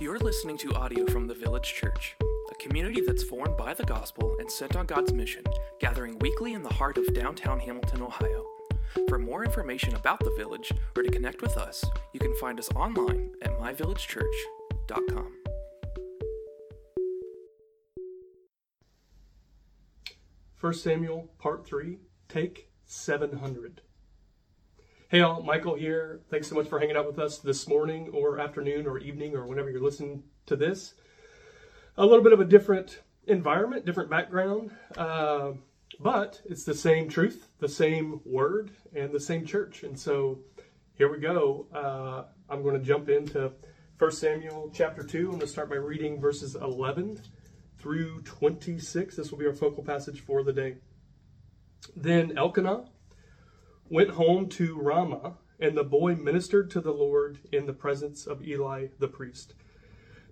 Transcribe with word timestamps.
You're 0.00 0.20
listening 0.20 0.56
to 0.58 0.72
audio 0.74 1.04
from 1.06 1.26
the 1.26 1.34
Village 1.34 1.74
Church, 1.74 2.14
a 2.52 2.54
community 2.54 3.00
that's 3.00 3.24
formed 3.24 3.56
by 3.56 3.74
the 3.74 3.82
gospel 3.82 4.36
and 4.38 4.48
sent 4.48 4.76
on 4.76 4.86
God's 4.86 5.12
mission, 5.12 5.42
gathering 5.80 6.16
weekly 6.20 6.52
in 6.52 6.62
the 6.62 6.72
heart 6.72 6.98
of 6.98 7.12
downtown 7.14 7.58
Hamilton, 7.58 8.02
Ohio. 8.02 8.46
For 9.08 9.18
more 9.18 9.44
information 9.44 9.96
about 9.96 10.20
the 10.20 10.32
village 10.36 10.70
or 10.96 11.02
to 11.02 11.10
connect 11.10 11.42
with 11.42 11.56
us, 11.56 11.84
you 12.12 12.20
can 12.20 12.32
find 12.36 12.60
us 12.60 12.70
online 12.76 13.32
at 13.42 13.58
myvillagechurch.com. 13.58 15.32
First 20.54 20.84
Samuel, 20.84 21.28
Part 21.38 21.66
3, 21.66 21.98
Take 22.28 22.70
700. 22.84 23.80
Hey 25.10 25.22
all, 25.22 25.42
Michael 25.42 25.74
here. 25.74 26.20
Thanks 26.28 26.48
so 26.48 26.54
much 26.54 26.68
for 26.68 26.78
hanging 26.78 26.94
out 26.94 27.06
with 27.06 27.18
us 27.18 27.38
this 27.38 27.66
morning 27.66 28.10
or 28.12 28.38
afternoon 28.38 28.86
or 28.86 28.98
evening 28.98 29.34
or 29.34 29.46
whenever 29.46 29.70
you're 29.70 29.80
listening 29.80 30.22
to 30.44 30.54
this. 30.54 30.92
A 31.96 32.04
little 32.04 32.22
bit 32.22 32.34
of 32.34 32.40
a 32.40 32.44
different 32.44 33.00
environment, 33.26 33.86
different 33.86 34.10
background, 34.10 34.70
uh, 34.98 35.52
but 35.98 36.42
it's 36.44 36.64
the 36.64 36.74
same 36.74 37.08
truth, 37.08 37.48
the 37.58 37.70
same 37.70 38.20
word, 38.26 38.70
and 38.94 39.10
the 39.10 39.18
same 39.18 39.46
church. 39.46 39.82
And 39.82 39.98
so 39.98 40.40
here 40.92 41.10
we 41.10 41.20
go. 41.20 41.68
Uh, 41.74 42.24
I'm 42.52 42.62
going 42.62 42.78
to 42.78 42.84
jump 42.84 43.08
into 43.08 43.50
1 43.98 44.12
Samuel 44.12 44.70
chapter 44.74 45.02
2. 45.02 45.20
I'm 45.20 45.26
going 45.28 45.40
to 45.40 45.46
start 45.46 45.70
by 45.70 45.76
reading 45.76 46.20
verses 46.20 46.54
11 46.54 47.22
through 47.78 48.20
26. 48.24 49.16
This 49.16 49.30
will 49.30 49.38
be 49.38 49.46
our 49.46 49.54
focal 49.54 49.82
passage 49.82 50.20
for 50.20 50.42
the 50.42 50.52
day. 50.52 50.76
Then 51.96 52.36
Elkanah 52.36 52.90
went 53.90 54.10
home 54.10 54.48
to 54.50 54.78
Ramah, 54.78 55.38
and 55.60 55.76
the 55.76 55.84
boy 55.84 56.14
ministered 56.14 56.70
to 56.70 56.80
the 56.80 56.92
Lord 56.92 57.38
in 57.52 57.66
the 57.66 57.72
presence 57.72 58.26
of 58.26 58.46
Eli 58.46 58.88
the 58.98 59.08
priest. 59.08 59.54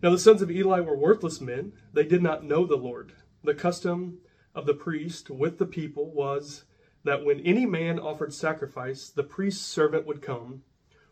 Now 0.03 0.11
the 0.11 0.19
sons 0.19 0.43
of 0.43 0.51
Eli 0.51 0.81
were 0.81 0.97
worthless 0.97 1.41
men. 1.41 1.73
They 1.93 2.05
did 2.05 2.23
not 2.23 2.45
know 2.45 2.67
the 2.67 2.77
Lord. 2.77 3.13
The 3.43 3.55
custom 3.55 4.19
of 4.55 4.67
the 4.67 4.75
priest 4.75 5.31
with 5.31 5.59
the 5.59 5.67
people 5.67 6.11
was 6.11 6.65
that 7.05 7.25
when 7.25 7.41
any 7.41 7.67
man 7.67 7.99
offered 7.99 8.35
sacrifice, 8.35 9.09
the 9.09 9.23
priest's 9.23 9.65
servant 9.65 10.07
would 10.07 10.21
come 10.21 10.63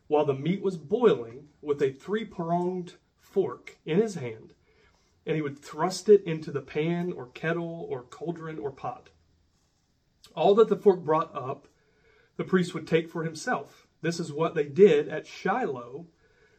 while 0.07 0.25
the 0.25 0.35
meat 0.35 0.61
was 0.61 0.77
boiling 0.77 1.49
with 1.63 1.81
a 1.81 1.93
three 1.93 2.25
pronged 2.25 2.95
fork 3.19 3.79
in 3.87 4.01
his 4.01 4.17
hand, 4.17 4.55
and 5.25 5.35
he 5.35 5.43
would 5.43 5.59
thrust 5.59 6.09
it 6.09 6.23
into 6.25 6.51
the 6.51 6.61
pan 6.61 7.13
or 7.13 7.27
kettle 7.29 7.87
or 7.89 8.03
cauldron 8.03 8.59
or 8.59 8.71
pot. 8.71 9.09
All 10.35 10.55
that 10.57 10.69
the 10.69 10.77
fork 10.77 11.01
brought 11.01 11.35
up, 11.35 11.69
the 12.37 12.45
priest 12.45 12.75
would 12.75 12.87
take 12.87 13.09
for 13.09 13.25
himself. 13.25 13.87
This 14.03 14.21
is 14.21 14.33
what 14.33 14.55
they 14.55 14.65
did 14.65 15.09
at 15.09 15.27
Shiloh 15.27 16.07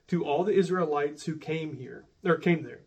to 0.07 0.25
all 0.25 0.43
the 0.43 0.55
Israelites 0.55 1.25
who 1.25 1.35
came 1.35 1.75
here 1.75 2.05
or 2.23 2.37
came 2.37 2.63
there. 2.63 2.81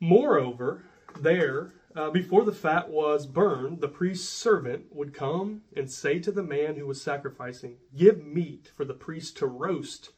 Moreover, 0.00 0.84
there 1.20 1.72
uh, 1.96 2.10
before 2.10 2.44
the 2.44 2.52
fat 2.52 2.88
was 2.88 3.26
burned, 3.26 3.80
the 3.80 3.88
priest's 3.88 4.28
servant 4.28 4.94
would 4.94 5.14
come 5.14 5.62
and 5.74 5.90
say 5.90 6.18
to 6.20 6.30
the 6.30 6.42
man 6.42 6.76
who 6.76 6.86
was 6.86 7.02
sacrificing, 7.02 7.78
"Give 7.96 8.24
meat 8.24 8.70
for 8.76 8.84
the 8.84 8.94
priest 8.94 9.36
to 9.38 9.46
roast, 9.46 10.12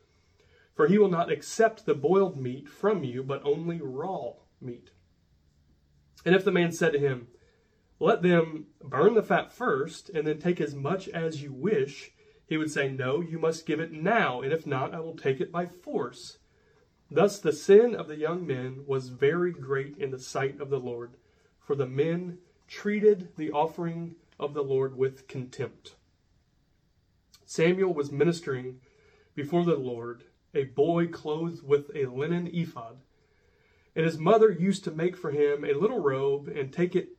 for 0.74 0.88
he 0.88 0.98
will 0.98 1.08
not 1.08 1.30
accept 1.30 1.86
the 1.86 1.94
boiled 1.94 2.36
meat 2.36 2.68
from 2.68 3.04
you, 3.04 3.22
but 3.22 3.40
only 3.44 3.80
raw 3.80 4.32
meat." 4.60 4.90
And 6.24 6.34
if 6.34 6.44
the 6.44 6.52
man 6.52 6.72
said 6.72 6.92
to 6.92 6.98
him, 6.98 7.28
let 8.00 8.22
them 8.22 8.66
burn 8.82 9.14
the 9.14 9.22
fat 9.22 9.52
first, 9.52 10.08
and 10.08 10.26
then 10.26 10.38
take 10.38 10.60
as 10.60 10.74
much 10.74 11.08
as 11.08 11.42
you 11.42 11.52
wish. 11.52 12.12
He 12.46 12.56
would 12.56 12.70
say, 12.70 12.88
No, 12.88 13.20
you 13.20 13.38
must 13.38 13.66
give 13.66 13.78
it 13.78 13.92
now, 13.92 14.40
and 14.40 14.52
if 14.52 14.66
not, 14.66 14.94
I 14.94 15.00
will 15.00 15.16
take 15.16 15.40
it 15.40 15.52
by 15.52 15.66
force. 15.66 16.38
Thus 17.10 17.38
the 17.38 17.52
sin 17.52 17.94
of 17.94 18.08
the 18.08 18.16
young 18.16 18.46
men 18.46 18.84
was 18.86 19.08
very 19.08 19.52
great 19.52 19.96
in 19.98 20.10
the 20.10 20.18
sight 20.18 20.60
of 20.60 20.70
the 20.70 20.80
Lord, 20.80 21.16
for 21.58 21.76
the 21.76 21.86
men 21.86 22.38
treated 22.66 23.36
the 23.36 23.50
offering 23.50 24.14
of 24.38 24.54
the 24.54 24.62
Lord 24.62 24.96
with 24.96 25.28
contempt. 25.28 25.96
Samuel 27.44 27.92
was 27.92 28.10
ministering 28.10 28.80
before 29.34 29.64
the 29.64 29.76
Lord, 29.76 30.24
a 30.54 30.64
boy 30.64 31.08
clothed 31.08 31.62
with 31.62 31.90
a 31.94 32.06
linen 32.06 32.46
ephod. 32.46 32.98
And 33.94 34.06
his 34.06 34.18
mother 34.18 34.50
used 34.50 34.84
to 34.84 34.90
make 34.90 35.16
for 35.16 35.32
him 35.32 35.64
a 35.64 35.74
little 35.74 36.00
robe 36.00 36.48
and 36.48 36.72
take 36.72 36.94
it 36.94 37.10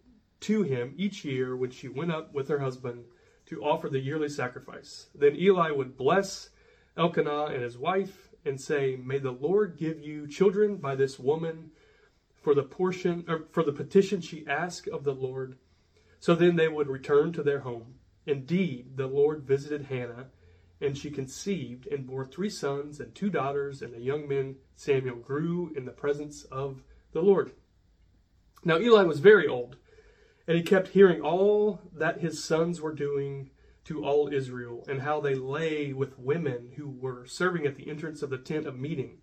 to 0.41 0.63
him 0.63 0.93
each 0.97 1.23
year 1.23 1.55
when 1.55 1.71
she 1.71 1.87
went 1.87 2.11
up 2.11 2.33
with 2.33 2.49
her 2.49 2.59
husband 2.59 3.05
to 3.45 3.63
offer 3.63 3.89
the 3.89 3.99
yearly 3.99 4.29
sacrifice. 4.29 5.07
Then 5.15 5.35
Eli 5.35 5.71
would 5.71 5.97
bless 5.97 6.49
Elkanah 6.97 7.45
and 7.45 7.61
his 7.63 7.77
wife 7.77 8.29
and 8.43 8.59
say, 8.59 8.95
May 8.95 9.19
the 9.19 9.31
Lord 9.31 9.77
give 9.77 9.99
you 9.99 10.27
children 10.27 10.77
by 10.77 10.95
this 10.95 11.19
woman 11.19 11.71
for 12.41 12.53
the 12.55 12.63
portion 12.63 13.23
or 13.27 13.45
for 13.51 13.63
the 13.63 13.71
petition 13.71 14.19
she 14.19 14.47
asked 14.47 14.87
of 14.87 15.03
the 15.03 15.13
Lord. 15.13 15.57
So 16.19 16.35
then 16.35 16.55
they 16.55 16.67
would 16.67 16.87
return 16.87 17.33
to 17.33 17.43
their 17.43 17.59
home. 17.59 17.95
Indeed, 18.25 18.97
the 18.97 19.07
Lord 19.07 19.43
visited 19.43 19.85
Hannah, 19.85 20.27
and 20.79 20.97
she 20.97 21.09
conceived 21.11 21.87
and 21.87 22.05
bore 22.05 22.25
three 22.25 22.49
sons 22.49 22.99
and 22.99 23.13
two 23.13 23.29
daughters, 23.29 23.81
and 23.81 23.93
the 23.93 23.99
young 23.99 24.27
man 24.27 24.55
Samuel 24.75 25.17
grew 25.17 25.71
in 25.75 25.85
the 25.85 25.91
presence 25.91 26.43
of 26.45 26.83
the 27.13 27.21
Lord. 27.21 27.51
Now 28.63 28.79
Eli 28.79 29.03
was 29.03 29.19
very 29.19 29.47
old 29.47 29.77
and 30.51 30.57
he 30.57 30.65
kept 30.65 30.89
hearing 30.89 31.21
all 31.21 31.79
that 31.95 32.19
his 32.19 32.43
sons 32.43 32.81
were 32.81 32.93
doing 32.93 33.51
to 33.85 34.03
all 34.03 34.33
Israel, 34.33 34.83
and 34.89 35.01
how 35.01 35.21
they 35.21 35.33
lay 35.33 35.93
with 35.93 36.19
women 36.19 36.73
who 36.75 36.89
were 36.89 37.25
serving 37.25 37.65
at 37.65 37.77
the 37.77 37.89
entrance 37.89 38.21
of 38.21 38.29
the 38.29 38.37
tent 38.37 38.67
of 38.67 38.77
meeting. 38.77 39.19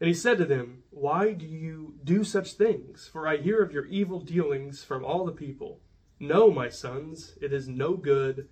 And 0.00 0.08
he 0.08 0.14
said 0.14 0.38
to 0.38 0.44
them, 0.44 0.82
Why 0.90 1.32
do 1.32 1.46
you 1.46 1.94
do 2.02 2.24
such 2.24 2.54
things? 2.54 3.08
For 3.12 3.28
I 3.28 3.36
hear 3.36 3.62
of 3.62 3.70
your 3.70 3.86
evil 3.86 4.18
dealings 4.18 4.82
from 4.82 5.04
all 5.04 5.24
the 5.24 5.30
people. 5.30 5.78
No, 6.18 6.50
my 6.50 6.68
sons, 6.68 7.38
it 7.40 7.52
is 7.52 7.68
no 7.68 7.94
good 7.94 8.48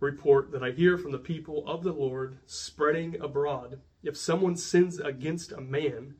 report 0.00 0.52
that 0.52 0.62
I 0.62 0.72
hear 0.72 0.98
from 0.98 1.12
the 1.12 1.18
people 1.18 1.66
of 1.66 1.84
the 1.84 1.94
Lord 1.94 2.36
spreading 2.44 3.18
abroad. 3.18 3.80
If 4.02 4.18
someone 4.18 4.56
sins 4.56 5.00
against 5.00 5.52
a 5.52 5.62
man, 5.62 6.16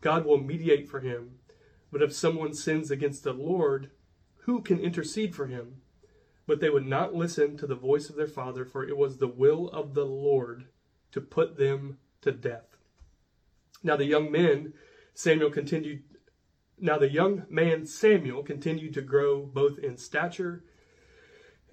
God 0.00 0.26
will 0.26 0.38
mediate 0.38 0.88
for 0.88 0.98
him. 0.98 1.36
But 1.92 2.02
if 2.02 2.12
someone 2.12 2.52
sins 2.52 2.90
against 2.90 3.22
the 3.22 3.32
Lord, 3.32 3.92
who 4.42 4.62
can 4.62 4.78
intercede 4.78 5.34
for 5.34 5.46
him? 5.46 5.82
But 6.46 6.60
they 6.60 6.70
would 6.70 6.86
not 6.86 7.14
listen 7.14 7.56
to 7.58 7.66
the 7.66 7.74
voice 7.74 8.10
of 8.10 8.16
their 8.16 8.26
father, 8.26 8.64
for 8.64 8.86
it 8.86 8.96
was 8.96 9.18
the 9.18 9.28
will 9.28 9.68
of 9.68 9.94
the 9.94 10.06
Lord 10.06 10.66
to 11.12 11.20
put 11.20 11.56
them 11.56 11.98
to 12.22 12.32
death. 12.32 12.76
Now 13.82 13.96
the 13.96 14.04
young 14.04 14.30
men, 14.30 14.74
Samuel 15.14 15.50
continued. 15.50 16.02
Now 16.78 16.98
the 16.98 17.10
young 17.10 17.44
man 17.48 17.86
Samuel 17.86 18.42
continued 18.42 18.94
to 18.94 19.02
grow 19.02 19.42
both 19.42 19.78
in 19.78 19.96
stature 19.96 20.64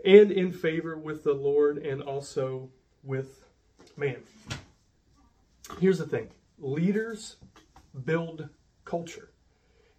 and 0.04 0.32
in 0.32 0.52
favor 0.52 0.98
with 0.98 1.24
the 1.24 1.34
Lord 1.34 1.78
and 1.78 2.02
also 2.02 2.70
with 3.04 3.46
man. 3.96 4.18
Here's 5.80 5.98
the 5.98 6.08
thing 6.08 6.30
leaders 6.60 7.38
build 8.06 8.50
culture. 8.86 9.32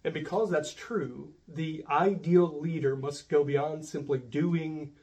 And 0.03 0.13
because 0.13 0.49
that's 0.49 0.73
true, 0.73 1.33
the 1.47 1.83
ideal 1.89 2.59
leader 2.59 2.95
must 2.95 3.29
go 3.29 3.43
beyond 3.43 3.85
simply 3.85 4.19
doing 4.19 4.93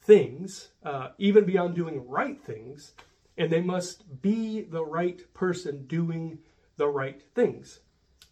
things, 0.00 0.68
uh, 0.84 1.10
even 1.18 1.44
beyond 1.44 1.74
doing 1.74 2.08
right 2.08 2.40
things, 2.40 2.94
and 3.36 3.50
they 3.50 3.60
must 3.60 4.22
be 4.22 4.62
the 4.62 4.84
right 4.84 5.22
person 5.34 5.86
doing 5.86 6.38
the 6.76 6.88
right 6.88 7.22
things. 7.34 7.80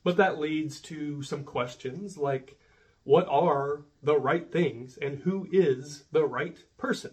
But 0.04 0.16
that 0.18 0.38
leads 0.38 0.80
to 0.82 1.22
some 1.22 1.44
questions 1.44 2.16
like 2.16 2.58
what 3.02 3.28
are 3.28 3.82
the 4.02 4.18
right 4.18 4.50
things 4.50 4.96
and 4.96 5.18
who 5.18 5.48
is 5.52 6.04
the 6.12 6.24
right 6.24 6.58
person? 6.76 7.12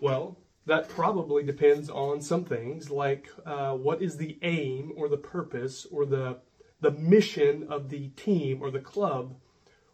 Well, 0.00 0.38
that 0.66 0.88
probably 0.88 1.42
depends 1.42 1.90
on 1.90 2.20
some 2.20 2.44
things 2.44 2.90
like 2.90 3.28
uh, 3.44 3.74
what 3.74 4.02
is 4.02 4.16
the 4.16 4.38
aim 4.42 4.92
or 4.96 5.08
the 5.08 5.16
purpose 5.16 5.86
or 5.90 6.06
the 6.06 6.38
the 6.80 6.90
mission 6.90 7.66
of 7.68 7.88
the 7.88 8.08
team 8.10 8.62
or 8.62 8.70
the 8.70 8.80
club 8.80 9.36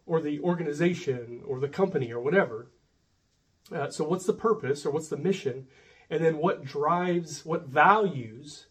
or 0.05 0.21
the 0.21 0.39
organization 0.39 1.41
or 1.45 1.59
the 1.59 1.67
company 1.67 2.11
or 2.11 2.19
whatever. 2.19 2.71
Uh, 3.71 3.89
so, 3.89 4.05
what's 4.05 4.25
the 4.25 4.33
purpose 4.33 4.85
or 4.85 4.91
what's 4.91 5.09
the 5.09 5.17
mission? 5.17 5.67
And 6.09 6.23
then, 6.23 6.37
what 6.37 6.63
drives, 6.63 7.45
what 7.45 7.67
values 7.67 8.67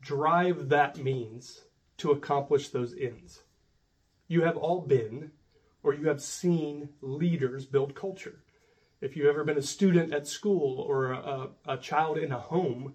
drive 0.00 0.68
that 0.68 0.98
means 0.98 1.62
to 1.98 2.12
accomplish 2.12 2.68
those 2.68 2.94
ends? 2.98 3.42
You 4.28 4.42
have 4.42 4.56
all 4.56 4.80
been 4.80 5.32
or 5.82 5.94
you 5.94 6.08
have 6.08 6.22
seen 6.22 6.90
leaders 7.00 7.64
build 7.64 7.94
culture. 7.94 8.42
If 9.00 9.16
you've 9.16 9.28
ever 9.28 9.44
been 9.44 9.58
a 9.58 9.62
student 9.62 10.12
at 10.12 10.26
school 10.26 10.80
or 10.80 11.12
a, 11.12 11.48
a 11.66 11.76
child 11.76 12.18
in 12.18 12.32
a 12.32 12.38
home, 12.38 12.94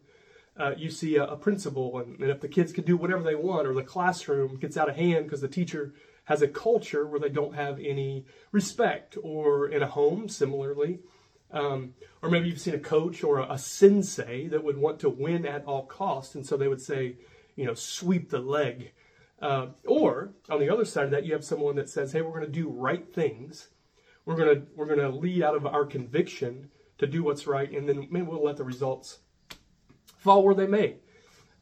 uh, 0.58 0.74
you 0.78 0.90
see 0.90 1.16
a, 1.16 1.24
a 1.24 1.38
principal, 1.38 1.98
and, 2.00 2.20
and, 2.20 2.30
if 2.30 2.42
the 2.42 2.48
kids 2.48 2.74
can 2.74 2.84
do 2.84 2.98
whatever 2.98 3.24
they 3.24 3.36
want, 3.36 3.68
or 3.68 3.74
the 3.74 3.84
classroom 3.84 4.58
gets 4.58 4.78
out 4.78 4.90
of 4.90 4.96
hand 4.96 5.26
because 5.26 5.42
the 5.42 5.48
teacher 5.48 5.94
has 6.26 6.42
a 6.42 6.48
culture 6.48 7.08
where 7.08 7.20
they 7.20 7.30
don't 7.30 7.56
have 7.56 7.80
any 7.80 8.26
respect, 8.52 9.18
or 9.22 9.68
in 9.68 9.82
a 9.82 9.88
home, 9.88 10.28
similarly. 10.28 11.00
Um, 11.52 11.94
or 12.22 12.30
maybe 12.30 12.48
you've 12.48 12.62
seen 12.62 12.76
a 12.76 12.80
coach 12.80 13.24
or 13.24 13.40
a, 13.40 13.54
a 13.54 13.58
sensei 13.58 14.48
that 14.48 14.64
would 14.64 14.78
want 14.78 15.00
to 15.02 15.10
win 15.10 15.46
at 15.46 15.66
all 15.66 15.86
costs, 15.86 16.36
and 16.36 16.46
so 16.46 16.58
they 16.58 16.68
would 16.68 16.82
say, 16.82 17.16
you 17.56 17.66
know, 17.66 17.74
sweep 17.74 18.30
the 18.30 18.40
leg. 18.40 18.92
Uh, 19.42 19.68
or 19.86 20.34
on 20.50 20.60
the 20.60 20.70
other 20.70 20.86
side 20.86 21.06
of 21.06 21.12
that, 21.12 21.26
you 21.26 21.34
have 21.34 21.44
someone 21.44 21.76
that 21.76 21.90
says, 21.90 22.12
"Hey, 22.12 22.22
we're 22.22 22.32
going 22.32 22.46
to 22.46 22.52
do 22.52 22.70
right 22.70 23.12
things. 23.14 23.70
We're 24.26 24.36
going 24.36 24.56
to 24.56 24.68
we're 24.76 24.86
going 24.86 25.00
to 25.00 25.10
lead 25.10 25.42
out 25.44 25.56
of 25.56 25.66
our 25.66 25.86
conviction 25.86 26.70
to 27.00 27.08
do 27.08 27.24
what's 27.24 27.48
right, 27.48 27.72
and 27.72 27.90
then 27.90 28.08
maybe 28.12 28.28
we'll 28.28 28.44
let 28.44 28.58
the 28.58 28.64
results 28.64 29.20
fall 30.22 30.44
where 30.44 30.56
they 30.56 30.68
may." 30.68 30.96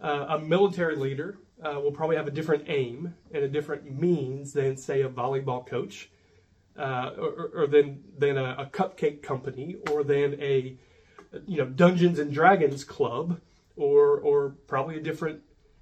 Uh, 0.01 0.27
a 0.29 0.39
military 0.39 0.95
leader 0.95 1.38
uh, 1.61 1.79
will 1.79 1.91
probably 1.91 2.15
have 2.15 2.27
a 2.27 2.31
different 2.31 2.63
aim 2.67 3.13
and 3.33 3.44
a 3.44 3.47
different 3.47 4.00
means 4.00 4.53
than, 4.53 4.77
say, 4.77 5.01
a 5.01 5.09
volleyball 5.09 5.65
coach, 5.65 6.09
uh, 6.77 7.11
or, 7.17 7.51
or, 7.53 7.67
than 7.67 8.03
than 8.17 8.38
a, 8.38 8.56
a, 8.59 8.65
cupcake 8.67 9.21
company, 9.21 9.75
or 9.91 10.03
than 10.03 10.41
a 10.41 10.77
you 11.45 11.57
know 11.57 11.65
Dungeons 11.65 12.19
and 12.19 12.31
Dragons 12.31 12.83
club, 12.85 13.41
or 13.75 14.19
or 14.19 14.56
probably 14.67 14.95
a 14.95 15.01
different 15.01 15.41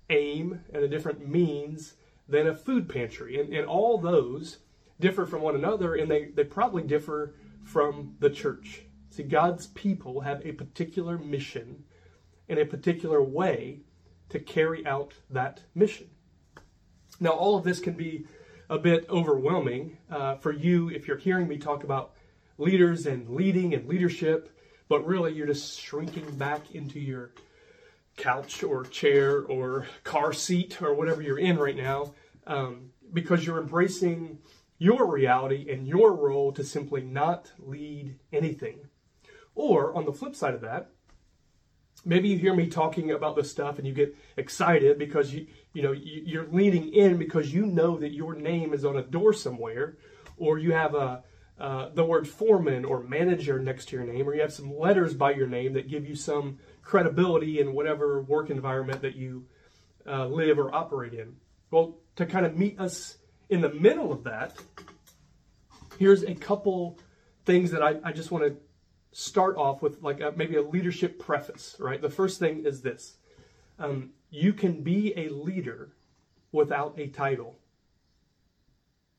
aim 0.10 0.62
and 0.74 0.84
a 0.84 0.88
different 0.88 1.28
means 1.28 1.94
than 2.28 2.48
a 2.48 2.56
food 2.56 2.90
pantry. 2.90 3.40
And, 3.40 3.54
and 3.54 3.68
all 3.68 3.98
those 3.98 4.58
differ 5.00 5.26
from 5.26 5.42
one 5.42 5.56
another, 5.56 5.96
and 5.96 6.10
they, 6.10 6.26
they 6.26 6.44
probably 6.44 6.84
differ 6.84 7.36
from 7.64 8.16
the 8.20 8.30
church. 8.30 8.82
See, 9.10 9.24
God's 9.24 9.68
people 9.68 10.22
have 10.22 10.46
a 10.46 10.52
particular 10.54 11.18
mission 11.18 11.84
in 12.48 12.58
a 12.58 12.66
particular 12.66 13.22
way 13.22 13.82
to 14.30 14.40
carry 14.40 14.86
out 14.86 15.14
that 15.30 15.62
mission. 15.74 16.10
Now, 17.20 17.32
all 17.32 17.58
of 17.58 17.64
this 17.64 17.80
can 17.80 17.94
be 17.94 18.26
a 18.70 18.78
bit 18.78 19.06
overwhelming 19.10 19.98
uh, 20.12 20.36
for 20.36 20.52
you 20.52 20.90
if 20.90 21.08
you're 21.08 21.18
hearing 21.18 21.48
me 21.48 21.58
talk 21.58 21.84
about 21.84 22.14
leaders 22.58 23.06
and 23.06 23.30
leading 23.30 23.74
and 23.74 23.88
leadership, 23.88 24.50
but 24.90 25.06
really 25.06 25.34
you're 25.34 25.48
just 25.48 25.80
shrinking 25.80 26.30
back 26.38 26.72
into 26.72 27.00
your 27.00 27.32
couch 28.18 28.64
or 28.64 28.84
chair 28.84 29.42
or 29.44 29.86
car 30.04 30.34
seat 30.34 30.82
or 30.82 30.94
whatever 30.94 31.22
you're 31.22 31.40
in 31.40 31.58
right 31.58 31.78
now 31.78 32.14
um, 32.48 32.90
because 33.14 33.46
you're 33.46 33.60
embracing 33.60 34.40
your 34.80 35.10
reality 35.10 35.72
and 35.72 35.88
your 35.88 36.14
role 36.14 36.52
to 36.52 36.64
simply 36.64 37.02
not 37.02 37.52
lead 37.60 38.18
anything. 38.34 38.80
Or 39.56 39.96
on 39.96 40.06
the 40.06 40.14
flip 40.14 40.36
side 40.36 40.54
of 40.54 40.62
that, 40.62 40.92
maybe 42.08 42.30
you 42.30 42.38
hear 42.38 42.56
me 42.56 42.68
talking 42.68 43.12
about 43.12 43.36
this 43.36 43.52
stuff 43.52 43.78
and 43.78 43.88
you 43.88 43.94
get 43.94 44.16
excited 44.38 44.98
because 44.98 45.34
you 45.34 45.46
you 45.74 45.82
know 45.82 45.92
you're 45.92 46.48
leaning 46.48 46.94
in 46.94 47.18
because 47.18 47.54
you 47.54 47.66
know 47.66 47.98
that 47.98 48.14
your 48.14 48.34
name 48.34 48.74
is 48.74 48.86
on 48.86 48.98
a 48.98 49.04
door 49.04 49.34
somewhere 49.34 49.98
or 50.38 50.58
you 50.58 50.72
have 50.72 50.96
a 50.96 51.24
uh, 51.60 51.90
the 51.96 52.04
word 52.04 52.28
foreman 52.28 52.86
or 52.86 53.02
manager 53.02 53.60
next 53.60 53.90
to 53.90 53.96
your 53.96 54.06
name 54.06 54.28
or 54.28 54.36
you 54.36 54.42
have 54.42 54.54
some 54.54 54.78
letters 54.78 55.14
by 55.14 55.32
your 55.32 55.48
name 55.48 55.74
that 55.74 55.90
give 55.90 56.08
you 56.08 56.16
some 56.16 56.60
credibility 56.84 57.60
in 57.60 57.74
whatever 57.74 58.22
work 58.22 58.50
environment 58.50 59.02
that 59.02 59.16
you 59.16 59.46
uh, 60.06 60.28
live 60.28 60.60
or 60.60 60.74
operate 60.74 61.14
in. 61.14 61.36
Well, 61.72 61.98
to 62.16 62.26
kind 62.26 62.46
of 62.46 62.56
meet 62.56 62.80
us 62.80 63.18
in 63.50 63.62
the 63.62 63.74
middle 63.74 64.12
of 64.12 64.24
that, 64.26 64.56
here's 65.98 66.24
a 66.24 66.36
couple 66.36 67.00
things 67.46 67.72
that 67.72 67.82
I, 67.82 67.96
I 68.04 68.12
just 68.12 68.30
want 68.30 68.46
to 68.46 68.58
start 69.20 69.58
off 69.58 69.82
with, 69.82 70.04
like 70.04 70.22
a, 70.22 70.32
maybe 70.36 70.58
a 70.58 70.62
leadership 70.62 71.18
preface, 71.18 71.76
right? 71.80 72.00
The 72.00 72.10
first 72.10 72.38
thing 72.38 72.66
is 72.66 72.82
this. 72.82 73.18
Um, 73.80 74.12
you 74.30 74.54
can 74.54 74.84
be 74.84 75.12
a 75.18 75.30
leader 75.30 75.94
without 76.52 76.94
a 77.00 77.08
title, 77.08 77.58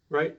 right? 0.08 0.38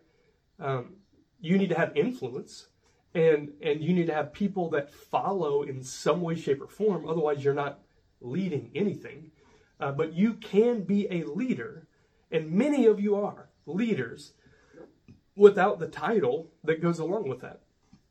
Um, 0.60 0.96
you 1.42 1.58
need 1.58 1.70
to 1.70 1.76
have 1.76 1.96
influence, 1.96 2.68
and 3.14 3.52
and 3.62 3.82
you 3.82 3.94
need 3.94 4.08
to 4.08 4.14
have 4.14 4.32
people 4.34 4.70
that 4.72 4.94
follow 4.94 5.64
in 5.64 5.84
some 5.84 6.22
way 6.22 6.36
shape 6.36 6.62
or 6.62 6.68
form. 6.68 7.08
Otherwise 7.08 7.44
you're 7.44 7.54
not 7.54 7.80
leading 8.22 8.72
anything. 8.76 9.32
Uh, 9.80 9.92
but 9.92 10.14
you 10.14 10.34
can 10.34 10.84
be 10.84 11.08
a 11.10 11.24
leader 11.24 11.88
and 12.32 12.52
many 12.52 12.86
of 12.86 13.00
you 13.00 13.16
are 13.16 13.50
leaders 13.66 14.34
without 15.36 15.80
the 15.80 15.88
title 15.88 16.52
that 16.64 16.82
goes 16.82 17.00
along 17.00 17.28
with 17.28 17.42
that. 17.42 17.62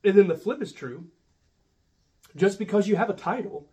And 0.03 0.17
then 0.17 0.29
the 0.29 0.35
flip 0.35 0.63
is 0.63 0.73
true 0.73 1.07
just 2.37 2.59
because 2.59 2.89
you 2.89 2.97
have 2.97 3.11
a 3.11 3.15
title 3.15 3.69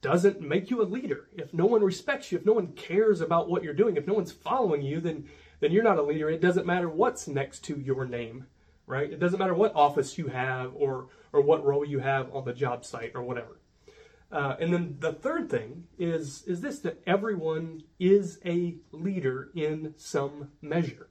doesn't 0.00 0.40
make 0.40 0.70
you 0.70 0.80
a 0.80 0.84
leader 0.84 1.28
if 1.36 1.52
no 1.52 1.66
one 1.66 1.82
respects 1.82 2.30
you 2.30 2.38
if 2.38 2.46
no 2.46 2.52
one 2.52 2.68
cares 2.68 3.20
about 3.20 3.48
what 3.48 3.64
you're 3.64 3.74
doing 3.74 3.96
if 3.96 4.06
no 4.06 4.14
one's 4.14 4.32
following 4.32 4.82
you 4.82 5.00
then 5.00 5.28
then 5.60 5.72
you're 5.72 5.82
not 5.82 5.98
a 5.98 6.02
leader 6.02 6.30
it 6.30 6.40
doesn't 6.40 6.66
matter 6.66 6.88
what's 6.88 7.26
next 7.26 7.64
to 7.64 7.80
your 7.80 8.04
name 8.04 8.46
right? 8.88 9.12
It 9.12 9.20
doesn't 9.20 9.38
matter 9.38 9.54
what 9.54 9.76
office 9.76 10.18
you 10.18 10.28
have 10.28 10.72
or 10.74 11.08
or 11.32 11.42
what 11.42 11.64
role 11.64 11.84
you 11.84 12.00
have 12.00 12.34
on 12.34 12.44
the 12.44 12.54
job 12.54 12.84
site 12.84 13.12
or 13.14 13.22
whatever. 13.22 13.60
Uh, 14.32 14.56
and 14.58 14.72
then 14.72 14.96
the 14.98 15.12
third 15.12 15.48
thing 15.48 15.84
is 15.98 16.42
is 16.44 16.60
this 16.62 16.80
that 16.80 17.00
everyone 17.06 17.82
is 18.00 18.40
a 18.44 18.76
leader 18.90 19.50
in 19.54 19.94
some 19.96 20.50
measure, 20.60 21.08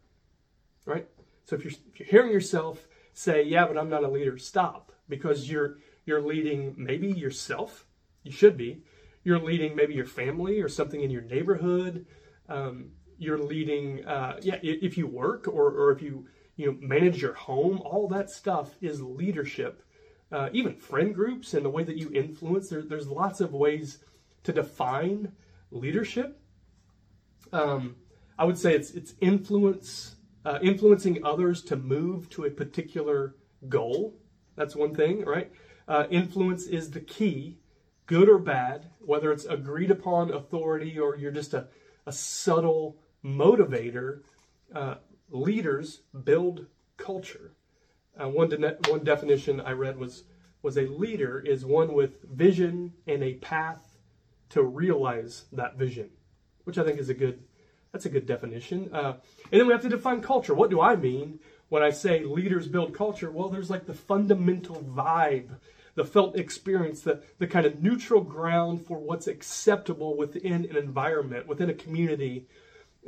right? 0.86 1.08
So 1.46 1.56
if 1.56 1.64
you're, 1.64 1.74
if 1.94 2.00
you're 2.00 2.10
hearing 2.10 2.32
yourself 2.32 2.88
say, 3.14 3.44
"Yeah, 3.44 3.68
but 3.68 3.78
I'm 3.78 3.90
not 3.90 4.04
a 4.04 4.10
leader," 4.10 4.38
stop 4.38 4.92
because 5.08 5.50
you're 5.50 5.78
you're 6.08 6.22
leading 6.22 6.74
maybe 6.78 7.08
yourself. 7.08 7.86
You 8.24 8.32
should 8.32 8.58
be. 8.58 8.82
You're 9.24 9.40
leading 9.40 9.76
maybe 9.76 9.94
your 9.94 10.06
family 10.06 10.62
or 10.62 10.70
something 10.70 11.02
in 11.02 11.12
your 11.12 11.22
neighborhood. 11.22 12.06
Um, 12.48 12.92
you're 13.18 13.38
leading, 13.38 14.06
uh, 14.06 14.40
yeah, 14.42 14.58
if 14.64 14.98
you 14.98 15.06
work 15.06 15.48
or, 15.48 15.70
or 15.70 15.92
if 15.92 16.02
you 16.02 16.28
you 16.56 16.68
know, 16.68 16.78
manage 16.80 17.22
your 17.22 17.34
home, 17.34 17.82
all 17.82 18.08
that 18.08 18.30
stuff 18.30 18.76
is 18.82 19.02
leadership. 19.02 19.84
Uh, 20.32 20.50
even 20.54 20.76
friend 20.76 21.14
groups 21.14 21.54
and 21.54 21.66
the 21.66 21.70
way 21.70 21.84
that 21.84 21.98
you 21.98 22.10
influence, 22.14 22.70
there, 22.70 22.82
there's 22.82 23.08
lots 23.10 23.42
of 23.42 23.54
ways 23.54 24.00
to 24.44 24.54
define 24.54 25.34
leadership. 25.72 26.40
Um, 27.52 27.98
I 28.40 28.46
would 28.46 28.58
say 28.58 28.74
it's 28.76 28.92
it's 28.92 29.14
influence, 29.20 30.16
uh, 30.46 30.60
influencing 30.62 31.26
others 31.26 31.64
to 31.64 31.76
move 31.76 32.30
to 32.32 32.46
a 32.46 32.50
particular 32.50 33.36
goal. 33.68 34.16
That's 34.56 34.76
one 34.76 34.96
thing, 34.96 35.26
right? 35.26 35.52
Uh, 35.88 36.06
influence 36.10 36.66
is 36.66 36.92
the 36.92 37.00
key, 37.00 37.58
good 38.06 38.28
or 38.28 38.38
bad, 38.38 38.88
whether 39.00 39.32
it's 39.32 39.46
agreed 39.46 39.92
upon 39.92 40.32
authority 40.34 41.00
or 41.00 41.16
you're 41.16 41.32
just 41.32 41.54
a, 41.54 41.68
a 42.06 42.12
subtle 42.12 42.98
motivator. 43.24 44.22
Uh, 44.74 44.96
leaders 45.30 46.02
build 46.24 46.66
culture. 46.98 47.54
Uh, 48.20 48.28
one, 48.28 48.50
de- 48.50 48.78
one 48.88 49.04
definition 49.04 49.62
I 49.62 49.72
read 49.72 49.98
was 49.98 50.24
was 50.64 50.78
a 50.78 50.88
leader 50.88 51.40
is 51.40 51.64
one 51.64 51.94
with 51.94 52.24
vision 52.24 52.94
and 53.06 53.24
a 53.24 53.36
path 53.36 53.98
to 54.50 54.64
realize 54.64 55.46
that 55.52 55.78
vision, 55.78 56.10
which 56.64 56.78
I 56.78 56.84
think 56.84 57.00
is 57.00 57.10
a 57.10 57.14
good 57.14 57.44
that's 57.92 58.06
a 58.06 58.10
good 58.10 58.26
definition. 58.26 58.90
Uh, 58.94 59.14
and 59.52 59.60
then 59.60 59.68
we 59.68 59.74
have 59.74 59.82
to 59.84 59.90
define 59.90 60.22
culture. 60.22 60.54
What 60.54 60.70
do 60.70 60.82
I 60.82 60.96
mean 60.96 61.40
when 61.70 61.84
I 61.84 61.90
say 61.90 62.24
leaders 62.24 62.68
build 62.68 62.94
culture? 62.94 63.32
Well, 63.32 63.50
there's 63.50 63.70
like 63.70 63.86
the 63.86 63.94
fundamental 63.94 64.76
vibe, 64.84 65.56
the 65.98 66.06
felt 66.06 66.38
experience, 66.38 67.02
the, 67.02 67.24
the 67.40 67.48
kind 67.48 67.66
of 67.66 67.82
neutral 67.82 68.22
ground 68.22 68.86
for 68.86 69.00
what's 69.00 69.26
acceptable 69.26 70.16
within 70.16 70.64
an 70.66 70.78
environment, 70.78 71.48
within 71.48 71.72
a 71.72 71.74
community, 71.74 72.46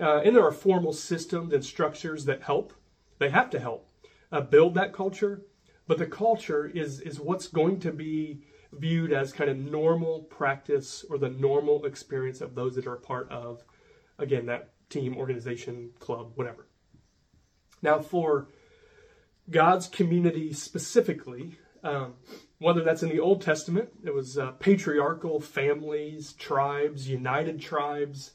uh, 0.01 0.21
and 0.25 0.35
there 0.35 0.43
are 0.43 0.51
formal 0.51 0.91
systems 0.91 1.53
and 1.53 1.63
structures 1.63 2.25
that 2.25 2.41
help. 2.41 2.73
They 3.19 3.29
have 3.29 3.51
to 3.51 3.59
help 3.59 3.87
uh, 4.31 4.41
build 4.41 4.73
that 4.73 4.91
culture. 4.91 5.43
But 5.85 5.99
the 5.99 6.07
culture 6.07 6.65
is, 6.65 6.99
is 7.01 7.19
what's 7.19 7.47
going 7.47 7.79
to 7.81 7.91
be 7.91 8.41
viewed 8.73 9.13
as 9.13 9.33
kind 9.33 9.51
of 9.51 9.57
normal 9.57 10.23
practice 10.23 11.05
or 11.11 11.19
the 11.19 11.29
normal 11.29 11.85
experience 11.85 12.41
of 12.41 12.55
those 12.55 12.73
that 12.73 12.87
are 12.87 12.95
a 12.95 12.99
part 12.99 13.29
of, 13.31 13.63
again, 14.17 14.47
that 14.47 14.71
team, 14.89 15.15
organization, 15.15 15.91
club, 15.99 16.31
whatever. 16.35 16.67
Now, 17.83 17.99
for 17.99 18.47
God's 19.47 19.87
community 19.87 20.53
specifically, 20.53 21.59
um, 21.83 22.15
whether 22.59 22.83
that's 22.83 23.03
in 23.03 23.09
the 23.09 23.19
Old 23.19 23.41
Testament, 23.41 23.89
it 24.03 24.13
was 24.13 24.37
uh, 24.37 24.51
patriarchal 24.51 25.39
families, 25.39 26.33
tribes, 26.33 27.07
united 27.07 27.61
tribes 27.61 28.31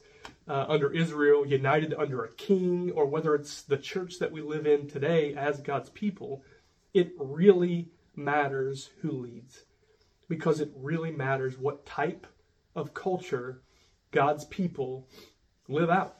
uh, 0.47 0.65
under 0.67 0.91
Israel, 0.91 1.45
united 1.45 1.93
under 1.93 2.23
a 2.23 2.33
king, 2.33 2.91
or 2.91 3.05
whether 3.05 3.35
it's 3.35 3.61
the 3.61 3.77
church 3.77 4.19
that 4.19 4.31
we 4.31 4.41
live 4.41 4.65
in 4.65 4.87
today 4.87 5.33
as 5.35 5.59
God's 5.59 5.89
people, 5.89 6.43
it 6.93 7.13
really 7.19 7.89
matters 8.15 8.89
who 9.01 9.11
leads 9.11 9.65
because 10.27 10.59
it 10.59 10.71
really 10.75 11.11
matters 11.11 11.57
what 11.57 11.85
type 11.85 12.25
of 12.75 12.93
culture 12.93 13.61
God's 14.11 14.45
people 14.45 15.07
live 15.67 15.89
out. 15.89 16.17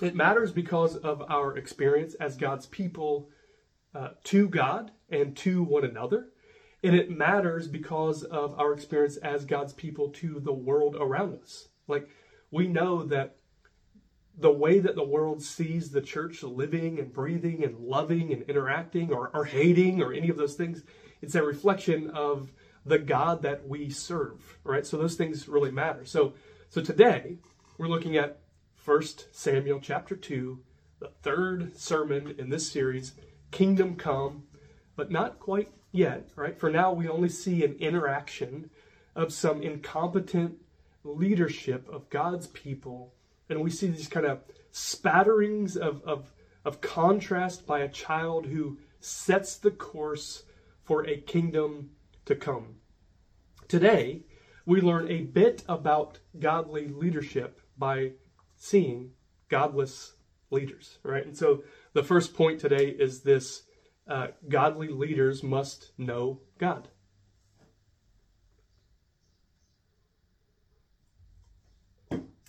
It 0.00 0.14
matters 0.14 0.52
because 0.52 0.96
of 0.96 1.22
our 1.28 1.56
experience 1.56 2.14
as 2.14 2.36
God's 2.36 2.66
people 2.66 3.30
uh, 3.96 4.10
to 4.24 4.48
God 4.48 4.90
and 5.08 5.34
to 5.38 5.62
one 5.62 5.84
another. 5.84 6.28
And 6.82 6.94
it 6.94 7.10
matters 7.10 7.66
because 7.66 8.22
of 8.24 8.58
our 8.60 8.74
experience 8.74 9.16
as 9.16 9.46
God's 9.46 9.72
people 9.72 10.10
to 10.10 10.38
the 10.38 10.52
world 10.52 10.96
around 11.00 11.40
us. 11.42 11.68
Like, 11.88 12.08
we 12.50 12.68
know 12.68 13.04
that 13.04 13.36
the 14.38 14.52
way 14.52 14.80
that 14.80 14.96
the 14.96 15.02
world 15.02 15.42
sees 15.42 15.90
the 15.90 16.02
church 16.02 16.42
living 16.42 16.98
and 16.98 17.10
breathing 17.10 17.64
and 17.64 17.78
loving 17.78 18.32
and 18.32 18.42
interacting 18.42 19.12
or, 19.12 19.30
or 19.32 19.46
hating 19.46 20.02
or 20.02 20.12
any 20.12 20.28
of 20.28 20.36
those 20.36 20.54
things, 20.54 20.82
it's 21.22 21.34
a 21.34 21.42
reflection 21.42 22.10
of 22.10 22.52
the 22.84 22.98
God 22.98 23.40
that 23.42 23.66
we 23.66 23.88
serve, 23.88 24.58
right? 24.62 24.86
So 24.86 24.98
those 24.98 25.16
things 25.16 25.48
really 25.48 25.72
matter. 25.72 26.04
So, 26.04 26.34
so 26.68 26.82
today, 26.82 27.38
We're 27.78 27.88
looking 27.88 28.16
at 28.16 28.40
1 28.84 29.02
Samuel 29.32 29.80
chapter 29.80 30.16
2, 30.16 30.58
the 30.98 31.08
third 31.22 31.76
sermon 31.76 32.34
in 32.38 32.48
this 32.48 32.70
series, 32.70 33.12
Kingdom 33.50 33.96
Come, 33.96 34.44
but 34.96 35.10
not 35.10 35.38
quite 35.38 35.70
yet, 35.92 36.30
right? 36.36 36.58
For 36.58 36.70
now, 36.70 36.92
we 36.92 37.08
only 37.08 37.28
see 37.28 37.64
an 37.64 37.74
interaction 37.74 38.70
of 39.14 39.32
some 39.32 39.62
incompetent 39.62 40.56
leadership 41.04 41.88
of 41.88 42.10
God's 42.10 42.48
people, 42.48 43.14
and 43.48 43.60
we 43.60 43.70
see 43.70 43.86
these 43.88 44.08
kind 44.08 44.26
of 44.26 44.40
spatterings 44.72 45.76
of, 45.76 46.02
of, 46.02 46.32
of 46.64 46.80
contrast 46.80 47.66
by 47.66 47.80
a 47.80 47.88
child 47.88 48.46
who 48.46 48.78
sets 49.00 49.56
the 49.56 49.70
course 49.70 50.42
for 50.82 51.06
a 51.06 51.20
kingdom 51.20 51.90
to 52.24 52.34
come. 52.34 52.76
Today, 53.68 54.24
we 54.66 54.80
learn 54.80 55.10
a 55.10 55.22
bit 55.22 55.62
about 55.68 56.18
godly 56.38 56.88
leadership 56.88 57.60
by 57.78 58.12
seeing 58.56 59.12
godless 59.48 60.15
leaders, 60.50 60.98
right? 61.02 61.24
And 61.24 61.36
so 61.36 61.62
the 61.92 62.02
first 62.02 62.34
point 62.34 62.60
today 62.60 62.88
is 62.88 63.22
this 63.22 63.62
uh, 64.08 64.28
godly 64.48 64.88
leaders 64.88 65.42
must 65.42 65.92
know 65.98 66.40
God. 66.58 66.88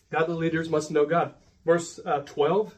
Godly 0.09 0.35
leaders 0.35 0.69
must 0.69 0.91
know 0.91 1.05
God. 1.05 1.33
Verse 1.65 1.99
uh, 2.05 2.19
12, 2.19 2.77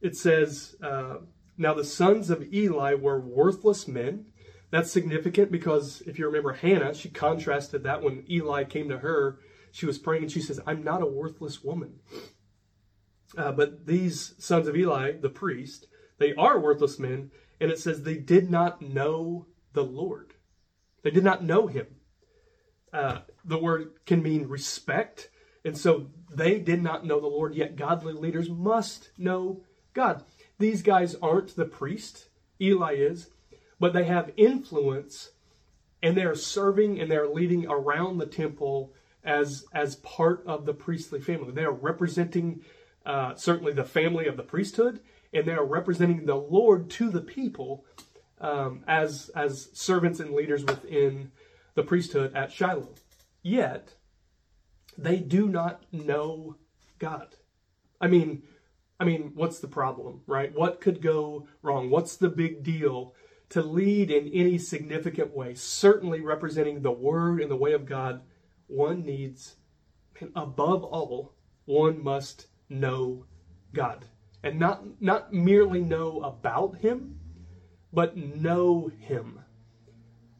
it 0.00 0.16
says, 0.16 0.74
uh, 0.82 1.18
Now 1.56 1.74
the 1.74 1.84
sons 1.84 2.30
of 2.30 2.52
Eli 2.52 2.94
were 2.94 3.20
worthless 3.20 3.86
men 3.86 4.26
that's 4.74 4.90
significant 4.90 5.52
because 5.52 6.02
if 6.04 6.18
you 6.18 6.26
remember 6.26 6.52
Hannah, 6.52 6.94
she 6.94 7.08
contrasted 7.08 7.84
that 7.84 8.02
when 8.02 8.24
Eli 8.28 8.64
came 8.64 8.88
to 8.88 8.98
her, 8.98 9.38
she 9.70 9.86
was 9.86 9.98
praying 9.98 10.24
and 10.24 10.32
she 10.32 10.40
says, 10.40 10.60
I'm 10.66 10.82
not 10.82 11.00
a 11.00 11.06
worthless 11.06 11.62
woman. 11.62 12.00
Uh, 13.36 13.52
but 13.52 13.86
these 13.86 14.34
sons 14.38 14.68
of 14.68 14.76
Eli, 14.76 15.12
the 15.12 15.28
priest, 15.28 15.86
they 16.18 16.34
are 16.34 16.58
worthless 16.58 16.98
men, 16.98 17.30
and 17.60 17.70
it 17.70 17.78
says 17.78 18.02
they 18.02 18.16
did 18.16 18.50
not 18.50 18.82
know 18.82 19.46
the 19.72 19.84
Lord. 19.84 20.34
They 21.02 21.10
did 21.10 21.24
not 21.24 21.44
know 21.44 21.66
him. 21.66 21.86
Uh, 22.92 23.20
the 23.44 23.58
word 23.58 23.92
can 24.06 24.22
mean 24.22 24.48
respect, 24.48 25.30
and 25.64 25.76
so 25.76 26.10
they 26.30 26.58
did 26.58 26.82
not 26.82 27.04
know 27.04 27.20
the 27.20 27.26
Lord, 27.26 27.54
yet 27.54 27.76
godly 27.76 28.12
leaders 28.12 28.48
must 28.48 29.10
know 29.18 29.62
God. 29.92 30.24
These 30.58 30.82
guys 30.82 31.16
aren't 31.16 31.56
the 31.56 31.64
priest, 31.64 32.28
Eli 32.60 32.94
is 32.94 33.30
but 33.84 33.92
they 33.92 34.04
have 34.04 34.32
influence 34.36 35.32
and 36.02 36.16
they're 36.16 36.34
serving 36.34 37.00
and 37.00 37.10
they're 37.10 37.28
leading 37.28 37.66
around 37.66 38.18
the 38.18 38.26
temple 38.26 38.92
as 39.22 39.64
as 39.72 39.96
part 39.96 40.42
of 40.46 40.66
the 40.66 40.74
priestly 40.74 41.20
family. 41.20 41.52
They 41.52 41.64
are 41.64 41.72
representing 41.72 42.62
uh, 43.04 43.34
certainly 43.34 43.72
the 43.72 43.84
family 43.84 44.26
of 44.26 44.36
the 44.36 44.42
priesthood, 44.42 45.00
and 45.32 45.46
they 45.46 45.52
are 45.52 45.64
representing 45.64 46.26
the 46.26 46.36
Lord 46.36 46.90
to 46.90 47.10
the 47.10 47.20
people 47.20 47.84
um, 48.40 48.84
as 48.86 49.30
as 49.34 49.68
servants 49.72 50.20
and 50.20 50.32
leaders 50.32 50.64
within 50.64 51.32
the 51.74 51.82
priesthood 51.82 52.34
at 52.34 52.52
Shiloh. 52.52 52.94
Yet 53.42 53.94
they 54.96 55.18
do 55.18 55.48
not 55.48 55.84
know 55.92 56.56
God. 56.98 57.36
I 58.00 58.06
mean, 58.06 58.42
I 58.98 59.04
mean, 59.04 59.32
what's 59.34 59.58
the 59.58 59.68
problem, 59.68 60.22
right? 60.26 60.54
What 60.54 60.80
could 60.80 61.02
go 61.02 61.48
wrong? 61.62 61.90
What's 61.90 62.16
the 62.16 62.28
big 62.28 62.62
deal 62.62 63.14
to 63.50 63.62
lead 63.62 64.10
in 64.10 64.28
any 64.32 64.58
significant 64.58 65.34
way, 65.34 65.54
certainly 65.54 66.20
representing 66.20 66.82
the 66.82 66.92
Word 66.92 67.40
and 67.40 67.50
the 67.50 67.56
way 67.56 67.72
of 67.72 67.86
God, 67.86 68.22
one 68.66 69.04
needs, 69.04 69.56
and 70.20 70.30
above 70.34 70.82
all, 70.82 71.34
one 71.64 72.02
must 72.02 72.46
know 72.68 73.26
God. 73.72 74.06
And 74.42 74.58
not, 74.58 75.00
not 75.00 75.32
merely 75.32 75.80
know 75.80 76.20
about 76.20 76.78
Him, 76.78 77.18
but 77.92 78.16
know 78.16 78.90
Him. 78.98 79.40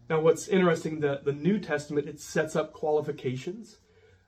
Now, 0.09 0.21
what's 0.21 0.49
interesting, 0.49 1.01
the, 1.01 1.21
the 1.25 1.33
New 1.33 1.59
Testament, 1.59 2.09
it 2.09 2.21
sets 2.21 2.55
up 2.55 2.73
qualifications 2.73 3.79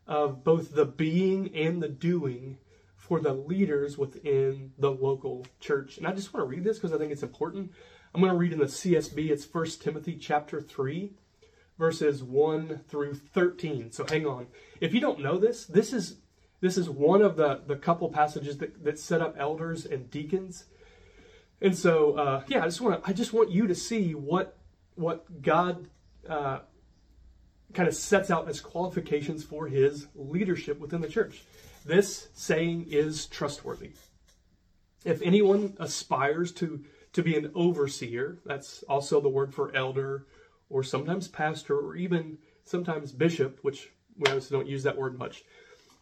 of 0.06 0.44
both 0.44 0.74
the 0.74 0.86
being 0.86 1.54
and 1.54 1.82
the 1.82 1.88
doing 1.88 2.58
for 2.96 3.20
the 3.20 3.34
leaders 3.34 3.98
within 3.98 4.72
the 4.78 4.90
local 4.90 5.46
church. 5.60 5.98
And 5.98 6.06
I 6.06 6.12
just 6.12 6.32
want 6.32 6.44
to 6.44 6.48
read 6.48 6.64
this 6.64 6.78
because 6.78 6.92
I 6.92 6.98
think 6.98 7.12
it's 7.12 7.22
important. 7.22 7.72
I'm 8.14 8.20
going 8.20 8.32
to 8.32 8.38
read 8.38 8.52
in 8.52 8.58
the 8.58 8.64
CSB. 8.64 9.30
It's 9.30 9.52
1 9.52 9.66
Timothy 9.80 10.16
chapter 10.16 10.60
3, 10.60 11.12
verses 11.78 12.22
1 12.22 12.80
through 12.88 13.14
13. 13.14 13.92
So 13.92 14.06
hang 14.08 14.26
on. 14.26 14.46
If 14.80 14.94
you 14.94 15.00
don't 15.00 15.20
know 15.20 15.36
this, 15.38 15.66
this 15.66 15.92
is 15.92 16.16
this 16.66 16.76
is 16.76 16.90
one 16.90 17.22
of 17.22 17.36
the, 17.36 17.60
the 17.66 17.76
couple 17.76 18.08
passages 18.08 18.58
that, 18.58 18.82
that 18.82 18.98
set 18.98 19.20
up 19.20 19.36
elders 19.38 19.86
and 19.86 20.10
deacons. 20.10 20.64
And 21.60 21.78
so, 21.78 22.14
uh, 22.14 22.42
yeah, 22.48 22.62
I 22.62 22.64
just 22.64 22.80
want 22.80 23.02
to 23.02 23.08
I 23.08 23.12
just 23.12 23.32
want 23.32 23.50
you 23.50 23.68
to 23.68 23.74
see 23.74 24.14
what 24.14 24.58
what 24.96 25.42
God 25.42 25.88
uh, 26.28 26.58
kind 27.72 27.88
of 27.88 27.94
sets 27.94 28.30
out 28.30 28.48
as 28.48 28.60
qualifications 28.60 29.44
for 29.44 29.68
His 29.68 30.08
leadership 30.14 30.80
within 30.80 31.00
the 31.00 31.08
church. 31.08 31.44
This 31.84 32.28
saying 32.34 32.86
is 32.90 33.26
trustworthy. 33.26 33.92
If 35.04 35.22
anyone 35.22 35.76
aspires 35.78 36.50
to 36.54 36.84
to 37.12 37.22
be 37.22 37.34
an 37.34 37.50
overseer. 37.54 38.36
That's 38.44 38.82
also 38.82 39.22
the 39.22 39.30
word 39.30 39.54
for 39.54 39.74
elder, 39.74 40.26
or 40.68 40.82
sometimes 40.82 41.28
pastor, 41.28 41.78
or 41.78 41.96
even 41.96 42.36
sometimes 42.64 43.10
bishop, 43.10 43.60
which 43.62 43.88
we 44.18 44.26
obviously 44.26 44.58
don't 44.58 44.68
use 44.68 44.82
that 44.82 44.98
word 44.98 45.18
much. 45.18 45.42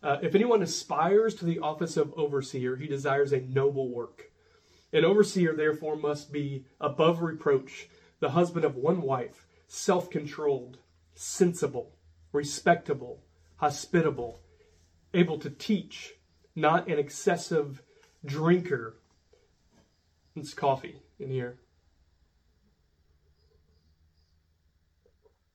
Uh, 0.05 0.19
if 0.21 0.35
anyone 0.35 0.61
aspires 0.61 1.35
to 1.35 1.47
the 1.47 1.59
office 1.61 1.97
of 1.97 2.13
overseer, 2.15 2.77
he 2.77 2.87
desires 2.87 3.33
a 3.33 3.41
noble 3.41 3.89
work. 3.89 4.31
An 4.93 5.03
overseer, 5.03 5.57
therefore, 5.57 5.97
must 5.97 6.31
be 6.31 6.67
above 6.79 7.23
reproach, 7.23 7.89
the 8.21 8.31
husband 8.31 8.67
of 8.67 8.77
one 8.77 9.01
wife, 9.01 9.47
self 9.67 10.11
controlled, 10.11 10.77
sensible, 11.15 11.97
respectable, 12.33 13.23
hospitable, 13.57 14.41
able 15.15 15.39
to 15.39 15.49
teach, 15.49 16.13
not 16.55 16.87
an 16.87 16.99
excessive 16.99 17.83
drinker. 18.27 18.97
It's 20.37 20.53
coffee 20.53 21.01
in 21.19 21.31
here. 21.31 21.57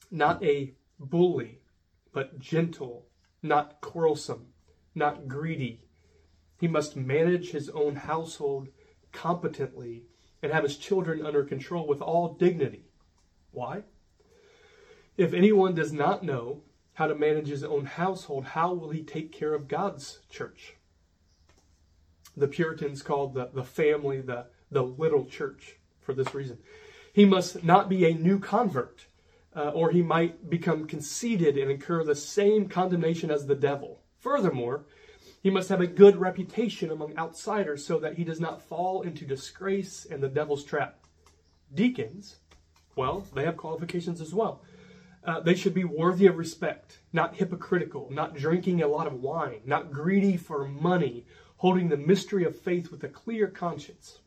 Not 0.09 0.43
a 0.43 0.73
bully, 0.99 1.59
but 2.11 2.39
gentle, 2.39 3.05
not 3.41 3.81
quarrelsome, 3.81 4.47
not 4.95 5.27
greedy. 5.27 5.83
He 6.59 6.67
must 6.67 6.95
manage 6.95 7.51
his 7.51 7.69
own 7.69 7.95
household 7.95 8.69
competently 9.11 10.03
and 10.41 10.51
have 10.51 10.63
his 10.63 10.77
children 10.77 11.25
under 11.25 11.43
control 11.43 11.87
with 11.87 12.01
all 12.01 12.33
dignity. 12.33 12.85
Why? 13.51 13.83
If 15.17 15.33
anyone 15.33 15.75
does 15.75 15.91
not 15.91 16.23
know 16.23 16.63
how 16.93 17.07
to 17.07 17.15
manage 17.15 17.47
his 17.47 17.63
own 17.63 17.85
household, 17.85 18.45
how 18.45 18.73
will 18.73 18.89
he 18.89 19.03
take 19.03 19.31
care 19.31 19.53
of 19.53 19.67
God's 19.67 20.19
church? 20.29 20.75
The 22.37 22.47
Puritans 22.47 23.01
called 23.01 23.33
the, 23.33 23.49
the 23.53 23.63
family 23.63 24.21
the 24.21 24.47
the 24.71 24.83
little 24.83 25.25
church 25.25 25.77
for 26.01 26.13
this 26.13 26.33
reason. 26.33 26.57
He 27.13 27.25
must 27.25 27.63
not 27.63 27.89
be 27.89 28.05
a 28.05 28.13
new 28.13 28.39
convert, 28.39 29.05
uh, 29.55 29.69
or 29.69 29.91
he 29.91 30.01
might 30.01 30.49
become 30.49 30.87
conceited 30.87 31.57
and 31.57 31.71
incur 31.71 32.03
the 32.03 32.15
same 32.15 32.67
condemnation 32.67 33.31
as 33.31 33.45
the 33.45 33.55
devil. 33.55 34.01
Furthermore, 34.19 34.85
he 35.41 35.49
must 35.49 35.69
have 35.69 35.81
a 35.81 35.87
good 35.87 36.17
reputation 36.17 36.91
among 36.91 37.17
outsiders 37.17 37.85
so 37.85 37.99
that 37.99 38.15
he 38.15 38.23
does 38.23 38.39
not 38.39 38.61
fall 38.61 39.01
into 39.01 39.25
disgrace 39.25 40.05
and 40.09 40.21
the 40.21 40.27
devil's 40.27 40.63
trap. 40.63 40.99
Deacons, 41.73 42.37
well, 42.95 43.25
they 43.33 43.45
have 43.45 43.57
qualifications 43.57 44.19
as 44.19 44.33
well. 44.33 44.61
Uh, 45.23 45.39
they 45.39 45.55
should 45.55 45.73
be 45.73 45.83
worthy 45.83 46.25
of 46.25 46.37
respect, 46.37 46.99
not 47.13 47.35
hypocritical, 47.35 48.09
not 48.11 48.35
drinking 48.35 48.81
a 48.81 48.87
lot 48.87 49.07
of 49.07 49.21
wine, 49.21 49.61
not 49.65 49.91
greedy 49.91 50.37
for 50.37 50.67
money, 50.67 51.25
holding 51.57 51.89
the 51.89 51.97
mystery 51.97 52.43
of 52.43 52.57
faith 52.57 52.89
with 52.91 53.03
a 53.03 53.09
clear 53.09 53.47
conscience. 53.47 54.19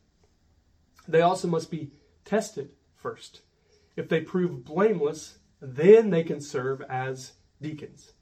They 1.09 1.21
also 1.21 1.49
must 1.49 1.71
be 1.71 1.91
tested 2.25 2.73
first. 2.95 3.41
If 3.96 4.08
they 4.08 4.20
prove 4.20 4.64
blameless, 4.64 5.38
then 5.61 6.11
they 6.11 6.25
can 6.25 6.40
serve 6.40 6.82
as 6.82 7.32
deacons. 7.61 8.12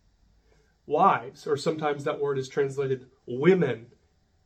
Wives, 0.87 1.47
or 1.47 1.57
sometimes 1.57 2.05
that 2.05 2.21
word 2.21 2.39
is 2.39 2.49
translated 2.49 3.07
women, 3.27 3.87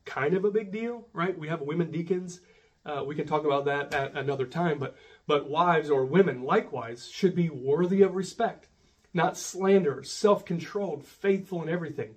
kind 0.04 0.35
of 0.35 0.45
a 0.45 0.50
big 0.50 0.71
deal, 0.71 1.09
right? 1.12 1.38
We 1.38 1.49
have 1.49 1.62
women 1.62 1.90
deacons. 1.90 2.40
Uh, 2.85 3.02
we 3.07 3.14
can 3.14 3.26
talk 3.26 3.45
about 3.45 3.64
that 3.64 3.95
at 3.95 4.14
another 4.14 4.47
time, 4.47 4.78
but 4.78 4.97
but 5.26 5.49
wives 5.49 5.88
or 5.88 6.04
women 6.04 6.43
likewise 6.43 7.09
should 7.09 7.35
be 7.35 7.49
worthy 7.49 8.02
of 8.02 8.14
respect, 8.14 8.69
not 9.14 9.38
slanderers, 9.38 10.11
self-controlled, 10.11 11.07
faithful 11.07 11.62
in 11.62 11.71
everything. 11.71 12.16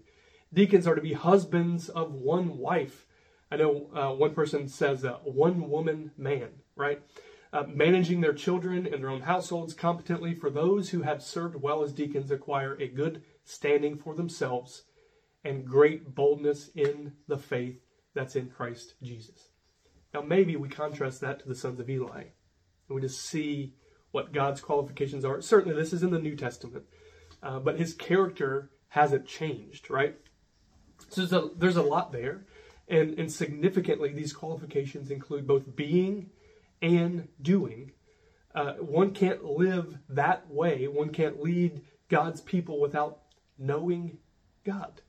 Deacons 0.53 0.85
are 0.85 0.95
to 0.95 1.01
be 1.01 1.13
husbands 1.13 1.87
of 1.87 2.11
one 2.11 2.57
wife, 2.57 3.07
I 3.49 3.55
know 3.55 3.89
uh, 3.95 4.13
one 4.13 4.33
person 4.33 4.67
says 4.67 5.05
uh, 5.05 5.13
one 5.23 5.69
woman 5.69 6.11
man, 6.17 6.49
right? 6.75 7.01
Uh, 7.57 7.63
managing 7.73 8.21
their 8.21 8.35
children 8.35 8.85
and 8.85 9.01
their 9.01 9.09
own 9.09 9.21
households 9.21 9.73
competently 9.73 10.35
for 10.35 10.51
those 10.51 10.91
who 10.91 11.01
have 11.01 11.23
served 11.23 11.55
well 11.55 11.81
as 11.81 11.91
deacons 11.91 12.29
acquire 12.29 12.75
a 12.75 12.87
good 12.87 13.23
standing 13.45 13.97
for 13.97 14.13
themselves 14.13 14.83
and 15.43 15.65
great 15.65 16.13
boldness 16.13 16.69
in 16.75 17.13
the 17.27 17.37
faith 17.37 17.81
that's 18.13 18.35
in 18.35 18.47
Christ 18.47 18.93
Jesus. 19.01 19.49
Now, 20.13 20.21
maybe 20.21 20.55
we 20.55 20.69
contrast 20.69 21.19
that 21.21 21.39
to 21.39 21.47
the 21.47 21.55
sons 21.55 21.79
of 21.79 21.89
Eli, 21.89 22.25
and 22.89 22.95
we 22.95 23.01
just 23.01 23.25
see 23.25 23.73
what 24.11 24.33
God's 24.33 24.61
qualifications 24.61 25.25
are. 25.25 25.41
Certainly, 25.41 25.81
this 25.81 25.93
is 25.93 26.03
in 26.03 26.11
the 26.11 26.19
New 26.19 26.35
Testament, 26.35 26.85
uh, 27.41 27.57
but 27.57 27.79
his 27.79 27.95
character 27.95 28.69
hasn't 28.89 29.25
changed, 29.25 29.89
right? 29.89 30.15
So 31.09 31.21
there's 31.21 31.33
a, 31.33 31.49
there's 31.57 31.77
a 31.77 31.81
lot 31.81 32.11
there. 32.11 32.45
And, 32.87 33.17
and 33.17 33.31
significantly, 33.31 34.13
these 34.13 34.31
qualifications 34.31 35.09
include 35.09 35.47
both 35.47 35.75
being 35.75 36.29
and 36.81 37.27
doing. 37.41 37.91
Uh, 38.53 38.74
one 38.74 39.12
can't 39.13 39.43
live 39.43 39.98
that 40.10 40.50
way, 40.50 40.88
one 40.88 41.10
can't 41.10 41.41
lead 41.41 41.81
God's 42.10 42.41
people 42.41 42.79
without 42.79 43.19
knowing 43.57 44.17
God. 44.65 45.01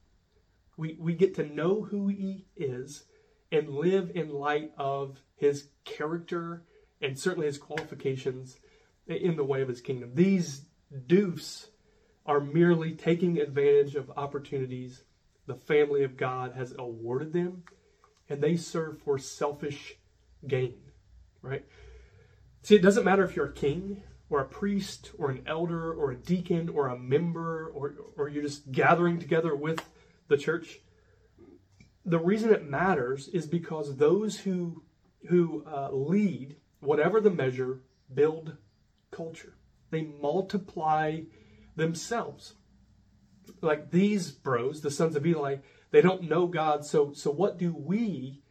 We, 0.76 0.96
we 1.00 1.14
get 1.14 1.34
to 1.36 1.44
know 1.44 1.82
who 1.82 2.08
He 2.08 2.46
is 2.56 3.04
and 3.50 3.70
live 3.70 4.12
in 4.14 4.30
light 4.30 4.72
of 4.76 5.20
His 5.36 5.68
character 5.84 6.62
and 7.00 7.18
certainly 7.18 7.46
His 7.46 7.58
qualifications 7.58 8.58
in 9.06 9.36
the 9.36 9.44
way 9.44 9.62
of 9.62 9.68
His 9.68 9.80
kingdom. 9.80 10.10
These 10.14 10.62
do's 11.06 11.68
are 12.26 12.40
merely 12.40 12.92
taking 12.92 13.38
advantage 13.38 13.94
of 13.94 14.10
opportunities 14.16 15.02
the 15.48 15.54
family 15.54 16.04
of 16.04 16.16
God 16.16 16.52
has 16.52 16.74
awarded 16.78 17.32
them, 17.32 17.64
and 18.28 18.42
they 18.42 18.54
serve 18.56 19.00
for 19.00 19.18
selfish 19.18 19.96
gain, 20.46 20.74
right? 21.42 21.64
See, 22.62 22.74
it 22.74 22.82
doesn't 22.82 23.04
matter 23.04 23.24
if 23.24 23.36
you're 23.36 23.46
a 23.46 23.52
king 23.52 24.02
or 24.30 24.40
a 24.40 24.48
priest 24.48 25.12
or 25.18 25.30
an 25.30 25.42
elder 25.46 25.92
or 25.92 26.10
a 26.10 26.16
deacon 26.16 26.68
or 26.68 26.88
a 26.88 26.98
member 26.98 27.68
or, 27.68 27.94
or 28.16 28.28
you're 28.28 28.42
just 28.42 28.70
gathering 28.70 29.18
together 29.18 29.54
with 29.54 29.82
the 30.28 30.36
church. 30.36 30.80
The 32.04 32.18
reason 32.18 32.52
it 32.52 32.68
matters 32.68 33.28
is 33.28 33.46
because 33.46 33.96
those 33.96 34.40
who 34.40 34.82
who 35.28 35.64
uh, 35.66 35.90
lead, 35.92 36.56
whatever 36.80 37.20
the 37.20 37.30
measure, 37.30 37.80
build 38.12 38.56
culture. 39.10 39.54
They 39.90 40.02
multiply 40.02 41.22
themselves. 41.76 42.54
Like 43.60 43.90
these 43.90 44.30
bros, 44.30 44.80
the 44.80 44.90
sons 44.90 45.16
of 45.16 45.26
Eli, 45.26 45.56
they 45.90 46.00
don't 46.00 46.28
know 46.28 46.46
God. 46.46 46.84
So, 46.84 47.12
so 47.12 47.30
what 47.30 47.58
do 47.58 47.74
we 47.74 48.42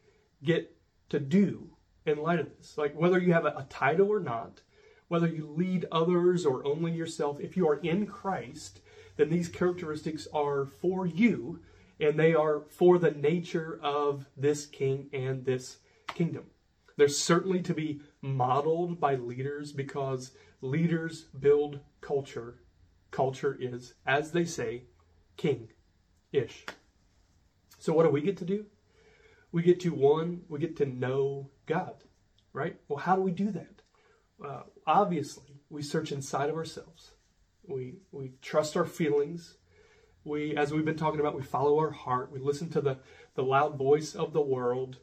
get 0.44 0.75
to 1.10 1.20
do 1.20 1.77
in 2.08 2.22
light 2.22 2.40
of 2.40 2.50
this? 2.58 2.78
Like 2.78 2.96
whether 2.96 3.20
you 3.20 3.34
have 3.34 3.46
a, 3.46 3.50
a 3.50 3.68
title 3.70 4.10
or 4.10 4.20
not, 4.20 4.62
whether 5.08 5.28
you 5.28 5.48
lead 5.48 5.86
others 5.92 6.46
or 6.46 6.66
only 6.66 6.92
yourself, 6.92 7.40
if 7.40 7.56
you 7.56 7.68
are 7.68 7.78
in 7.78 8.08
Christ, 8.08 8.82
then 9.16 9.30
these 9.30 9.48
characteristics 9.48 10.28
are 10.34 10.66
for 10.66 11.06
you 11.06 11.60
and 12.00 12.20
they 12.20 12.34
are 12.34 12.62
for 12.70 13.00
the 13.00 13.12
nature 13.12 13.80
of 13.82 14.28
this 14.36 14.66
king 14.66 15.10
and 15.14 15.46
this 15.46 15.78
kingdom. 16.14 16.46
They're 16.96 17.08
certainly 17.08 17.62
to 17.62 17.74
be 17.74 18.02
modeled 18.22 19.00
by 19.00 19.16
leaders 19.16 19.72
because 19.72 20.32
leaders 20.62 21.24
build 21.40 21.80
culture 22.02 22.60
culture 23.12 23.58
is, 23.60 23.94
as 24.06 24.32
they 24.32 24.46
say, 24.46 24.84
king 25.38 25.70
ish. 26.32 26.66
So, 27.80 27.94
what 27.94 28.04
do 28.04 28.10
we 28.10 28.22
get 28.22 28.38
to 28.38 28.46
do? 28.46 28.66
We 29.51 29.63
get 29.63 29.80
to 29.82 29.94
one, 29.94 30.42
we 30.50 30.60
get 30.60 30.75
to 30.77 30.86
know 30.86 31.50
God, 31.66 32.04
right? 32.54 32.77
Well, 32.88 33.00
how 33.00 33.16
do 33.16 33.22
we 33.22 33.32
do 33.32 33.51
that? 33.51 33.82
Uh, 34.44 34.63
obviously, 34.86 35.62
we 35.70 35.82
search 35.82 36.12
inside 36.12 36.50
of 36.50 36.56
ourselves. 36.56 37.12
We 37.63 37.96
we 38.12 38.34
trust 38.42 38.77
our 38.77 38.86
feelings. 38.86 39.58
We, 40.24 40.58
as 40.58 40.74
we've 40.74 40.86
been 40.86 40.98
talking 40.98 41.22
about, 41.22 41.36
we 41.36 41.44
follow 41.44 41.80
our 41.80 41.92
heart. 41.92 42.32
We 42.32 42.39
listen 42.39 42.70
to 42.72 42.82
the 42.82 43.00
the 43.36 43.44
loud 43.44 43.77
voice 43.77 44.13
of 44.16 44.34
the 44.34 44.42
world. 44.42 44.98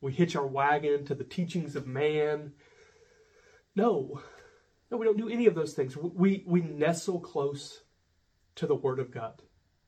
We 0.00 0.12
hitch 0.12 0.34
our 0.34 0.46
wagon 0.46 1.04
to 1.06 1.14
the 1.14 1.24
teachings 1.24 1.76
of 1.76 1.86
man. 1.86 2.52
No, 3.76 4.20
no, 4.92 4.98
we 4.98 5.06
don't 5.06 5.16
do 5.16 5.30
any 5.30 5.46
of 5.46 5.54
those 5.54 5.72
things. 5.72 5.96
We, 5.96 6.44
we 6.46 6.60
nestle 6.60 7.18
close 7.18 7.80
to 8.56 8.66
the 8.66 8.74
Word 8.74 8.98
of 8.98 9.10
God. 9.10 9.40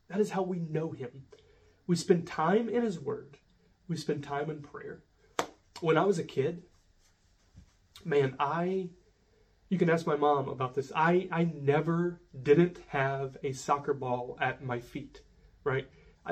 That 0.09 0.19
is 0.19 0.31
how 0.31 0.43
we 0.43 0.61
know 0.61 0.93
Him. 0.93 1.27
We 1.87 1.95
spend 1.95 2.27
time 2.27 2.71
in 2.71 2.83
His 2.83 2.99
Word, 2.99 3.37
we 3.89 3.97
spend 3.97 4.25
time 4.25 4.51
in 4.51 4.61
prayer. 4.61 5.03
When 5.81 5.97
I 5.97 6.05
was 6.05 6.19
a 6.19 6.25
kid, 6.25 6.63
man, 8.05 8.37
I, 8.39 8.89
you 9.69 9.79
can 9.79 9.91
ask 9.91 10.07
my 10.07 10.17
mom 10.17 10.49
about 10.49 10.75
this. 10.75 10.93
I, 10.95 11.29
I 11.31 11.45
never 11.45 12.21
didn't 12.43 12.79
have 12.89 13.37
a 13.43 13.53
soccer 13.53 13.95
ball 13.95 14.39
at 14.41 14.65
my 14.65 14.81
feet, 14.81 15.23
right? 15.65 15.89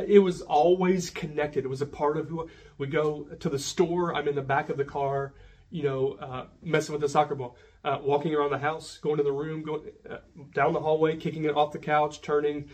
it 0.09 0.21
was 0.21 0.41
always 0.41 1.11
connected. 1.11 1.67
It 1.67 1.69
was 1.69 1.83
a 1.83 1.87
part 1.87 2.17
of 2.17 2.31
who 2.31 2.47
I, 2.47 2.51
we 2.79 2.87
go 2.87 3.25
to 3.41 3.49
the 3.51 3.59
store. 3.59 4.15
I'm 4.15 4.27
in 4.27 4.35
the 4.35 4.41
back 4.41 4.71
of 4.71 4.79
the 4.79 4.87
car, 4.87 5.35
you 5.71 5.83
know, 5.83 6.13
uh, 6.13 6.47
messing 6.63 6.95
with 6.95 7.03
the 7.03 7.11
soccer 7.11 7.35
ball 7.35 7.57
uh, 7.85 7.99
walking 8.03 8.35
around 8.35 8.51
the 8.51 8.59
house, 8.59 8.99
going 8.99 9.17
to 9.17 9.23
the 9.23 9.33
room, 9.33 9.63
going 9.63 9.83
uh, 10.09 10.19
down 10.55 10.73
the 10.73 10.81
hallway, 10.81 11.17
kicking 11.17 11.45
it 11.45 11.57
off 11.57 11.73
the 11.73 11.79
couch, 11.79 12.21
turning, 12.21 12.69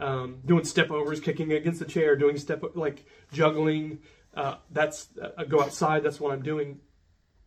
um, 0.00 0.40
doing 0.44 0.64
step 0.64 0.90
overs, 0.90 1.20
kicking 1.20 1.52
against 1.52 1.80
the 1.80 1.84
chair, 1.84 2.16
doing 2.16 2.36
step 2.36 2.62
like 2.74 3.04
juggling. 3.32 3.98
Uh, 4.34 4.56
that's 4.70 5.08
uh, 5.20 5.30
I 5.36 5.44
go 5.44 5.60
outside. 5.60 6.02
That's 6.02 6.20
what 6.20 6.32
I'm 6.32 6.42
doing. 6.42 6.80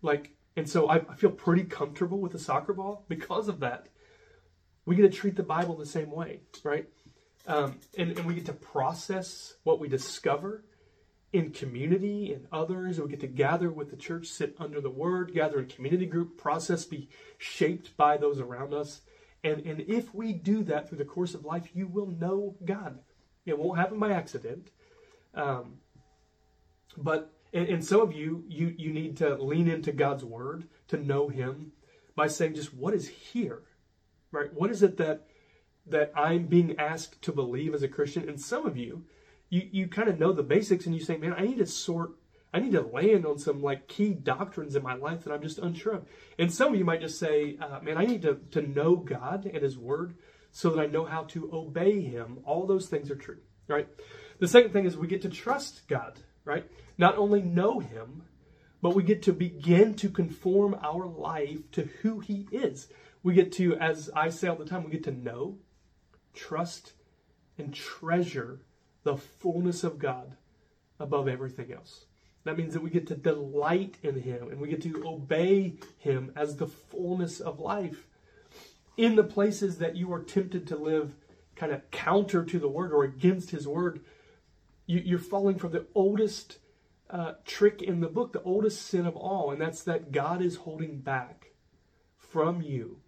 Like, 0.01 0.31
and 0.55 0.69
so 0.69 0.87
I, 0.87 0.97
I 0.97 1.15
feel 1.15 1.31
pretty 1.31 1.63
comfortable 1.63 2.19
with 2.19 2.31
the 2.31 2.39
soccer 2.39 2.73
ball 2.73 3.05
because 3.07 3.47
of 3.47 3.59
that. 3.61 3.87
We 4.85 4.95
get 4.95 5.11
to 5.11 5.17
treat 5.17 5.35
the 5.35 5.43
Bible 5.43 5.75
the 5.75 5.85
same 5.85 6.11
way, 6.11 6.41
right? 6.63 6.87
Um, 7.47 7.79
and, 7.97 8.11
and 8.11 8.25
we 8.25 8.35
get 8.35 8.45
to 8.45 8.53
process 8.53 9.55
what 9.63 9.79
we 9.79 9.87
discover 9.87 10.63
in 11.33 11.51
community 11.51 12.33
and 12.33 12.47
others. 12.51 12.99
We 12.99 13.09
get 13.09 13.19
to 13.21 13.27
gather 13.27 13.71
with 13.71 13.89
the 13.89 13.97
church, 13.97 14.27
sit 14.27 14.55
under 14.59 14.79
the 14.79 14.89
word, 14.89 15.33
gather 15.33 15.59
in 15.59 15.67
community 15.67 16.05
group, 16.05 16.37
process, 16.37 16.85
be 16.85 17.09
shaped 17.37 17.97
by 17.97 18.17
those 18.17 18.39
around 18.39 18.73
us. 18.73 19.01
And, 19.43 19.65
and 19.65 19.81
if 19.81 20.13
we 20.13 20.33
do 20.33 20.63
that 20.63 20.87
through 20.87 20.99
the 20.99 21.05
course 21.05 21.33
of 21.33 21.45
life, 21.45 21.69
you 21.73 21.87
will 21.87 22.07
know 22.07 22.55
God. 22.63 22.99
It 23.45 23.57
won't 23.59 23.77
happen 23.77 23.99
by 23.99 24.11
accident. 24.11 24.69
Um, 25.33 25.79
but 26.97 27.31
and, 27.53 27.67
and 27.67 27.85
some 27.85 28.01
of 28.01 28.13
you, 28.13 28.43
you 28.47 28.73
you 28.77 28.91
need 28.91 29.17
to 29.17 29.35
lean 29.35 29.67
into 29.67 29.91
God's 29.91 30.23
word 30.23 30.67
to 30.89 30.97
know 30.97 31.29
Him 31.29 31.71
by 32.15 32.27
saying 32.27 32.55
just 32.55 32.73
what 32.73 32.93
is 32.93 33.07
here, 33.07 33.63
right? 34.31 34.53
What 34.53 34.71
is 34.71 34.83
it 34.83 34.97
that 34.97 35.27
that 35.87 36.11
I'm 36.15 36.47
being 36.47 36.77
asked 36.79 37.21
to 37.23 37.31
believe 37.31 37.73
as 37.73 37.83
a 37.83 37.87
Christian? 37.87 38.27
And 38.27 38.39
some 38.39 38.65
of 38.65 38.77
you, 38.77 39.05
you, 39.49 39.67
you 39.71 39.87
kind 39.87 40.09
of 40.09 40.19
know 40.19 40.33
the 40.33 40.43
basics 40.43 40.85
and 40.85 40.95
you 40.95 41.01
say, 41.01 41.17
man, 41.17 41.33
I 41.37 41.41
need 41.41 41.59
to 41.59 41.65
sort, 41.65 42.11
I 42.53 42.59
need 42.59 42.71
to 42.71 42.81
land 42.81 43.25
on 43.25 43.37
some 43.37 43.61
like 43.61 43.87
key 43.87 44.13
doctrines 44.13 44.75
in 44.75 44.83
my 44.83 44.95
life 44.95 45.23
that 45.23 45.33
I'm 45.33 45.41
just 45.41 45.59
unsure 45.59 45.93
of. 45.93 46.07
And 46.39 46.51
some 46.51 46.73
of 46.73 46.79
you 46.79 46.85
might 46.85 47.01
just 47.01 47.19
say, 47.19 47.57
uh, 47.61 47.79
man, 47.81 47.97
I 47.97 48.05
need 48.05 48.23
to, 48.23 48.39
to 48.51 48.61
know 48.61 48.95
God 48.95 49.45
and 49.45 49.61
His 49.63 49.77
Word 49.77 50.15
so 50.51 50.71
that 50.71 50.81
I 50.81 50.87
know 50.87 51.05
how 51.05 51.23
to 51.25 51.49
obey 51.53 52.01
Him. 52.01 52.39
All 52.45 52.65
those 52.65 52.87
things 52.87 53.11
are 53.11 53.15
true, 53.15 53.39
right? 53.67 53.87
The 54.39 54.47
second 54.47 54.71
thing 54.71 54.85
is 54.85 54.97
we 54.97 55.07
get 55.07 55.21
to 55.21 55.29
trust 55.29 55.87
God, 55.87 56.19
right? 56.45 56.65
Not 56.97 57.17
only 57.17 57.41
know 57.41 57.79
Him, 57.79 58.23
but 58.81 58.95
we 58.95 59.03
get 59.03 59.23
to 59.23 59.33
begin 59.33 59.95
to 59.95 60.09
conform 60.09 60.77
our 60.81 61.05
life 61.05 61.69
to 61.71 61.89
who 62.01 62.19
He 62.19 62.47
is. 62.51 62.87
We 63.23 63.33
get 63.33 63.51
to, 63.53 63.75
as 63.77 64.09
I 64.15 64.29
say 64.29 64.47
all 64.47 64.55
the 64.55 64.65
time, 64.65 64.83
we 64.83 64.91
get 64.91 65.03
to 65.05 65.11
know, 65.11 65.57
trust, 66.33 66.93
and 67.57 67.73
treasure 67.73 68.61
the 69.03 69.17
fullness 69.17 69.83
of 69.83 69.99
God 69.99 70.37
above 70.99 71.27
everything 71.27 71.73
else. 71.73 72.05
That 72.43 72.57
means 72.57 72.73
that 72.73 72.83
we 72.83 72.91
get 72.91 73.07
to 73.07 73.15
delight 73.15 73.97
in 74.03 74.21
Him 74.21 74.49
and 74.49 74.61
we 74.61 74.67
get 74.67 74.83
to 74.83 75.03
obey 75.07 75.73
Him 75.97 76.31
as 76.35 76.57
the 76.57 76.67
fullness 76.67 77.39
of 77.39 77.59
life. 77.59 78.07
In 78.97 79.15
the 79.15 79.23
places 79.23 79.79
that 79.79 79.95
you 79.95 80.13
are 80.13 80.21
tempted 80.21 80.67
to 80.67 80.77
live 80.77 81.15
kind 81.55 81.71
of 81.71 81.89
counter 81.91 82.43
to 82.45 82.59
the 82.59 82.67
Word 82.67 82.93
or 82.93 83.03
against 83.03 83.49
His 83.49 83.67
Word, 83.67 84.01
you, 84.85 85.15
are 85.15 85.19
falling 85.19 85.57
from 85.57 85.71
the 85.71 85.85
oldest 85.95 86.59
uh, 87.09 87.33
trick 87.45 87.81
in 87.81 87.99
the 87.99 88.07
book, 88.07 88.33
the 88.33 88.43
oldest 88.43 88.81
sin 88.83 89.05
of 89.05 89.15
all, 89.15 89.51
and 89.51 89.61
that's 89.61 89.83
that 89.83 90.11
God 90.11 90.41
is 90.41 90.57
holding 90.57 90.99
back 90.99 91.51
from 92.17 92.61
you 92.61 92.99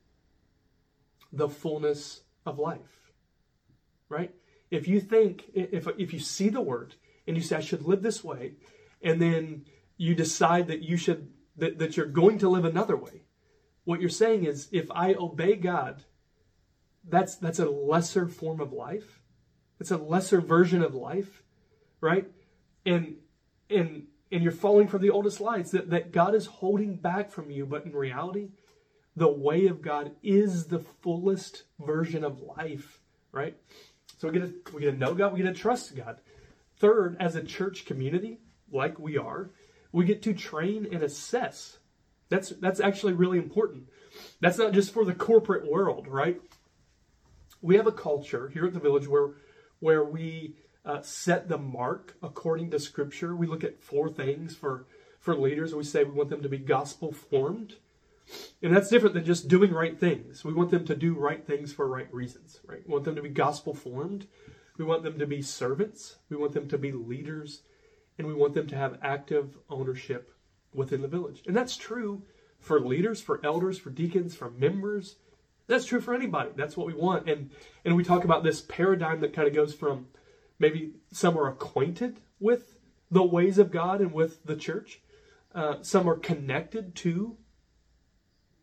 the 1.32 1.50
fullness 1.50 2.22
of 2.46 2.60
life. 2.60 3.12
Right? 4.10 4.34
If 4.72 4.88
you 4.88 5.00
think, 5.00 5.46
if, 5.54 5.88
if 5.98 6.14
you 6.14 6.20
see 6.20 6.50
the 6.50 6.62
word 6.62 6.96
and 7.28 7.36
you 7.36 7.44
say, 7.44 7.58
I 7.58 7.62
should 7.62 7.84
live 7.84 8.02
this 8.02 8.24
way, 8.24 8.54
and 9.02 9.22
then 9.22 9.66
you 9.98 10.16
decide 10.16 10.68
that 10.68 10.82
you 10.82 10.98
should, 10.98 11.32
that, 11.58 11.80
that 11.80 11.98
you're 11.98 12.06
going 12.06 12.38
to 12.40 12.50
live 12.50 12.66
another 12.66 12.96
way, 12.96 13.24
what 13.84 14.02
you're 14.02 14.10
saying 14.10 14.46
is, 14.46 14.68
if 14.72 14.92
I 14.92 15.14
obey 15.14 15.56
God, 15.56 16.04
that's, 17.08 17.36
that's 17.36 17.60
a 17.60 17.70
lesser 17.70 18.28
form 18.28 18.60
of 18.60 18.74
life. 18.74 19.22
It's 19.80 19.92
a 19.92 19.98
lesser 19.98 20.42
version 20.42 20.82
of 20.82 20.94
life, 20.94 21.44
right? 22.02 22.28
And, 22.86 23.16
and, 23.70 24.08
and 24.32 24.44
you're 24.44 24.52
falling 24.52 24.88
from 24.88 25.02
the 25.02 25.10
oldest 25.10 25.42
lies 25.42 25.72
that, 25.72 25.90
that 25.90 26.12
God 26.12 26.36
is 26.36 26.46
holding 26.46 26.96
back 26.96 27.32
from 27.32 27.50
you, 27.52 27.66
but 27.66 27.86
in 27.86 27.94
reality, 27.94 28.50
the 29.16 29.28
way 29.28 29.68
of 29.68 29.82
God 29.82 30.12
is 30.22 30.68
the 30.68 30.80
fullest 31.02 31.64
version 31.80 32.24
of 32.24 32.42
life, 32.42 33.00
right? 33.32 33.58
So 34.18 34.28
we 34.28 34.40
get 34.40 34.66
to, 34.66 34.74
we 34.74 34.82
get 34.82 34.92
to 34.92 34.98
know 34.98 35.14
God, 35.14 35.34
we 35.34 35.42
get 35.42 35.54
to 35.54 35.60
trust 35.60 35.96
God. 35.96 36.22
Third, 36.78 37.18
as 37.20 37.36
a 37.36 37.44
church 37.44 37.86
community, 37.86 38.40
like 38.72 39.00
we 39.00 39.18
are, 39.18 39.50
we 39.92 40.06
get 40.06 40.22
to 40.24 40.34
train 40.34 40.88
and 40.92 41.02
assess. 41.04 41.80
That's 42.30 42.50
that's 42.50 42.80
actually 42.80 43.14
really 43.14 43.38
important. 43.38 43.86
That's 44.42 44.58
not 44.58 44.74
just 44.74 44.94
for 44.94 45.06
the 45.06 45.14
corporate 45.14 45.70
world, 45.70 46.08
right? 46.08 46.40
We 47.62 47.76
have 47.78 47.88
a 47.88 47.92
culture 47.92 48.50
here 48.50 48.66
at 48.66 48.74
the 48.74 48.80
village 48.80 49.08
where 49.08 49.32
where 49.80 50.04
we 50.04 50.56
uh, 50.88 51.02
set 51.02 51.50
the 51.50 51.58
mark 51.58 52.16
according 52.24 52.72
to 52.72 52.80
Scripture. 52.80 53.36
We 53.36 53.48
look 53.48 53.64
at 53.64 53.84
four 53.84 54.10
things 54.10 54.56
for 54.56 54.86
for 55.20 55.36
leaders. 55.36 55.76
We 55.76 55.84
say 55.84 56.04
we 56.04 56.12
want 56.12 56.30
them 56.30 56.42
to 56.42 56.50
be 56.50 56.58
gospel 56.58 57.12
formed, 57.12 57.76
and 58.62 58.76
that's 58.76 58.90
different 58.90 59.14
than 59.14 59.26
just 59.26 59.48
doing 59.48 59.74
right 59.74 60.00
things. 60.00 60.44
We 60.46 60.54
want 60.54 60.72
them 60.72 60.86
to 60.86 60.96
do 60.96 61.14
right 61.14 61.46
things 61.46 61.74
for 61.74 61.88
right 61.88 62.12
reasons, 62.14 62.60
right? 62.66 62.82
We 62.88 62.94
want 62.94 63.06
them 63.06 63.16
to 63.16 63.22
be 63.22 63.30
gospel 63.30 63.74
formed. 63.74 64.28
We 64.78 64.86
want 64.86 65.04
them 65.04 65.18
to 65.20 65.28
be 65.28 65.42
servants. 65.42 66.18
We 66.30 66.38
want 66.38 66.54
them 66.54 66.68
to 66.70 66.78
be 66.78 66.92
leaders. 66.92 67.64
And 68.18 68.28
we 68.28 68.34
want 68.34 68.54
them 68.54 68.68
to 68.68 68.76
have 68.76 69.00
active 69.02 69.58
ownership 69.70 70.32
within 70.74 71.02
the 71.02 71.08
village. 71.08 71.44
And 71.46 71.56
that's 71.56 71.78
true 71.78 72.24
for 72.60 72.80
leaders, 72.80 73.22
for 73.22 73.40
elders, 73.44 73.78
for 73.78 73.90
deacons, 73.90 74.36
for 74.36 74.50
members. 74.50 75.18
That's 75.68 75.86
true 75.86 76.02
for 76.02 76.14
anybody. 76.14 76.52
That's 76.56 76.78
what 76.78 76.88
we 76.88 76.94
want. 76.94 77.30
And 77.30 77.52
and 77.86 77.96
we 77.96 78.04
talk 78.04 78.24
about 78.24 78.44
this 78.44 78.62
paradigm 78.62 79.22
that 79.22 79.34
kind 79.34 79.48
of 79.48 79.54
goes 79.54 79.74
from 79.74 80.08
maybe 80.60 80.94
some 81.12 81.38
are 81.38 81.48
acquainted 81.48 82.20
with 82.40 82.78
the 83.10 83.24
ways 83.24 83.58
of 83.58 83.72
God 83.72 84.02
and 84.02 84.14
with 84.14 84.44
the 84.46 84.56
church. 84.56 85.02
Uh, 85.54 85.76
some 85.82 86.10
are 86.10 86.18
connected 86.18 86.96
to 86.96 87.38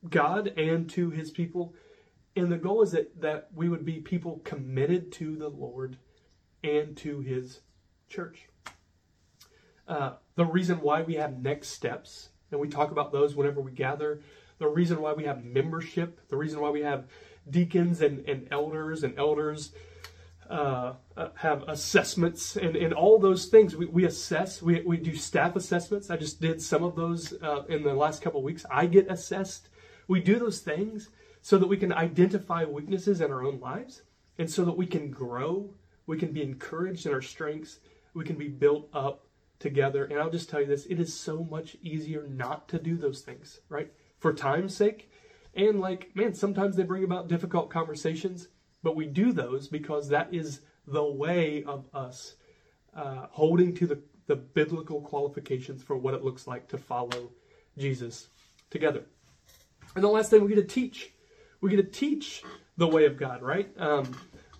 God 0.09 0.49
and 0.57 0.89
to 0.91 1.11
his 1.11 1.31
people. 1.31 1.75
And 2.37 2.51
the 2.51 2.59
goal 2.59 2.83
is 2.83 2.93
that, 2.93 3.21
that 3.21 3.49
we 3.55 3.69
would 3.69 3.85
be 3.85 4.01
people 4.01 4.41
committed 4.45 5.13
to 5.13 5.37
the 5.37 5.49
Lord 5.49 5.99
and 6.63 6.97
to 6.99 7.21
his 7.21 7.61
church. 8.09 8.49
Uh, 9.87 10.15
the 10.35 10.45
reason 10.45 10.81
why 10.81 11.03
we 11.03 11.15
have 11.15 11.43
next 11.43 11.69
steps, 11.69 12.31
and 12.51 12.61
we 12.61 12.69
talk 12.69 12.91
about 12.91 13.13
those 13.13 13.35
whenever 13.35 13.61
we 13.61 13.71
gather, 13.71 14.21
the 14.59 14.67
reason 14.67 15.01
why 15.01 15.13
we 15.13 15.25
have 15.25 15.45
membership, 15.45 16.21
the 16.29 16.37
reason 16.37 16.61
why 16.61 16.71
we 16.71 16.81
have 16.83 17.07
deacons 17.49 18.01
and, 18.01 18.27
and 18.29 18.49
elders 18.51 19.03
and 19.05 19.19
elders 19.19 19.73
uh, 20.51 20.95
uh, 21.17 21.29
have 21.37 21.63
assessments 21.69 22.57
and, 22.57 22.77
and 22.77 22.93
all 22.93 23.19
those 23.19 23.47
things. 23.47 23.77
We, 23.77 23.87
we 23.87 24.05
assess, 24.05 24.61
we, 24.61 24.83
we 24.83 24.97
do 24.97 25.15
staff 25.17 25.57
assessments. 25.57 26.11
I 26.11 26.17
just 26.17 26.41
did 26.41 26.61
some 26.61 26.85
of 26.85 26.97
those 26.97 27.35
uh, 27.43 27.65
in 27.69 27.83
the 27.83 27.95
last 27.95 28.23
couple 28.23 28.43
weeks. 28.43 28.65
I 28.71 28.87
get 28.87 29.11
assessed. 29.11 29.69
We 30.09 30.21
do 30.21 30.39
those 30.39 30.61
things 30.61 31.11
so 31.41 31.59
that 31.59 31.67
we 31.67 31.77
can 31.77 31.93
identify 31.93 32.65
weaknesses 32.65 33.21
in 33.21 33.31
our 33.31 33.43
own 33.43 33.61
lives 33.61 34.03
and 34.39 34.51
so 34.51 34.65
that 34.65 34.77
we 34.77 34.87
can 34.87 35.11
grow, 35.11 35.75
we 36.07 36.19
can 36.19 36.33
be 36.33 36.43
encouraged 36.43 37.07
in 37.07 37.13
our 37.13 37.23
strengths, 37.23 37.81
we 38.15 38.25
can 38.25 38.37
be 38.37 38.49
built 38.49 38.89
up 38.93 39.27
together. 39.59 40.05
And 40.05 40.19
I'll 40.19 40.31
just 40.31 40.51
tell 40.51 40.61
you 40.61 40.67
this 40.67 40.87
it 40.87 41.01
is 41.01 41.19
so 41.19 41.45
much 41.45 41.77
easier 41.83 42.27
not 42.29 42.69
to 42.69 42.79
do 42.79 42.97
those 42.97 43.21
things, 43.21 43.61
right? 43.69 43.93
For 44.19 44.33
time's 44.33 44.77
sake. 44.77 45.11
And 45.55 45.81
like, 45.81 46.11
man, 46.15 46.35
sometimes 46.35 46.77
they 46.77 46.83
bring 46.83 47.05
about 47.05 47.29
difficult 47.29 47.71
conversations 47.71 48.49
but 48.85 48.95
we 48.95 49.07
do 49.07 49.33
those 49.33 49.67
because 49.67 50.11
that 50.11 50.33
is 50.33 50.61
the 50.87 51.03
way 51.03 51.65
of 51.65 51.87
us 51.93 52.37
uh, 52.95 53.27
holding 53.31 53.75
to 53.75 53.87
the, 53.87 53.99
the 54.27 54.37
biblical 54.37 55.01
qualifications 55.01 55.83
for 55.83 55.97
what 55.97 56.15
it 56.15 56.23
looks 56.23 56.47
like 56.47 56.69
to 56.69 56.79
follow 56.79 57.33
Jesus 57.77 58.29
together. 58.71 59.03
And 59.95 60.05
the 60.05 60.09
last 60.09 60.31
thing 60.31 60.43
we 60.43 60.55
get 60.55 60.69
to 60.69 60.75
teach. 60.75 61.11
We 61.61 61.71
get 61.71 61.77
to 61.77 61.99
teach 61.99 62.43
the 62.77 62.87
way 62.87 63.07
of 63.07 63.17
God, 63.17 63.41
right? 63.41 63.71
Um, 63.79 64.15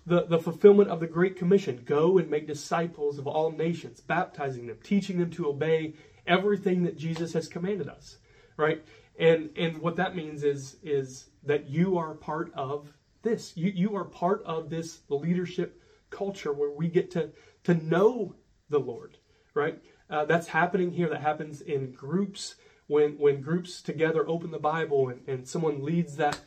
the, 0.07 0.25
the 0.25 0.39
fulfillment 0.39 0.89
of 0.89 0.99
the 0.99 1.07
Great 1.07 1.35
Commission 1.35 1.83
go 1.85 2.17
and 2.17 2.29
make 2.29 2.47
disciples 2.47 3.19
of 3.19 3.27
all 3.27 3.51
nations, 3.51 4.01
baptizing 4.01 4.65
them, 4.65 4.77
teaching 4.83 5.19
them 5.19 5.29
to 5.31 5.47
obey 5.47 5.93
everything 6.25 6.83
that 6.83 6.97
Jesus 6.97 7.33
has 7.33 7.47
commanded 7.47 7.87
us, 7.87 8.17
right? 8.57 8.83
And 9.19 9.49
and 9.55 9.77
what 9.77 9.95
that 9.97 10.15
means 10.15 10.43
is 10.43 10.77
is 10.83 11.27
that 11.43 11.69
you 11.69 11.97
are 11.97 12.13
part 12.13 12.51
of 12.55 12.91
this. 13.25 13.51
You, 13.57 13.71
you 13.75 13.95
are 13.97 14.05
part 14.05 14.41
of 14.45 14.69
this 14.69 15.01
leadership 15.09 15.81
culture 16.09 16.53
where 16.53 16.71
we 16.71 16.87
get 16.87 17.11
to, 17.11 17.31
to 17.65 17.73
know 17.73 18.35
the 18.69 18.79
Lord, 18.79 19.17
right? 19.53 19.81
Uh, 20.09 20.23
that's 20.23 20.47
happening 20.47 20.91
here. 20.91 21.09
That 21.09 21.21
happens 21.21 21.59
in 21.59 21.91
groups 21.91 22.55
when 22.87 23.17
when 23.17 23.41
groups 23.41 23.81
together 23.81 24.27
open 24.27 24.51
the 24.51 24.59
Bible 24.59 25.09
and, 25.09 25.27
and 25.27 25.47
someone 25.47 25.83
leads 25.83 26.15
that 26.17 26.39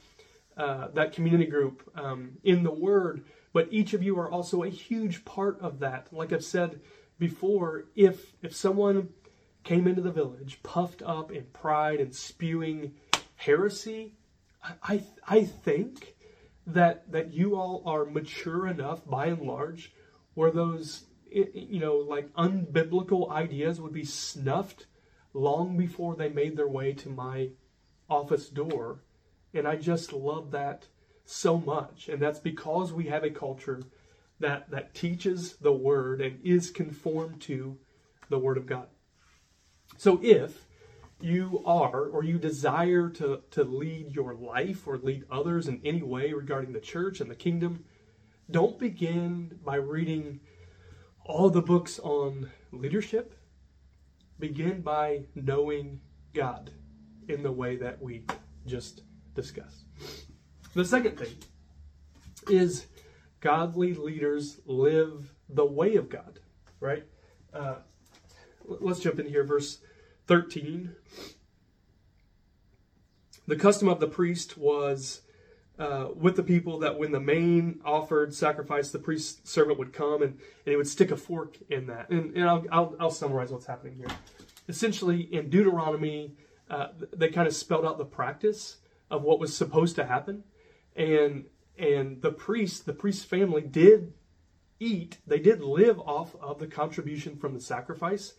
uh, 0.56 0.88
that 0.94 1.12
community 1.12 1.46
group 1.46 1.88
um, 1.94 2.38
in 2.44 2.62
the 2.62 2.72
Word. 2.72 3.24
But 3.52 3.68
each 3.70 3.92
of 3.94 4.02
you 4.02 4.18
are 4.18 4.30
also 4.30 4.62
a 4.62 4.68
huge 4.68 5.24
part 5.24 5.60
of 5.60 5.80
that. 5.80 6.08
Like 6.12 6.32
I've 6.32 6.44
said 6.44 6.80
before, 7.18 7.86
if 7.96 8.34
if 8.42 8.54
someone 8.54 9.08
came 9.64 9.88
into 9.88 10.02
the 10.02 10.12
village 10.12 10.60
puffed 10.62 11.02
up 11.02 11.32
in 11.32 11.44
pride 11.52 12.00
and 12.00 12.14
spewing 12.14 12.94
heresy, 13.36 14.14
I 14.62 14.72
I, 14.82 15.04
I 15.26 15.44
think 15.44 16.14
that 16.72 17.10
that 17.10 17.32
you 17.32 17.56
all 17.56 17.82
are 17.86 18.04
mature 18.04 18.66
enough 18.66 19.04
by 19.06 19.26
and 19.26 19.42
large 19.42 19.92
where 20.34 20.50
those 20.50 21.04
you 21.30 21.80
know 21.80 21.96
like 21.96 22.32
unbiblical 22.34 23.30
ideas 23.30 23.80
would 23.80 23.92
be 23.92 24.04
snuffed 24.04 24.86
long 25.34 25.76
before 25.76 26.14
they 26.14 26.28
made 26.28 26.56
their 26.56 26.68
way 26.68 26.92
to 26.92 27.08
my 27.08 27.50
office 28.08 28.48
door. 28.48 29.00
And 29.54 29.66
i 29.66 29.76
just 29.76 30.12
love 30.12 30.50
that 30.50 30.86
so 31.24 31.58
much. 31.58 32.08
And 32.08 32.20
that's 32.20 32.38
because 32.38 32.92
we 32.92 33.06
have 33.06 33.24
a 33.24 33.30
culture 33.30 33.82
that 34.40 34.70
that 34.70 34.94
teaches 34.94 35.56
the 35.56 35.72
word 35.72 36.20
and 36.20 36.38
is 36.44 36.70
conformed 36.70 37.40
to 37.42 37.78
the 38.28 38.38
word 38.38 38.58
of 38.58 38.66
god. 38.66 38.88
So 39.96 40.20
if 40.22 40.67
you 41.20 41.62
are 41.66 42.06
or 42.06 42.22
you 42.22 42.38
desire 42.38 43.08
to, 43.10 43.42
to 43.50 43.64
lead 43.64 44.14
your 44.14 44.34
life 44.34 44.86
or 44.86 44.98
lead 44.98 45.24
others 45.30 45.66
in 45.68 45.80
any 45.84 46.02
way 46.02 46.32
regarding 46.32 46.72
the 46.72 46.80
church 46.80 47.20
and 47.20 47.30
the 47.30 47.34
kingdom, 47.34 47.84
don't 48.50 48.78
begin 48.78 49.58
by 49.64 49.76
reading 49.76 50.40
all 51.24 51.50
the 51.50 51.60
books 51.60 51.98
on 51.98 52.50
leadership. 52.72 53.34
Begin 54.38 54.80
by 54.80 55.24
knowing 55.34 56.00
God 56.32 56.70
in 57.28 57.42
the 57.42 57.52
way 57.52 57.76
that 57.76 58.00
we 58.00 58.24
just 58.66 59.02
discussed. 59.34 59.84
The 60.74 60.84
second 60.84 61.18
thing 61.18 61.34
is 62.48 62.86
godly 63.40 63.94
leaders 63.94 64.60
live 64.64 65.34
the 65.48 65.66
way 65.66 65.96
of 65.96 66.08
God, 66.08 66.38
right? 66.80 67.04
Uh, 67.52 67.76
let's 68.64 69.00
jump 69.00 69.18
in 69.18 69.26
here, 69.26 69.44
verse 69.44 69.78
13. 70.28 70.94
The 73.46 73.56
custom 73.56 73.88
of 73.88 73.98
the 73.98 74.06
priest 74.06 74.58
was 74.58 75.22
uh, 75.78 76.08
with 76.14 76.36
the 76.36 76.42
people 76.42 76.78
that 76.80 76.98
when 76.98 77.12
the 77.12 77.20
main 77.20 77.80
offered 77.84 78.34
sacrifice, 78.34 78.90
the 78.90 78.98
priest 78.98 79.48
servant 79.48 79.78
would 79.78 79.92
come 79.92 80.22
and, 80.22 80.32
and 80.32 80.40
he 80.66 80.76
would 80.76 80.88
stick 80.88 81.10
a 81.10 81.16
fork 81.16 81.56
in 81.70 81.86
that. 81.86 82.10
And, 82.10 82.36
and 82.36 82.48
I'll, 82.48 82.64
I'll, 82.70 82.96
I'll 83.00 83.10
summarize 83.10 83.50
what's 83.50 83.66
happening 83.66 83.96
here. 83.96 84.14
Essentially, 84.68 85.22
in 85.32 85.48
Deuteronomy, 85.48 86.36
uh, 86.68 86.88
they 87.16 87.30
kind 87.30 87.48
of 87.48 87.54
spelled 87.54 87.86
out 87.86 87.96
the 87.96 88.04
practice 88.04 88.76
of 89.10 89.22
what 89.22 89.40
was 89.40 89.56
supposed 89.56 89.96
to 89.96 90.04
happen. 90.04 90.44
And 90.94 91.46
and 91.78 92.20
the 92.22 92.32
priest, 92.32 92.86
the 92.86 92.92
priest's 92.92 93.24
family 93.24 93.62
did 93.62 94.12
eat, 94.80 95.18
they 95.26 95.38
did 95.38 95.60
live 95.60 96.00
off 96.00 96.34
of 96.40 96.58
the 96.58 96.66
contribution 96.66 97.36
from 97.36 97.54
the 97.54 97.60
sacrifice. 97.60 98.34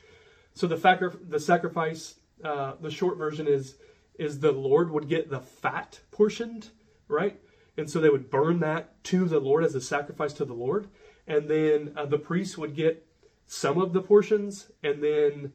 So 0.59 0.67
the, 0.67 0.75
factor, 0.75 1.13
the 1.25 1.39
sacrifice, 1.39 2.15
uh, 2.43 2.73
the 2.81 2.91
short 2.91 3.17
version 3.17 3.47
is 3.47 3.75
is 4.15 4.41
the 4.41 4.51
Lord 4.51 4.91
would 4.91 5.07
get 5.07 5.29
the 5.29 5.39
fat 5.39 6.01
portioned, 6.11 6.71
right? 7.07 7.39
And 7.77 7.89
so 7.89 8.01
they 8.01 8.09
would 8.09 8.29
burn 8.29 8.59
that 8.59 9.01
to 9.05 9.23
the 9.23 9.39
Lord 9.39 9.63
as 9.63 9.73
a 9.73 9.79
sacrifice 9.79 10.33
to 10.33 10.43
the 10.43 10.53
Lord, 10.53 10.89
and 11.25 11.49
then 11.49 11.93
uh, 11.95 12.07
the 12.07 12.17
priest 12.17 12.57
would 12.57 12.75
get 12.75 13.07
some 13.45 13.79
of 13.79 13.93
the 13.93 14.01
portions, 14.01 14.69
and 14.83 15.01
then 15.01 15.53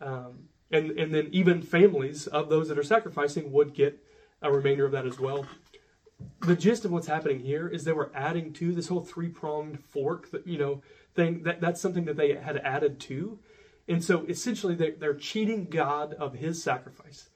um, 0.00 0.48
and 0.70 0.92
and 0.92 1.12
then 1.12 1.28
even 1.32 1.60
families 1.60 2.26
of 2.26 2.48
those 2.48 2.68
that 2.68 2.78
are 2.78 2.82
sacrificing 2.82 3.52
would 3.52 3.74
get 3.74 4.02
a 4.40 4.50
remainder 4.50 4.86
of 4.86 4.92
that 4.92 5.04
as 5.04 5.20
well. 5.20 5.44
The 6.40 6.56
gist 6.56 6.86
of 6.86 6.92
what's 6.92 7.08
happening 7.08 7.40
here 7.40 7.68
is 7.68 7.84
they 7.84 7.92
were 7.92 8.10
adding 8.14 8.54
to 8.54 8.72
this 8.72 8.88
whole 8.88 9.02
three 9.02 9.28
pronged 9.28 9.84
fork, 9.84 10.30
that 10.30 10.46
you 10.46 10.56
know, 10.56 10.80
thing. 11.14 11.42
That 11.42 11.60
that's 11.60 11.82
something 11.82 12.06
that 12.06 12.16
they 12.16 12.34
had 12.36 12.56
added 12.56 12.98
to, 13.00 13.38
and 13.88 14.02
so 14.02 14.24
essentially, 14.26 14.74
they're, 14.74 14.94
they're 14.98 15.14
cheating 15.14 15.66
God 15.66 16.14
of 16.14 16.34
his 16.34 16.62
sacrifice. 16.62 17.28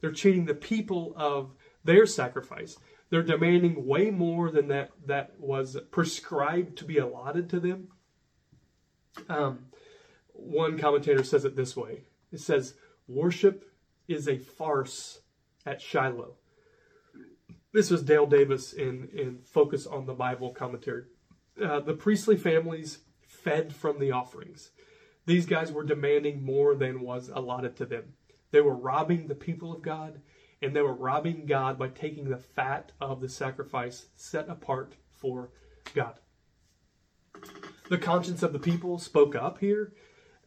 They're 0.00 0.12
cheating 0.12 0.46
the 0.46 0.54
people 0.54 1.12
of 1.16 1.52
their 1.84 2.06
sacrifice. 2.06 2.76
They're 3.10 3.22
demanding 3.22 3.86
way 3.86 4.10
more 4.10 4.50
than 4.50 4.68
that, 4.68 4.90
that 5.06 5.38
was 5.38 5.76
prescribed 5.90 6.78
to 6.78 6.84
be 6.84 6.98
allotted 6.98 7.50
to 7.50 7.60
them. 7.60 7.88
Um, 9.28 9.66
one 10.32 10.78
commentator 10.78 11.24
says 11.24 11.44
it 11.44 11.56
this 11.56 11.76
way 11.76 12.02
it 12.30 12.40
says, 12.40 12.74
Worship 13.06 13.64
is 14.06 14.28
a 14.28 14.38
farce 14.38 15.20
at 15.66 15.80
Shiloh. 15.80 16.34
This 17.72 17.90
was 17.90 18.02
Dale 18.02 18.26
Davis 18.26 18.72
in, 18.72 19.08
in 19.12 19.40
Focus 19.44 19.86
on 19.86 20.06
the 20.06 20.14
Bible 20.14 20.52
commentary. 20.52 21.04
uh, 21.62 21.80
the 21.80 21.94
priestly 21.94 22.36
families 22.36 22.98
fed 23.20 23.74
from 23.74 23.98
the 23.98 24.10
offerings. 24.12 24.70
These 25.28 25.44
guys 25.44 25.70
were 25.70 25.84
demanding 25.84 26.42
more 26.42 26.74
than 26.74 27.02
was 27.02 27.28
allotted 27.28 27.76
to 27.76 27.84
them. 27.84 28.14
They 28.50 28.62
were 28.62 28.74
robbing 28.74 29.26
the 29.26 29.34
people 29.34 29.74
of 29.74 29.82
God, 29.82 30.22
and 30.62 30.74
they 30.74 30.80
were 30.80 30.94
robbing 30.94 31.44
God 31.44 31.78
by 31.78 31.88
taking 31.88 32.30
the 32.30 32.38
fat 32.38 32.92
of 32.98 33.20
the 33.20 33.28
sacrifice 33.28 34.06
set 34.16 34.48
apart 34.48 34.94
for 35.12 35.50
God. 35.92 36.14
The 37.90 37.98
conscience 37.98 38.42
of 38.42 38.54
the 38.54 38.58
people 38.58 38.98
spoke 38.98 39.34
up 39.34 39.58
here, 39.58 39.92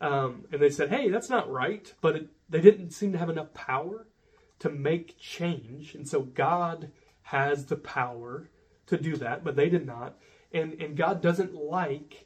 um, 0.02 0.46
and 0.52 0.60
they 0.60 0.72
said, 0.72 0.90
hey, 0.90 1.10
that's 1.10 1.30
not 1.30 1.52
right, 1.52 1.94
but 2.02 2.16
it, 2.16 2.30
they 2.50 2.60
didn't 2.60 2.90
seem 2.90 3.12
to 3.12 3.20
have 3.20 3.30
enough 3.30 3.54
power 3.54 4.08
to 4.58 4.72
make 4.72 5.20
change, 5.20 5.94
and 5.94 6.08
so 6.08 6.22
God 6.22 6.90
has 7.22 7.68
the 7.68 7.76
power 7.76 8.50
to 8.88 8.98
do 8.98 9.16
that, 9.18 9.44
but 9.44 9.56
they 9.56 9.70
did 9.70 9.86
not. 9.86 10.18
And, 10.52 10.74
and 10.82 10.98
God 10.98 11.22
doesn't 11.22 11.54
like 11.54 12.26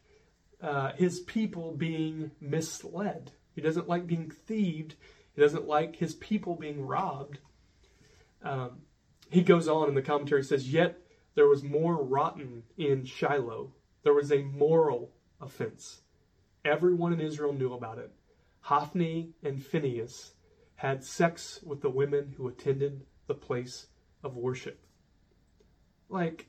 uh, 0.65 0.93
his 0.95 1.19
people 1.19 1.73
being 1.73 2.32
misled. 2.41 3.32
He 3.54 3.62
doesn't 3.62 3.88
like 3.88 4.08
being 4.08 4.32
thieved. 4.32 4.95
He 5.36 5.41
doesn't 5.41 5.67
like 5.67 5.97
his 5.97 6.15
people 6.15 6.56
being 6.56 6.82
robbed. 6.86 7.38
Um, 8.43 8.82
he 9.30 9.43
goes 9.43 9.67
on 9.67 9.89
in 9.89 9.93
the 9.93 10.01
commentary 10.01 10.43
says, 10.43 10.73
Yet 10.73 10.99
there 11.36 11.47
was 11.47 11.63
more 11.63 12.04
rotten 12.04 12.63
in 12.78 13.06
Shiloh. 13.06 13.73
There 14.04 14.13
was 14.13 14.32
a 14.32 14.41
moral 14.41 15.12
offense. 15.39 16.01
Everyone 16.63 17.13
in 17.13 17.21
Israel 17.21 17.54
knew 17.54 17.73
about 17.73 17.99
it. 17.99 18.12
Hophni 18.62 19.34
and 19.43 19.63
Phinehas 19.63 20.34
had 20.78 21.04
sex 21.04 21.60
with 21.63 21.82
the 21.82 21.91
women 21.91 22.34
who 22.38 22.47
attended 22.47 23.06
the 23.28 23.36
place 23.36 23.86
of 24.23 24.36
worship. 24.36 24.84
Like, 26.10 26.47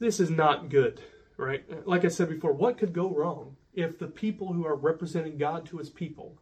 this 0.00 0.18
is 0.18 0.30
not 0.30 0.68
good, 0.68 1.00
right? 1.42 1.86
Like 1.86 2.04
I 2.04 2.08
said 2.08 2.28
before, 2.28 2.52
what 2.52 2.78
could 2.78 2.92
go 2.92 3.10
wrong 3.10 3.56
if 3.74 3.98
the 3.98 4.06
people 4.06 4.52
who 4.52 4.66
are 4.66 4.76
representing 4.76 5.38
God 5.38 5.66
to 5.66 5.78
his 5.78 5.90
people, 5.90 6.38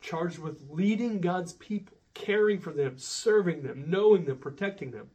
charged 0.00 0.38
with 0.38 0.66
leading 0.70 1.20
God's 1.20 1.52
people, 1.54 1.96
caring 2.14 2.58
for 2.58 2.72
them, 2.72 2.96
serving 2.96 3.62
them, 3.62 3.84
knowing 3.86 4.24
them, 4.24 4.38
protecting 4.38 4.90
them, 4.90 5.10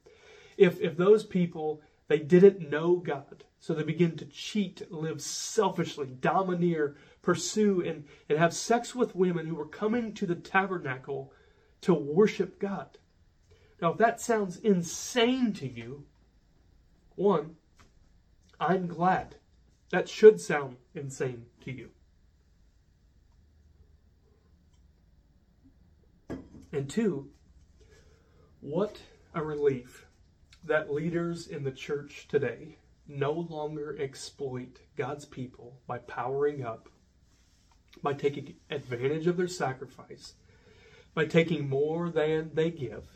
if, 0.57 0.79
if 0.79 0.95
those 0.95 1.23
people, 1.23 1.81
they 2.07 2.19
didn't 2.19 2.69
know 2.69 2.97
God, 2.97 3.43
so 3.59 3.73
they 3.73 3.83
begin 3.83 4.15
to 4.17 4.25
cheat, 4.25 4.89
live 4.91 5.21
selfishly, 5.21 6.07
domineer, 6.07 6.95
pursue, 7.21 7.81
and, 7.81 8.05
and 8.29 8.37
have 8.37 8.53
sex 8.53 8.93
with 8.93 9.15
women 9.15 9.47
who 9.47 9.55
were 9.55 9.67
coming 9.67 10.13
to 10.13 10.25
the 10.25 10.35
tabernacle 10.35 11.33
to 11.81 11.93
worship 11.93 12.59
God. 12.59 12.97
Now, 13.81 13.91
if 13.91 13.97
that 13.97 14.21
sounds 14.21 14.57
insane 14.57 15.51
to 15.53 15.67
you, 15.67 16.05
one, 17.15 17.55
I'm 18.59 18.87
glad. 18.87 19.35
That 19.91 20.09
should 20.09 20.41
sound 20.41 20.77
insane 20.93 21.45
to 21.63 21.71
you. 21.71 21.89
And 26.71 26.89
two, 26.89 27.29
what 28.59 28.99
a 29.33 29.41
relief 29.41 30.05
that 30.63 30.91
leaders 30.91 31.47
in 31.47 31.63
the 31.63 31.71
church 31.71 32.27
today 32.27 32.79
no 33.07 33.31
longer 33.31 33.95
exploit 33.99 34.79
God's 34.97 35.25
people 35.25 35.79
by 35.87 35.99
powering 35.99 36.65
up, 36.65 36.89
by 38.01 38.13
taking 38.13 38.55
advantage 38.69 39.27
of 39.27 39.37
their 39.37 39.47
sacrifice, 39.47 40.33
by 41.13 41.25
taking 41.25 41.69
more 41.69 42.09
than 42.09 42.51
they 42.53 42.71
give, 42.71 43.14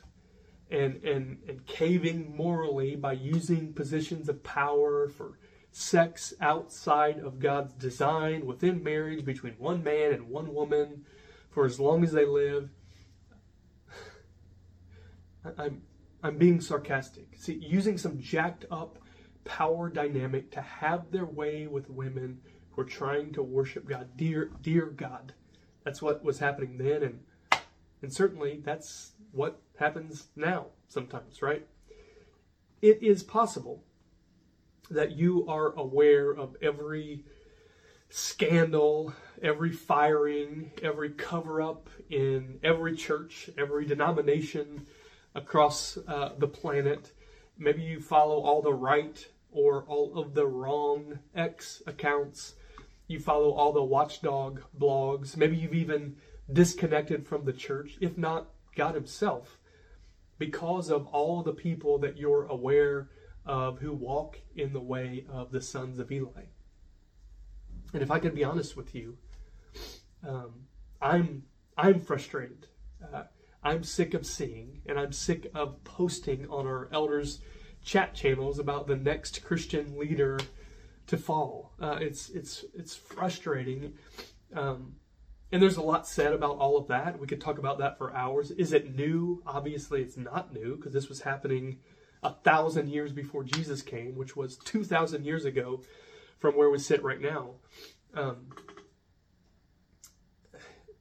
and, 0.69 1.03
and, 1.03 1.37
and 1.47 1.65
caving 1.65 2.35
morally 2.35 2.95
by 2.95 3.13
using 3.13 3.73
positions 3.73 4.29
of 4.29 4.43
power 4.43 5.09
for 5.09 5.39
sex 5.71 6.33
outside 6.41 7.19
of 7.19 7.39
God's 7.39 7.73
design 7.73 8.45
within 8.45 8.83
marriage 8.83 9.25
between 9.25 9.53
one 9.53 9.83
man 9.83 10.13
and 10.13 10.29
one 10.29 10.53
woman 10.53 11.05
for 11.49 11.65
as 11.65 11.79
long 11.79 12.03
as 12.03 12.11
they 12.11 12.25
live. 12.25 12.69
I'm, 15.57 15.81
I'm 16.21 16.37
being 16.37 16.61
sarcastic. 16.61 17.35
See, 17.37 17.53
using 17.53 17.97
some 17.97 18.19
jacked 18.19 18.65
up 18.69 18.99
power 19.45 19.89
dynamic 19.89 20.51
to 20.51 20.61
have 20.61 21.11
their 21.11 21.25
way 21.25 21.67
with 21.67 21.89
women 21.89 22.41
who 22.71 22.81
are 22.81 22.85
trying 22.85 23.33
to 23.33 23.43
worship 23.43 23.87
God. 23.87 24.09
Dear, 24.15 24.51
dear 24.61 24.87
God. 24.87 25.33
That's 25.83 26.01
what 26.01 26.23
was 26.23 26.39
happening 26.39 26.77
then, 26.77 27.03
and 27.03 27.19
and 28.01 28.13
certainly 28.13 28.61
that's 28.63 29.13
what 29.31 29.61
happens 29.77 30.27
now 30.35 30.67
sometimes, 30.87 31.41
right? 31.41 31.65
It 32.81 33.03
is 33.03 33.23
possible 33.23 33.83
that 34.89 35.11
you 35.11 35.45
are 35.47 35.73
aware 35.73 36.31
of 36.31 36.55
every 36.61 37.25
scandal, 38.09 39.13
every 39.41 39.71
firing, 39.71 40.71
every 40.81 41.11
cover 41.11 41.61
up 41.61 41.89
in 42.09 42.59
every 42.63 42.95
church, 42.95 43.49
every 43.57 43.85
denomination 43.85 44.85
across 45.35 45.97
uh, 46.07 46.33
the 46.37 46.47
planet. 46.47 47.11
Maybe 47.57 47.83
you 47.83 47.99
follow 47.99 48.39
all 48.41 48.61
the 48.61 48.73
right 48.73 49.23
or 49.51 49.83
all 49.83 50.17
of 50.17 50.33
the 50.33 50.47
wrong 50.47 51.19
X 51.35 51.83
accounts. 51.85 52.55
You 53.07 53.19
follow 53.19 53.51
all 53.51 53.73
the 53.73 53.83
watchdog 53.83 54.61
blogs. 54.79 55.37
Maybe 55.37 55.57
you've 55.57 55.73
even 55.73 56.15
disconnected 56.51 57.27
from 57.27 57.45
the 57.45 57.53
church, 57.53 57.97
if 58.01 58.17
not 58.17 58.47
God 58.79 58.95
Himself, 58.95 59.59
because 60.37 60.89
of 60.89 61.05
all 61.07 61.43
the 61.43 61.51
people 61.51 61.99
that 61.99 62.17
you're 62.17 62.45
aware 62.45 63.09
of 63.45 63.79
who 63.79 63.91
walk 63.93 64.39
in 64.55 64.71
the 64.71 64.79
way 64.79 65.25
of 65.29 65.51
the 65.51 65.61
sons 65.61 65.99
of 65.99 66.09
Eli. 66.11 66.45
And 67.93 68.01
if 68.01 68.09
I 68.09 68.19
could 68.19 68.35
be 68.35 68.45
honest 68.45 68.77
with 68.77 68.95
you, 68.95 69.17
um, 70.25 70.51
I'm 71.01 71.43
I'm 71.75 71.99
frustrated. 71.99 72.67
Uh, 73.03 73.23
I'm 73.63 73.83
sick 73.83 74.13
of 74.13 74.25
seeing, 74.25 74.81
and 74.85 74.97
I'm 74.97 75.11
sick 75.11 75.51
of 75.53 75.83
posting 75.83 76.49
on 76.49 76.65
our 76.65 76.87
elders' 76.93 77.39
chat 77.83 78.13
channels 78.15 78.59
about 78.59 78.87
the 78.87 78.95
next 78.95 79.43
Christian 79.43 79.97
leader 79.99 80.39
to 81.07 81.17
fall. 81.17 81.73
Uh, 81.81 81.97
it's 81.99 82.29
it's 82.29 82.63
it's 82.73 82.95
frustrating. 82.95 83.93
Um, 84.55 84.95
and 85.51 85.61
there's 85.61 85.77
a 85.77 85.81
lot 85.81 86.07
said 86.07 86.33
about 86.33 86.57
all 86.57 86.77
of 86.77 86.87
that. 86.87 87.19
We 87.19 87.27
could 87.27 87.41
talk 87.41 87.57
about 87.57 87.79
that 87.79 87.97
for 87.97 88.15
hours. 88.15 88.51
Is 88.51 88.71
it 88.73 88.95
new? 88.95 89.41
Obviously, 89.45 90.01
it's 90.01 90.17
not 90.17 90.53
new 90.53 90.75
because 90.75 90.93
this 90.93 91.09
was 91.09 91.21
happening 91.21 91.79
a 92.21 92.33
thousand 92.33 92.89
years 92.89 93.11
before 93.11 93.43
Jesus 93.43 93.81
came, 93.81 94.15
which 94.15 94.35
was 94.35 94.57
2,000 94.57 95.25
years 95.25 95.45
ago 95.45 95.81
from 96.37 96.55
where 96.55 96.69
we 96.69 96.77
sit 96.77 97.03
right 97.03 97.21
now. 97.21 97.55
Um, 98.13 98.47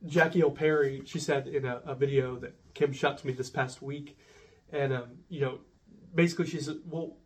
Jackie 0.07 0.39
Hill 0.39 0.51
Perry, 0.51 1.03
she 1.05 1.19
said 1.19 1.49
in 1.49 1.65
a, 1.65 1.83
a, 1.85 1.95
video 1.95 2.37
that 2.37 2.55
Kim 2.75 2.93
shot 2.93 3.19
to 3.19 3.27
me 3.27 3.33
this 3.33 3.51
past 3.51 3.83
week, 3.83 4.17
and 4.71 4.93
um, 4.93 5.11
you 5.29 5.41
know, 5.41 5.59
basically 6.15 6.47
she 6.47 6.61
said, 6.61 6.77
"Well, 6.87 7.17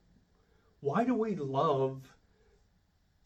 why 0.81 1.05
do 1.05 1.15
we 1.15 1.35
love 1.35 2.15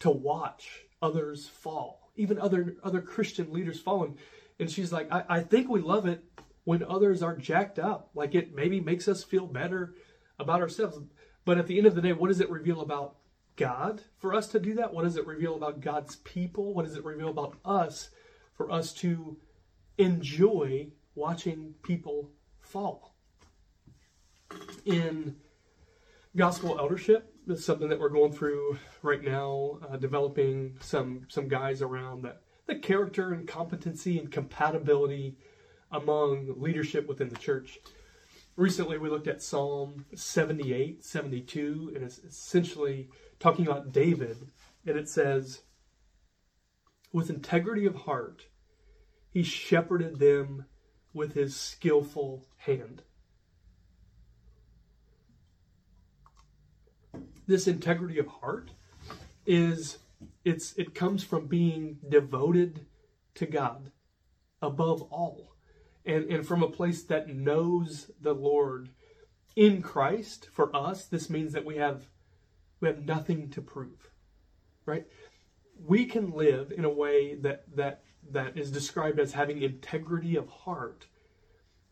to 0.00 0.11
watch 0.11 0.87
others 1.00 1.46
fall?" 1.46 2.05
Even 2.16 2.38
other 2.38 2.76
other 2.83 3.00
Christian 3.00 3.52
leaders 3.52 3.81
falling. 3.81 4.18
And 4.59 4.70
she's 4.70 4.92
like, 4.92 5.11
I, 5.12 5.24
I 5.29 5.40
think 5.40 5.68
we 5.68 5.81
love 5.81 6.07
it 6.07 6.24
when 6.64 6.83
others 6.83 7.22
are 7.22 7.37
jacked 7.37 7.79
up. 7.79 8.11
Like 8.14 8.35
it 8.35 8.55
maybe 8.55 8.81
makes 8.81 9.09
us 9.09 9.22
feel 9.22 9.46
better 9.46 9.94
about 10.38 10.61
ourselves. 10.61 10.98
But 11.44 11.59
at 11.59 11.66
the 11.66 11.79
end 11.79 11.87
of 11.87 11.94
the 11.94 12.02
day, 12.02 12.12
what 12.12 12.29
does 12.29 12.40
it 12.40 12.50
reveal 12.50 12.81
about 12.81 13.16
God 13.57 14.02
for 14.18 14.35
us 14.35 14.48
to 14.48 14.61
do 14.61 14.74
that? 14.74 14.92
What 14.92 15.05
does 15.05 15.16
it 15.16 15.26
reveal 15.26 15.55
about 15.55 15.81
God's 15.81 16.16
people? 16.16 16.74
What 16.74 16.85
does 16.85 16.96
it 16.96 17.05
reveal 17.05 17.29
about 17.29 17.57
us 17.64 18.11
for 18.55 18.70
us 18.70 18.92
to 18.94 19.37
enjoy 19.98 20.88
watching 21.14 21.74
people 21.83 22.31
fall? 22.61 23.14
In 24.85 25.37
gospel 26.37 26.79
eldership, 26.79 27.33
something 27.54 27.88
that 27.88 28.00
we're 28.00 28.09
going 28.09 28.32
through 28.32 28.78
right 29.02 29.22
now, 29.22 29.78
uh, 29.88 29.96
developing 29.96 30.76
some 30.80 31.22
some 31.28 31.48
guys 31.48 31.82
around 31.82 32.22
the, 32.22 32.37
the 32.66 32.74
character 32.74 33.32
and 33.32 33.46
competency 33.46 34.18
and 34.18 34.30
compatibility 34.30 35.37
among 35.92 36.54
leadership 36.61 37.09
within 37.09 37.28
the 37.28 37.37
church. 37.37 37.78
Recently, 38.56 38.98
we 38.98 39.11
looked 39.11 39.28
at 39.28 39.42
Psalm 39.42 40.06
78, 40.14 41.04
72, 41.04 41.92
and 41.94 42.02
it's 42.02 42.18
essentially 42.18 43.11
talking 43.38 43.66
about 43.66 43.92
David, 43.92 44.38
and 44.87 44.96
it 44.96 45.09
says, 45.09 45.62
With 47.12 47.28
integrity 47.28 47.85
of 47.85 47.94
heart, 47.94 48.46
he 49.30 49.42
shepherded 49.42 50.18
them 50.18 50.64
with 51.12 51.35
his 51.35 51.54
skillful 51.54 52.46
hand. 52.56 53.02
This 57.46 57.66
integrity 57.68 58.18
of 58.18 58.26
heart 58.28 58.70
is 59.46 59.98
it's 60.44 60.72
it 60.76 60.94
comes 60.94 61.24
from 61.24 61.46
being 61.46 61.98
devoted 62.09 62.87
to 63.35 63.46
God 63.46 63.92
above 64.62 65.02
all 65.02 65.54
and 66.04 66.24
and 66.30 66.46
from 66.46 66.62
a 66.62 66.68
place 66.70 67.02
that 67.04 67.28
knows 67.28 68.11
the 68.20 68.35
Lord 68.35 68.90
in 69.56 69.82
Christ 69.82 70.48
for 70.52 70.74
us 70.76 71.06
this 71.06 71.30
means 71.30 71.52
that 71.52 71.64
we 71.64 71.76
have 71.76 72.06
We 72.80 72.88
have 72.88 73.06
nothing 73.06 73.50
to 73.50 73.62
prove, 73.62 74.11
right? 74.87 75.06
We 75.87 76.06
can 76.06 76.30
live 76.32 76.72
in 76.72 76.85
a 76.85 76.90
way 76.90 77.37
that 77.37 77.64
that 77.76 78.02
that 78.30 78.56
is 78.59 78.70
described 78.70 79.20
as 79.20 79.32
having 79.32 79.62
integrity 79.62 80.37
of 80.37 80.48
heart 80.48 81.06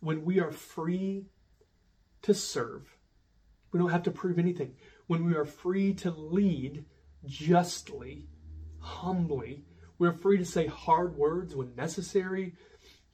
when 0.01 0.25
we 0.25 0.41
are 0.41 0.53
free 0.53 1.27
to 2.23 2.35
serve. 2.35 2.97
We 3.73 3.79
don't 3.81 3.91
have 3.91 4.03
to 4.05 4.11
prove 4.11 4.39
anything. 4.39 4.77
When 5.07 5.27
we 5.27 5.35
are 5.35 5.45
free 5.45 5.93
to 5.95 6.11
lead 6.11 6.85
justly, 7.27 8.27
humbly, 8.79 9.65
we're 9.99 10.13
free 10.13 10.39
to 10.39 10.45
say 10.45 10.67
hard 10.67 11.17
words 11.17 11.55
when 11.55 11.75
necessary, 11.75 12.55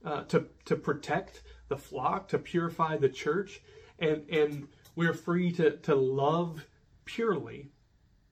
uh, 0.04 0.22
to, 0.24 0.46
to 0.64 0.76
protect 0.76 1.42
the 1.68 1.76
flock, 1.76 2.28
to 2.28 2.38
purify 2.38 2.96
the 2.96 3.08
church, 3.08 3.60
and, 3.98 4.28
and 4.30 4.68
we're 4.96 5.14
free 5.14 5.52
to, 5.52 5.76
to 5.78 5.94
love 5.94 6.66
purely. 7.04 7.70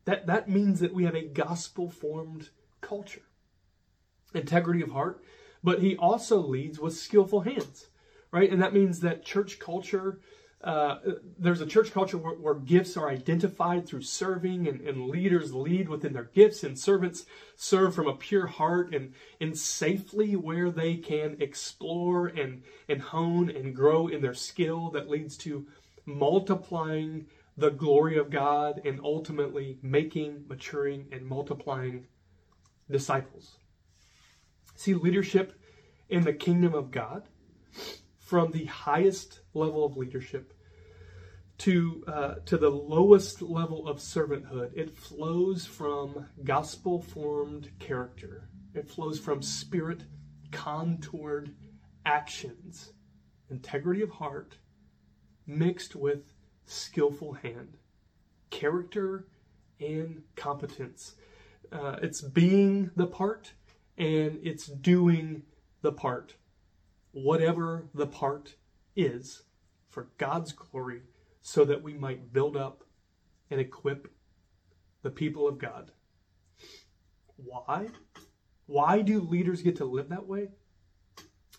That, 0.05 0.27
that 0.27 0.49
means 0.49 0.81
that 0.81 0.94
we 0.94 1.05
have 1.05 1.14
a 1.14 1.27
gospel 1.27 1.90
formed 1.90 2.51
culture, 2.81 3.23
integrity 4.35 4.83
of 4.83 4.92
heart, 4.92 5.23
but 5.62 5.81
he 5.81 5.97
also 5.97 6.38
leads 6.38 6.79
with 6.79 6.97
skillful 6.97 7.40
hands, 7.40 7.88
right? 8.31 8.51
And 8.51 8.62
that 8.62 8.73
means 8.73 9.01
that 9.01 9.25
church 9.25 9.59
culture 9.59 10.21
uh, 10.62 10.99
there's 11.38 11.61
a 11.61 11.66
church 11.66 11.92
culture 11.92 12.18
where, 12.18 12.35
where, 12.35 12.55
gifts 12.55 12.97
are 12.97 13.09
identified 13.09 13.87
through 13.87 14.03
serving 14.03 14.66
and, 14.66 14.81
and, 14.81 15.09
leaders 15.09 15.55
lead 15.55 15.88
within 15.88 16.12
their 16.12 16.31
gifts 16.35 16.64
and 16.64 16.77
servants 16.77 17.27
serve 17.55 17.94
from 17.94 18.09
a 18.09 18.16
pure 18.16 18.49
heart 18.49 18.92
and, 18.92 19.14
and 19.40 19.57
safely 19.57 20.35
where 20.35 20.68
they 20.68 20.97
can 20.97 21.37
explore 21.38 22.27
and, 22.27 22.62
and 22.88 23.01
hone 23.01 23.49
and 23.49 23.77
grow 23.77 24.09
in 24.09 24.21
their 24.21 24.35
skill 24.35 24.90
that 24.90 25.09
leads 25.09 25.37
to 25.37 25.64
multiplying 26.05 27.27
the 27.57 27.71
glory 27.71 28.18
of 28.18 28.29
God 28.29 28.81
and 28.85 29.01
ultimately 29.05 29.79
making, 29.81 30.44
maturing, 30.49 31.07
and 31.12 31.25
multiplying 31.25 32.07
disciples. 32.90 33.59
See, 34.75 34.94
leadership 34.94 35.61
in 36.09 36.25
the 36.25 36.33
kingdom 36.33 36.75
of 36.75 36.90
God 36.90 37.29
from 38.29 38.53
the 38.53 38.67
highest 38.67 39.41
level 39.55 39.87
of 39.87 39.97
leadership 39.97 40.53
to 41.57 42.05
uh, 42.07 42.35
to 42.45 42.59
the 42.59 42.69
lowest 42.69 43.41
level 43.41 43.88
of 43.88 43.97
servanthood. 43.97 44.71
It 44.75 44.95
flows 44.95 45.64
from 45.64 46.27
gospel 46.45 47.01
formed 47.01 47.71
character. 47.79 48.51
It 48.75 48.87
flows 48.87 49.19
from 49.19 49.41
spirit 49.41 50.03
contoured 50.53 51.55
actions, 52.05 52.93
integrity 53.49 54.03
of 54.03 54.11
heart, 54.11 54.59
mixed 55.47 55.97
with 55.97 56.35
skillful 56.67 57.33
hand, 57.33 57.79
character 58.51 59.27
and 59.81 60.23
competence. 60.37 61.14
Uh, 61.73 61.97
it's 62.03 62.21
being 62.21 62.91
the 62.95 63.07
part 63.07 63.53
and 63.97 64.38
it's 64.43 64.67
doing 64.67 65.45
the 65.81 65.93
part 65.93 66.35
whatever 67.24 67.88
the 67.94 68.07
part 68.07 68.54
is 68.96 69.42
for 69.90 70.09
God's 70.18 70.52
glory 70.52 71.02
so 71.40 71.64
that 71.64 71.83
we 71.83 71.94
might 71.94 72.33
build 72.33 72.57
up 72.57 72.85
and 73.50 73.61
equip 73.61 74.12
the 75.02 75.11
people 75.11 75.48
of 75.48 75.59
God. 75.59 75.92
Why? 77.37 77.88
Why 78.66 79.00
do 79.00 79.20
leaders 79.20 79.62
get 79.62 79.76
to 79.76 79.85
live 79.85 80.09
that 80.11 80.26
way? 80.26 80.48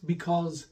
Because 0.05 0.67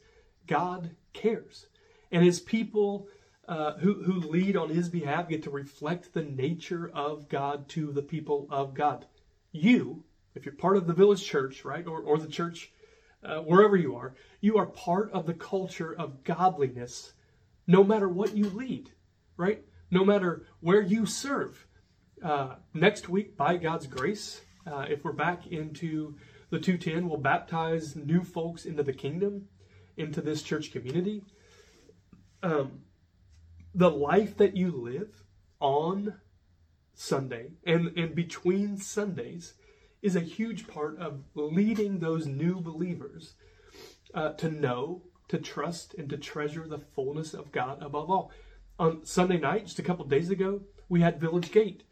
God 0.46 0.92
cares. 1.14 1.68
And 2.12 2.24
his 2.24 2.40
people 2.40 3.08
uh, 3.48 3.74
who, 3.78 4.04
who 4.04 4.14
lead 4.20 4.58
on 4.58 4.70
his 4.70 4.90
behalf 4.90 5.30
get 5.30 5.44
to 5.44 5.50
reflect 5.50 6.14
the 6.14 6.24
nature 6.24 6.92
of 6.94 7.30
God 7.30 7.70
to 7.70 7.92
the 7.92 8.02
people 8.02 8.48
of 8.50 8.74
God. 8.74 9.06
You, 9.52 10.04
if 10.36 10.46
you're 10.46 10.56
part 10.56 10.78
of 10.78 10.86
the 10.86 10.94
village 10.94 11.26
church, 11.26 11.64
right, 11.64 11.88
or, 11.88 12.02
or 12.02 12.18
the 12.18 12.28
church 12.28 12.72
uh, 13.24 13.40
wherever 13.40 13.76
you 13.76 13.96
are, 13.96 14.16
you 14.42 14.58
are 14.58 14.66
part 14.66 15.12
of 15.12 15.26
the 15.26 15.34
culture 15.34 15.94
of 15.94 16.24
godliness 16.24 17.14
no 17.68 17.84
matter 17.84 18.08
what 18.08 18.36
you 18.36 18.50
lead, 18.50 18.92
right? 19.36 19.64
No 19.92 20.06
matter 20.06 20.46
where 20.62 20.82
you 20.82 21.06
serve. 21.06 21.68
Uh, 22.24 22.56
next 22.74 23.10
week, 23.10 23.36
by 23.36 23.58
God's 23.58 23.88
grace, 23.88 24.42
uh, 24.66 24.86
if 24.90 25.04
we're 25.04 25.12
back 25.12 25.48
into 25.48 26.16
the 26.50 26.60
210, 26.60 27.10
we'll 27.10 27.20
baptize 27.20 27.96
new 27.96 28.24
folks 28.24 28.66
into 28.66 28.84
the 28.84 28.94
kingdom, 28.94 29.48
into 29.98 30.22
this 30.22 30.42
church 30.42 30.72
community. 30.72 31.24
Um, 32.42 32.84
the 33.76 33.92
life 33.92 34.38
that 34.38 34.56
you 34.56 34.72
live 34.72 35.24
on 35.60 36.16
Sunday 36.94 37.52
and, 37.66 37.98
and 37.98 38.16
between 38.16 38.78
Sundays 38.78 39.54
is 40.02 40.16
a 40.16 40.22
huge 40.22 40.68
part 40.68 40.98
of 41.00 41.24
leading 41.36 42.00
those 42.00 42.26
new 42.26 42.60
believers 42.60 43.34
uh, 44.14 44.34
to 44.34 44.50
know, 44.50 45.02
to 45.28 45.38
trust, 45.38 45.94
and 45.96 46.10
to 46.10 46.18
treasure 46.18 46.68
the 46.68 46.80
fullness 46.80 47.34
of 47.34 47.52
God 47.52 47.82
above 47.82 48.10
all. 48.10 48.32
On 48.80 49.06
Sunday 49.06 49.38
night, 49.40 49.66
just 49.66 49.80
a 49.80 49.84
couple 49.84 50.06
days 50.06 50.30
ago, 50.30 50.62
we 50.88 51.02
had 51.02 51.20
Village 51.20 51.52
Gate. 51.52 51.84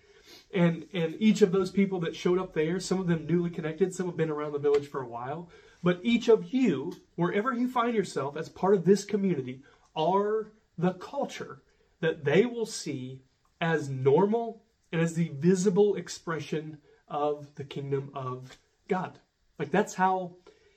And, 0.54 0.86
and 0.94 1.16
each 1.20 1.42
of 1.42 1.52
those 1.52 1.72
people 1.72 2.00
that 2.02 2.16
showed 2.16 2.40
up 2.40 2.54
there, 2.54 2.80
some 2.80 3.00
of 3.00 3.08
them 3.08 3.28
newly 3.28 3.50
connected, 3.50 3.94
some 3.94 4.08
have 4.08 4.18
been 4.18 4.30
around 4.30 4.54
the 4.54 4.60
village 4.60 4.88
for 4.88 5.02
a 5.02 5.08
while, 5.08 5.50
but 5.84 6.00
each 6.02 6.30
of 6.30 6.54
you, 6.54 6.94
wherever 7.16 7.54
you 7.54 7.68
find 7.70 7.96
yourself 7.96 8.38
as 8.38 8.50
part 8.50 8.74
of 8.74 8.86
this 8.86 9.06
community, 9.06 9.62
are 9.96 10.52
the 10.78 10.94
culture 10.94 11.62
that 12.02 12.26
they 12.26 12.46
will 12.46 12.66
see 12.66 13.22
as 13.62 13.90
normal 13.90 14.64
and 14.92 15.02
as 15.02 15.14
the 15.14 15.30
visible 15.36 15.96
expression 15.96 16.80
of 17.08 17.54
the 17.56 17.64
kingdom 17.64 18.12
of 18.14 18.58
God. 18.88 19.20
Like 19.60 19.72
that's 19.72 19.94
how 19.96 20.36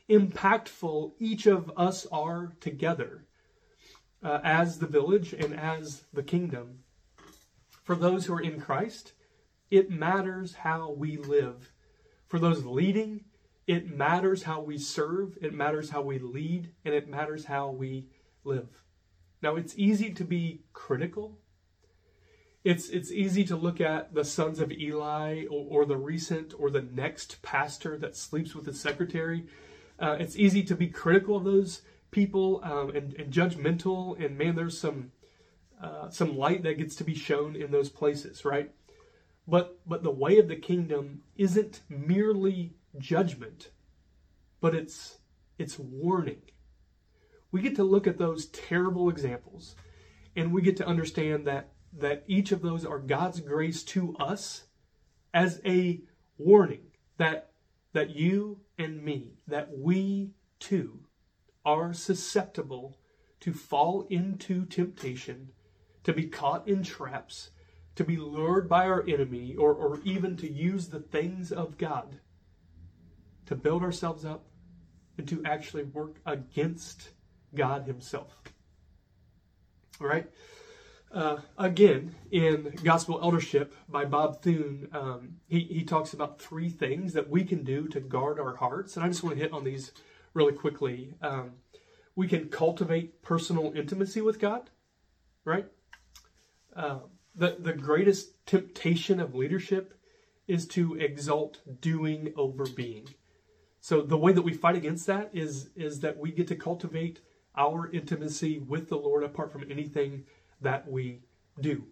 impactful 0.08 1.12
each 1.18 1.46
of 1.46 1.70
us 1.76 2.06
are 2.06 2.52
together 2.60 3.24
uh, 4.22 4.40
as 4.42 4.78
the 4.78 4.86
village 4.86 5.32
and 5.32 5.58
as 5.58 6.04
the 6.12 6.22
kingdom. 6.22 6.80
For 7.84 7.94
those 7.94 8.26
who 8.26 8.34
are 8.34 8.40
in 8.40 8.60
Christ, 8.60 9.12
it 9.70 9.90
matters 9.90 10.54
how 10.54 10.90
we 10.90 11.16
live. 11.16 11.72
For 12.26 12.38
those 12.38 12.64
leading, 12.64 13.24
it 13.66 13.94
matters 13.94 14.42
how 14.42 14.60
we 14.60 14.78
serve, 14.78 15.36
it 15.42 15.52
matters 15.52 15.90
how 15.90 16.02
we 16.02 16.18
lead, 16.18 16.72
and 16.84 16.94
it 16.94 17.08
matters 17.08 17.44
how 17.44 17.70
we 17.70 18.08
live. 18.44 18.68
Now, 19.42 19.56
it's 19.56 19.74
easy 19.76 20.12
to 20.14 20.24
be 20.24 20.62
critical 20.72 21.38
it's 22.68 22.90
it's 22.90 23.10
easy 23.10 23.44
to 23.44 23.56
look 23.56 23.80
at 23.80 24.12
the 24.12 24.26
sons 24.26 24.60
of 24.60 24.70
Eli 24.70 25.46
or, 25.46 25.66
or 25.70 25.86
the 25.86 25.96
recent 25.96 26.52
or 26.58 26.68
the 26.68 26.82
next 26.82 27.40
pastor 27.40 27.96
that 27.96 28.14
sleeps 28.14 28.54
with 28.54 28.66
his 28.66 28.78
secretary. 28.78 29.46
Uh, 29.98 30.16
it's 30.20 30.36
easy 30.36 30.62
to 30.64 30.74
be 30.74 30.86
critical 30.86 31.38
of 31.38 31.44
those 31.44 31.80
people 32.10 32.60
um, 32.62 32.90
and, 32.94 33.14
and, 33.14 33.32
judgmental. 33.32 34.22
And 34.22 34.36
man, 34.36 34.54
there's 34.54 34.78
some 34.78 35.12
uh, 35.82 36.10
some 36.10 36.36
light 36.36 36.62
that 36.64 36.76
gets 36.76 36.94
to 36.96 37.04
be 37.04 37.14
shown 37.14 37.56
in 37.56 37.70
those 37.70 37.88
places, 37.88 38.44
right? 38.44 38.70
But 39.46 39.78
but 39.86 40.02
the 40.02 40.10
way 40.10 40.38
of 40.38 40.48
the 40.48 40.56
kingdom 40.56 41.22
isn't 41.38 41.80
merely 41.88 42.74
judgment, 42.98 43.70
but 44.60 44.74
it's 44.74 45.16
it's 45.58 45.78
warning. 45.78 46.42
We 47.50 47.62
get 47.62 47.76
to 47.76 47.84
look 47.84 48.06
at 48.06 48.18
those 48.18 48.44
terrible 48.48 49.08
examples, 49.08 49.74
and 50.36 50.52
we 50.52 50.60
get 50.60 50.76
to 50.76 50.86
understand 50.86 51.46
that 51.46 51.70
that 51.92 52.24
each 52.26 52.52
of 52.52 52.62
those 52.62 52.84
are 52.84 52.98
God's 52.98 53.40
grace 53.40 53.82
to 53.84 54.14
us 54.16 54.64
as 55.32 55.60
a 55.64 56.00
warning 56.36 56.86
that 57.16 57.50
that 57.92 58.10
you 58.10 58.60
and 58.78 59.02
me 59.02 59.32
that 59.46 59.76
we 59.76 60.30
too 60.60 61.00
are 61.64 61.92
susceptible 61.92 62.96
to 63.40 63.52
fall 63.52 64.06
into 64.08 64.64
temptation 64.66 65.50
to 66.04 66.12
be 66.12 66.26
caught 66.26 66.66
in 66.68 66.82
traps 66.82 67.50
to 67.96 68.04
be 68.04 68.16
lured 68.16 68.68
by 68.68 68.86
our 68.86 69.04
enemy 69.08 69.56
or, 69.56 69.74
or 69.74 70.00
even 70.04 70.36
to 70.36 70.50
use 70.50 70.88
the 70.88 71.00
things 71.00 71.50
of 71.50 71.76
god 71.76 72.20
to 73.46 73.56
build 73.56 73.82
ourselves 73.82 74.24
up 74.24 74.46
and 75.16 75.28
to 75.28 75.42
actually 75.44 75.82
work 75.82 76.20
against 76.26 77.10
god 77.54 77.86
himself. 77.86 78.42
All 80.00 80.06
right 80.06 80.30
uh, 81.12 81.38
again, 81.56 82.14
in 82.30 82.74
Gospel 82.82 83.18
Eldership 83.22 83.74
by 83.88 84.04
Bob 84.04 84.42
Thune, 84.42 84.88
um, 84.92 85.36
he, 85.46 85.60
he 85.60 85.84
talks 85.84 86.12
about 86.12 86.40
three 86.40 86.68
things 86.68 87.14
that 87.14 87.30
we 87.30 87.44
can 87.44 87.64
do 87.64 87.88
to 87.88 88.00
guard 88.00 88.38
our 88.38 88.56
hearts. 88.56 88.96
And 88.96 89.04
I 89.04 89.08
just 89.08 89.22
want 89.22 89.36
to 89.36 89.42
hit 89.42 89.52
on 89.52 89.64
these 89.64 89.92
really 90.34 90.52
quickly. 90.52 91.14
Um, 91.22 91.52
we 92.14 92.28
can 92.28 92.48
cultivate 92.48 93.22
personal 93.22 93.72
intimacy 93.74 94.20
with 94.20 94.38
God, 94.38 94.70
right? 95.44 95.66
Uh, 96.76 96.98
the, 97.34 97.56
the 97.58 97.72
greatest 97.72 98.44
temptation 98.44 99.20
of 99.20 99.34
leadership 99.34 99.94
is 100.46 100.66
to 100.66 100.94
exalt 100.94 101.60
doing 101.80 102.32
over 102.36 102.66
being. 102.66 103.08
So 103.80 104.02
the 104.02 104.18
way 104.18 104.32
that 104.32 104.42
we 104.42 104.52
fight 104.52 104.76
against 104.76 105.06
that 105.06 105.30
is, 105.32 105.70
is 105.76 106.00
that 106.00 106.18
we 106.18 106.32
get 106.32 106.48
to 106.48 106.56
cultivate 106.56 107.20
our 107.56 107.90
intimacy 107.90 108.58
with 108.58 108.88
the 108.88 108.96
Lord 108.96 109.24
apart 109.24 109.52
from 109.52 109.70
anything 109.70 110.24
that 110.60 110.90
we 110.90 111.22
do. 111.60 111.84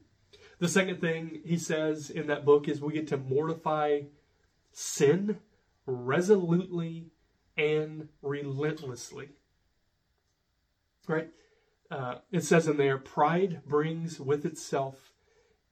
The 0.58 0.68
second 0.68 1.00
thing 1.00 1.42
he 1.44 1.58
says 1.58 2.10
in 2.10 2.26
that 2.28 2.44
book 2.44 2.68
is 2.68 2.80
we 2.80 2.94
get 2.94 3.08
to 3.08 3.16
mortify 3.16 4.02
sin 4.72 5.38
resolutely 5.86 7.10
and 7.56 8.08
relentlessly. 8.22 9.30
Right? 11.06 11.30
Uh, 11.90 12.16
it 12.32 12.42
says 12.42 12.66
in 12.66 12.76
there, 12.76 12.98
pride 12.98 13.62
brings 13.66 14.18
with 14.18 14.44
itself 14.44 15.12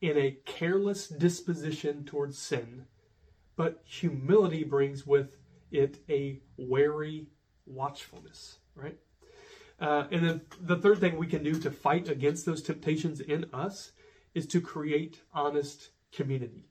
in 0.01 0.17
a 0.17 0.37
careless 0.45 1.09
disposition 1.09 2.05
towards 2.05 2.39
sin, 2.39 2.85
but 3.57 3.83
humility 3.85 4.63
brings 4.63 5.07
with 5.07 5.37
it 5.73 5.99
a 6.09 6.41
wary 6.57 7.29
watchfulness, 7.67 8.59
right? 8.77 8.99
Uh, 9.81 10.05
and 10.11 10.25
then 10.25 10.41
the 10.61 10.77
third 10.77 10.99
thing 10.99 11.17
we 11.17 11.27
can 11.27 11.43
do 11.43 11.59
to 11.59 11.71
fight 11.71 12.09
against 12.09 12.47
those 12.47 12.63
temptations 12.63 13.21
in 13.21 13.47
us 13.53 13.93
is 14.35 14.47
to 14.47 14.61
create 14.61 15.21
honest 15.33 15.91
community. 16.13 16.69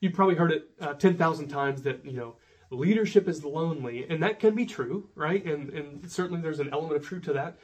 You've 0.00 0.14
probably 0.14 0.36
heard 0.36 0.52
it 0.52 0.70
uh, 0.80 0.94
10,000 0.94 1.48
times 1.48 1.82
that, 1.82 2.04
you 2.04 2.12
know, 2.12 2.36
leadership 2.70 3.28
is 3.28 3.44
lonely, 3.44 4.06
and 4.08 4.22
that 4.22 4.40
can 4.40 4.54
be 4.54 4.66
true, 4.66 5.08
right? 5.14 5.44
And, 5.44 5.70
and 5.70 6.10
certainly 6.10 6.40
there's 6.40 6.60
an 6.60 6.70
element 6.72 6.96
of 6.96 7.06
truth 7.06 7.24
to 7.24 7.32
that. 7.34 7.58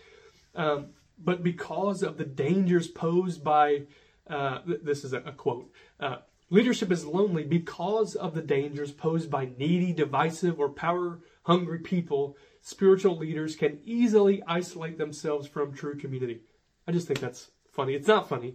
Um, 0.54 0.88
but 1.18 1.42
because 1.42 2.02
of 2.02 2.16
the 2.16 2.24
dangers 2.24 2.88
posed 2.88 3.44
by, 3.44 3.82
uh, 4.28 4.60
th- 4.62 4.80
this 4.82 5.04
is 5.04 5.12
a, 5.12 5.18
a 5.18 5.32
quote, 5.32 5.70
uh, 6.00 6.16
leadership 6.50 6.90
is 6.90 7.04
lonely 7.04 7.44
because 7.44 8.14
of 8.14 8.34
the 8.34 8.42
dangers 8.42 8.92
posed 8.92 9.30
by 9.30 9.50
needy, 9.58 9.92
divisive, 9.92 10.58
or 10.58 10.70
power 10.70 11.20
hungry 11.42 11.78
people. 11.78 12.36
Spiritual 12.66 13.18
leaders 13.18 13.56
can 13.56 13.78
easily 13.84 14.42
isolate 14.46 14.96
themselves 14.96 15.46
from 15.46 15.74
true 15.74 15.98
community. 15.98 16.40
I 16.88 16.92
just 16.92 17.06
think 17.06 17.20
that's 17.20 17.50
funny. 17.70 17.92
It's 17.92 18.08
not 18.08 18.26
funny, 18.26 18.54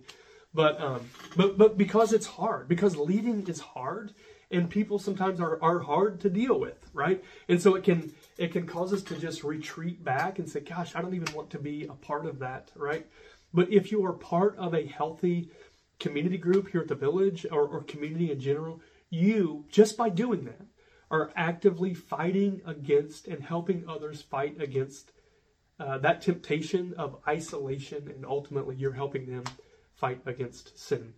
but 0.51 0.82
um, 0.82 1.07
but 1.38 1.60
but 1.60 1.78
because 1.78 2.12
it's 2.12 2.26
hard, 2.26 2.68
because 2.68 2.97
leading 2.97 3.47
is 3.47 3.60
hard, 3.60 4.16
and 4.49 4.68
people 4.68 4.97
sometimes 4.97 5.39
are, 5.39 5.62
are 5.62 5.78
hard 5.78 6.20
to 6.22 6.30
deal 6.32 6.60
with, 6.60 6.89
right? 6.91 7.24
And 7.49 7.62
so 7.62 7.76
it 7.76 7.84
can 7.84 8.12
it 8.39 8.51
can 8.51 8.66
cause 8.66 8.93
us 8.93 9.03
to 9.03 9.16
just 9.16 9.43
retreat 9.43 10.03
back 10.03 10.39
and 10.39 10.49
say, 10.49 10.62
gosh, 10.62 10.95
I 10.95 11.03
don't 11.03 11.14
even 11.14 11.32
want 11.36 11.51
to 11.51 11.60
be 11.60 11.86
a 11.86 11.93
part 11.93 12.26
of 12.26 12.39
that, 12.39 12.72
right? 12.76 13.05
But 13.53 13.72
if 13.72 13.91
you 13.91 14.03
are 14.05 14.14
part 14.14 14.57
of 14.57 14.74
a 14.74 14.88
healthy 14.88 15.51
community 15.99 16.38
group 16.38 16.72
here 16.72 16.82
at 16.82 16.88
the 16.88 16.95
village 16.95 17.45
or, 17.51 17.68
or 17.68 17.84
community 17.84 18.32
in 18.32 18.39
general, 18.39 18.82
you, 19.12 19.66
just 19.70 19.97
by 19.97 20.10
doing 20.10 20.45
that, 20.45 20.66
are 21.12 21.32
actively 21.36 21.93
fighting 21.93 22.62
against 22.66 23.28
and 23.28 23.43
helping 23.43 23.84
others 23.88 24.22
fight 24.22 24.62
against 24.62 25.12
uh, 25.80 25.97
that 25.99 26.22
temptation 26.22 26.93
of 26.97 27.18
isolation, 27.28 28.10
and 28.10 28.26
ultimately 28.26 28.76
you're 28.76 28.93
helping 28.93 29.26
them 29.26 29.43
fight 29.95 30.22
against 30.26 30.78
sin. 30.78 31.14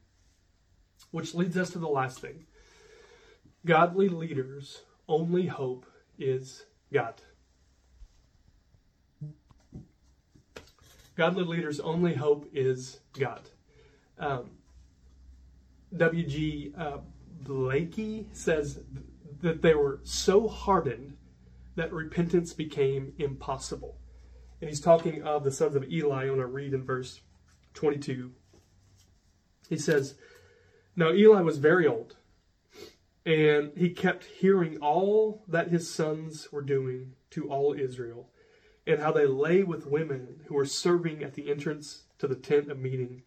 Which 1.09 1.33
leads 1.33 1.57
us 1.57 1.71
to 1.71 1.79
the 1.79 1.87
last 1.87 2.19
thing 2.19 2.45
Godly 3.65 4.07
leaders' 4.07 4.81
only 5.07 5.47
hope 5.47 5.85
is 6.17 6.65
God. 6.93 7.21
Godly 11.15 11.43
leaders' 11.43 11.79
only 11.79 12.13
hope 12.13 12.49
is 12.53 12.99
God. 13.13 13.41
Um, 14.17 14.51
W.G. 15.95 16.73
Uh, 16.77 16.97
Blaikie 17.43 18.25
says 18.31 18.79
that 19.41 19.61
they 19.61 19.73
were 19.73 19.99
so 20.03 20.47
hardened 20.47 21.17
that 21.75 21.93
repentance 21.93 22.53
became 22.53 23.13
impossible. 23.17 23.97
And 24.59 24.69
he's 24.69 24.81
talking 24.81 25.23
of 25.23 25.43
the 25.43 25.51
sons 25.51 25.75
of 25.75 25.89
Eli. 25.91 26.25
I 26.25 26.29
want 26.29 26.41
to 26.41 26.45
read 26.45 26.73
in 26.73 26.83
verse 26.83 27.21
22. 27.73 28.31
He 29.69 29.77
says, 29.77 30.15
Now 30.95 31.11
Eli 31.11 31.41
was 31.41 31.57
very 31.57 31.87
old 31.87 32.15
and 33.25 33.71
he 33.77 33.89
kept 33.89 34.25
hearing 34.25 34.77
all 34.77 35.43
that 35.47 35.69
his 35.69 35.91
sons 35.91 36.51
were 36.51 36.61
doing 36.61 37.13
to 37.31 37.49
all 37.49 37.73
Israel, 37.73 38.29
and 38.87 38.99
how 38.99 39.11
they 39.11 39.25
lay 39.25 39.63
with 39.63 39.85
women 39.85 40.41
who 40.47 40.55
were 40.55 40.65
serving 40.65 41.23
at 41.23 41.35
the 41.35 41.49
entrance 41.49 42.03
to 42.17 42.27
the 42.27 42.35
tent 42.35 42.71
of 42.71 42.79
meeting. 42.79 43.21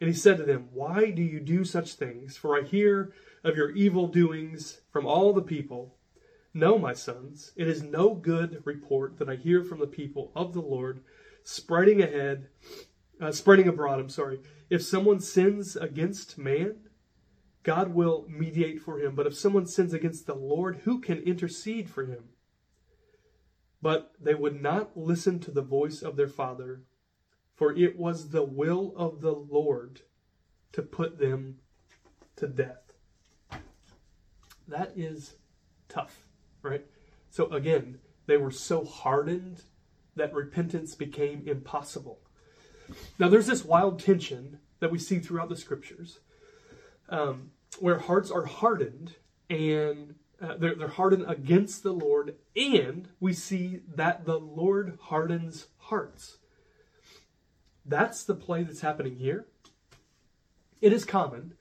And 0.00 0.08
he 0.08 0.14
said 0.14 0.38
to 0.38 0.44
them, 0.44 0.68
Why 0.72 1.10
do 1.10 1.22
you 1.22 1.38
do 1.38 1.64
such 1.64 1.94
things? 1.94 2.36
For 2.36 2.58
I 2.58 2.62
hear 2.62 3.12
of 3.44 3.56
your 3.56 3.70
evil 3.70 4.08
doings 4.08 4.80
from 4.90 5.06
all 5.06 5.32
the 5.32 5.42
people. 5.42 5.96
No, 6.54 6.78
my 6.78 6.92
sons, 6.92 7.52
it 7.56 7.68
is 7.68 7.82
no 7.82 8.14
good 8.14 8.62
report 8.64 9.18
that 9.18 9.28
I 9.28 9.36
hear 9.36 9.62
from 9.62 9.78
the 9.78 9.86
people 9.86 10.32
of 10.34 10.54
the 10.54 10.62
Lord, 10.62 11.00
spreading 11.44 12.02
ahead, 12.02 12.48
uh, 13.20 13.32
spreading 13.32 13.68
abroad. 13.68 14.00
I'm 14.00 14.08
sorry. 14.08 14.40
If 14.70 14.82
someone 14.82 15.20
sins 15.20 15.76
against 15.76 16.38
man, 16.38 16.88
God 17.62 17.94
will 17.94 18.26
mediate 18.28 18.80
for 18.80 18.98
him. 18.98 19.14
But 19.14 19.26
if 19.26 19.36
someone 19.36 19.66
sins 19.66 19.92
against 19.92 20.26
the 20.26 20.34
Lord, 20.34 20.80
who 20.84 21.00
can 21.00 21.18
intercede 21.18 21.90
for 21.90 22.06
him? 22.06 22.30
But 23.82 24.12
they 24.20 24.34
would 24.34 24.60
not 24.60 24.96
listen 24.96 25.38
to 25.40 25.50
the 25.50 25.62
voice 25.62 26.02
of 26.02 26.16
their 26.16 26.28
father, 26.28 26.82
for 27.54 27.76
it 27.76 27.98
was 27.98 28.30
the 28.30 28.42
will 28.42 28.94
of 28.96 29.20
the 29.20 29.34
Lord 29.34 30.00
to 30.72 30.82
put 30.82 31.18
them 31.18 31.58
to 32.36 32.48
death. 32.48 32.87
That 34.68 34.92
is 34.96 35.34
tough, 35.88 36.24
right? 36.62 36.84
So 37.30 37.46
again, 37.46 37.98
they 38.26 38.36
were 38.36 38.50
so 38.50 38.84
hardened 38.84 39.62
that 40.16 40.34
repentance 40.34 40.94
became 40.94 41.42
impossible. 41.46 42.20
Now, 43.18 43.28
there's 43.28 43.46
this 43.46 43.64
wild 43.64 43.98
tension 44.00 44.60
that 44.80 44.90
we 44.90 44.98
see 44.98 45.18
throughout 45.18 45.48
the 45.48 45.56
scriptures. 45.56 46.20
Um, 47.08 47.50
where 47.80 47.98
hearts 47.98 48.30
are 48.30 48.44
hardened 48.44 49.16
and 49.48 50.14
uh, 50.40 50.56
they're, 50.56 50.74
they're 50.74 50.88
hardened 50.88 51.24
against 51.26 51.82
the 51.82 51.92
Lord, 51.92 52.36
and 52.54 53.08
we 53.18 53.32
see 53.32 53.80
that 53.94 54.24
the 54.24 54.38
Lord 54.38 54.98
hardens 55.02 55.66
hearts. 55.78 56.38
That's 57.84 58.22
the 58.22 58.34
play 58.34 58.62
that's 58.62 58.82
happening 58.82 59.16
here. 59.16 59.46
It 60.80 60.92
is 60.92 61.04
common, 61.04 61.54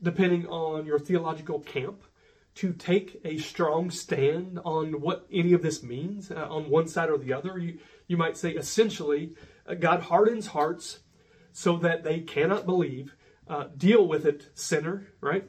depending 0.00 0.46
on 0.46 0.86
your 0.86 0.98
theological 0.98 1.58
camp, 1.58 2.04
to 2.60 2.74
take 2.74 3.18
a 3.24 3.38
strong 3.38 3.90
stand 3.90 4.60
on 4.66 5.00
what 5.00 5.26
any 5.32 5.54
of 5.54 5.62
this 5.62 5.82
means 5.82 6.30
uh, 6.30 6.46
on 6.50 6.68
one 6.68 6.86
side 6.86 7.08
or 7.08 7.16
the 7.16 7.32
other. 7.32 7.56
You, 7.56 7.78
you 8.06 8.18
might 8.18 8.36
say 8.36 8.50
essentially, 8.50 9.34
uh, 9.66 9.72
God 9.72 10.02
hardens 10.02 10.48
hearts 10.48 10.98
so 11.54 11.78
that 11.78 12.04
they 12.04 12.20
cannot 12.20 12.66
believe. 12.66 13.16
Uh, 13.48 13.68
deal 13.78 14.06
with 14.06 14.26
it, 14.26 14.50
sinner, 14.52 15.06
right? 15.22 15.48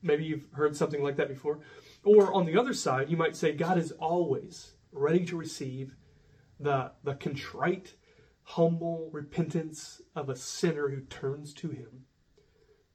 Maybe 0.00 0.24
you've 0.24 0.46
heard 0.52 0.74
something 0.74 1.02
like 1.02 1.16
that 1.16 1.28
before. 1.28 1.60
Or 2.04 2.32
on 2.32 2.46
the 2.46 2.56
other 2.56 2.72
side, 2.72 3.10
you 3.10 3.18
might 3.18 3.36
say 3.36 3.52
God 3.52 3.76
is 3.76 3.92
always 3.92 4.76
ready 4.92 5.26
to 5.26 5.36
receive 5.36 5.94
the, 6.58 6.92
the 7.04 7.16
contrite, 7.16 7.96
humble 8.44 9.10
repentance 9.12 10.00
of 10.14 10.30
a 10.30 10.36
sinner 10.36 10.88
who 10.88 11.02
turns 11.02 11.52
to 11.52 11.68
him. 11.68 12.06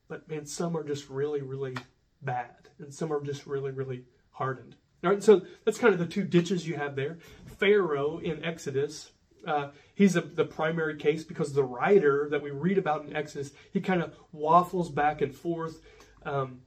But 0.08 0.28
man, 0.28 0.48
some 0.48 0.76
are 0.76 0.84
just 0.84 1.12
really, 1.12 1.44
really 1.44 1.76
bad, 2.22 2.70
and 2.80 2.94
some 2.94 3.12
are 3.12 3.24
just 3.24 3.46
really, 3.46 3.72
really 3.72 4.04
hardened. 4.32 4.76
All 5.04 5.10
right, 5.10 5.24
so 5.24 5.42
that's 5.66 5.80
kind 5.80 5.94
of 5.94 6.00
the 6.00 6.06
two 6.06 6.24
ditches 6.24 6.68
you 6.68 6.76
have 6.76 6.96
there. 6.96 7.18
Pharaoh 7.58 8.20
in 8.20 8.44
Exodus, 8.46 9.12
uh, 9.48 9.70
he's 9.96 10.16
a, 10.16 10.22
the 10.22 10.46
primary 10.46 10.96
case 10.96 11.24
because 11.24 11.54
the 11.54 11.64
writer 11.64 12.28
that 12.30 12.42
we 12.42 12.52
read 12.52 12.78
about 12.78 13.06
in 13.06 13.16
Exodus, 13.16 13.52
he 13.72 13.82
kind 13.82 14.02
of 14.02 14.14
waffles 14.32 14.90
back 14.90 15.22
and 15.22 15.36
forth. 15.36 15.82
Um, 16.24 16.62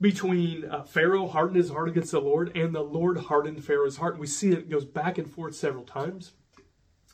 between 0.00 0.64
uh, 0.64 0.84
Pharaoh 0.84 1.26
hardened 1.26 1.56
his 1.56 1.70
heart 1.70 1.88
against 1.88 2.12
the 2.12 2.20
Lord 2.20 2.56
and 2.56 2.74
the 2.74 2.82
Lord 2.82 3.18
hardened 3.18 3.64
Pharaoh's 3.64 3.96
heart. 3.96 4.14
And 4.14 4.20
we 4.20 4.26
see 4.26 4.50
it 4.50 4.70
goes 4.70 4.84
back 4.84 5.18
and 5.18 5.30
forth 5.30 5.56
several 5.56 5.84
times. 5.84 6.32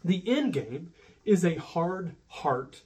The 0.04 0.22
end 0.26 0.52
game 0.52 0.92
is 1.24 1.44
a 1.44 1.54
hard 1.54 2.16
heart, 2.26 2.82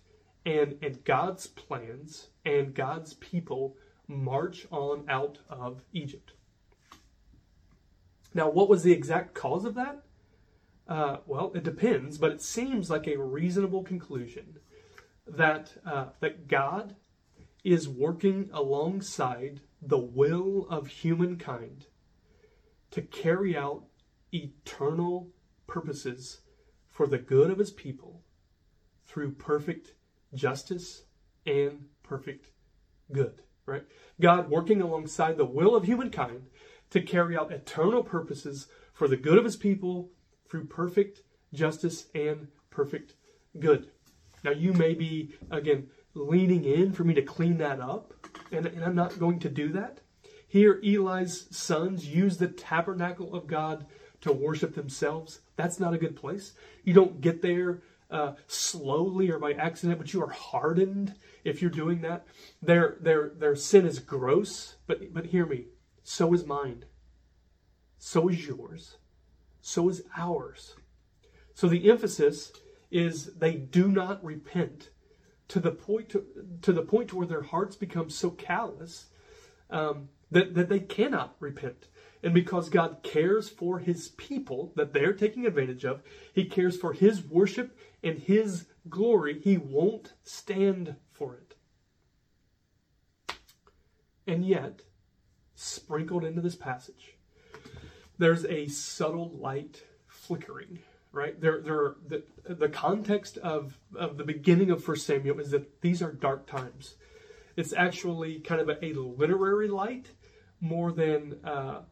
and, 0.47 0.79
and 0.81 1.05
God's 1.05 1.49
plans 1.49 2.29
and 2.45 2.75
God's 2.75 3.15
people 3.15 3.77
march 4.09 4.67
on 4.71 5.05
out 5.09 5.39
of 5.49 5.83
Egypt. 5.93 6.33
Now, 8.35 8.51
what 8.51 8.69
was 8.69 8.83
the 8.83 8.93
exact 8.93 9.35
cause 9.35 9.65
of 9.65 9.75
that? 9.75 10.03
Uh, 10.89 11.19
well, 11.27 11.53
it 11.55 11.63
depends, 11.63 12.19
but 12.19 12.33
it 12.33 12.41
seems 12.41 12.91
like 12.91 13.07
a 13.07 13.19
reasonable 13.19 13.83
conclusion 13.83 14.59
that 15.27 15.73
uh, 15.85 16.07
that 16.21 16.49
God 16.49 16.97
is 17.63 17.89
working 17.89 18.49
alongside 18.53 19.61
the 19.83 19.99
will 19.99 20.67
of 20.71 20.87
humankind 20.87 21.87
to 22.91 23.03
carry 23.03 23.57
out 23.57 23.85
eternal 24.33 25.29
purposes 25.67 26.41
for 26.89 27.07
the 27.07 27.19
good 27.19 27.51
of 27.51 27.59
his 27.59 27.71
people 27.71 28.23
through 29.07 29.33
perfect 29.33 29.93
justice 30.35 31.05
and 31.47 31.87
perfect 32.03 32.51
good, 33.13 33.43
right? 33.69 33.85
God 34.21 34.51
working 34.51 34.81
alongside 34.81 35.37
the 35.37 35.45
will 35.45 35.77
of 35.77 35.85
humankind 35.85 36.47
to 36.91 37.01
carry 37.01 37.37
out 37.37 37.53
eternal 37.53 38.03
purposes 38.03 38.67
for 38.93 39.07
the 39.07 39.17
good 39.17 39.39
of 39.39 39.45
his 39.45 39.57
people 39.57 40.11
through 40.49 40.65
perfect 40.65 41.23
justice 41.53 42.07
and 42.15 42.49
perfect 42.71 43.15
good. 43.61 43.91
Now, 44.43 44.53
you 44.53 44.73
may 44.73 44.95
be, 44.95 45.35
again, 45.51 45.89
leaning 46.15 46.65
in 46.65 46.93
for 46.93 47.05
me 47.05 47.15
to 47.15 47.23
clean 47.23 47.59
that 47.59 47.81
up, 47.81 48.15
and, 48.51 48.67
and 48.67 48.85
I'm 48.85 48.95
not 48.95 49.19
going 49.19 49.39
to 49.41 49.49
do 49.49 49.73
that. 49.73 50.01
Here, 50.47 50.81
Eli's 50.83 51.47
sons 51.55 52.07
use 52.07 52.39
the 52.39 52.49
tabernacle 52.49 53.35
of 53.35 53.47
God 53.47 53.87
to 54.23 54.33
worship 54.33 54.75
themselves. 54.75 55.41
That's 55.57 55.79
not 55.79 55.95
a 55.95 55.99
good 55.99 56.17
place. 56.17 56.55
You 56.85 56.95
don't 56.95 57.21
get 57.21 57.43
there 57.43 57.83
uh, 58.11 58.33
slowly 58.47 59.31
or 59.31 59.39
by 59.39 59.53
accident, 59.53 59.99
but 59.99 60.13
you 60.13 60.23
are 60.23 60.31
hardened 60.31 61.15
if 61.45 61.61
you're 61.61 61.71
doing 61.71 62.01
that. 62.03 62.27
Their 62.63 62.97
their 63.01 63.31
their 63.37 63.57
sin 63.57 63.87
is 63.87 63.99
gross, 63.99 64.77
but 64.87 65.13
but 65.13 65.27
hear 65.27 65.47
me. 65.47 65.67
So 66.03 66.33
is 66.33 66.47
mine. 66.47 66.85
So 67.99 68.29
is 68.29 68.47
yours. 68.47 68.97
So 69.61 69.89
is 69.89 70.03
ours. 70.17 70.75
So 71.55 71.69
the 71.69 71.91
emphasis 71.91 72.53
is 72.91 73.35
they 73.35 73.55
do 73.55 73.89
not 73.89 74.25
repent 74.25 74.91
to 75.49 75.61
the 75.61 75.71
point 75.71 76.09
to, 76.11 76.25
to 76.63 76.73
the 76.73 76.83
point 76.83 77.13
where 77.13 77.27
their 77.27 77.43
hearts 77.43 77.77
become 77.77 78.11
so 78.11 78.31
callous 78.31 79.07
um, 79.71 80.09
that, 80.31 80.55
that 80.55 80.69
they 80.69 80.81
cannot 80.81 81.37
repent. 81.41 81.89
And 82.23 82.35
because 82.35 82.69
God 82.69 82.99
cares 83.03 83.49
for 83.49 83.79
his 83.79 84.09
people 84.09 84.73
that 84.77 84.93
they're 84.93 85.13
taking 85.13 85.47
advantage 85.47 85.85
of, 85.85 86.03
he 86.33 86.45
cares 86.45 86.77
for 86.77 86.93
his 86.93 87.23
worship 87.23 87.77
and 88.03 88.19
his 88.19 88.67
glory, 88.89 89.41
he 89.41 89.57
won't 89.57 90.15
stand 90.23 90.97
for 91.13 91.35
it. 91.35 91.55
And 94.27 94.45
yet, 94.47 94.83
sprinkled 95.55 96.25
into 96.25 96.41
this 96.41 96.57
passage, 96.57 97.17
there's 98.19 98.45
a 98.45 98.69
subtle 98.69 99.31
light 99.31 99.85
flickering 100.07 100.81
right? 101.13 101.41
There, 101.41 101.61
there, 101.61 101.95
the, 102.07 102.23
the 102.49 102.69
context 102.69 103.39
of, 103.39 103.79
of 103.97 104.17
the 104.19 104.25
beginning 104.25 104.71
of 104.71 104.83
First 104.83 105.07
Samuel 105.07 105.41
is 105.41 105.51
that 105.51 105.81
these 105.81 106.03
are 106.03 106.13
dark 106.13 106.47
times. 106.47 106.97
It's 107.57 107.73
actually 107.73 108.41
kind 108.41 108.61
of 108.61 108.69
a, 108.69 108.85
a 108.85 108.93
literary 108.93 109.69
light 109.69 110.09
more 110.61 110.93
than 110.93 111.39
uh, 111.45 111.83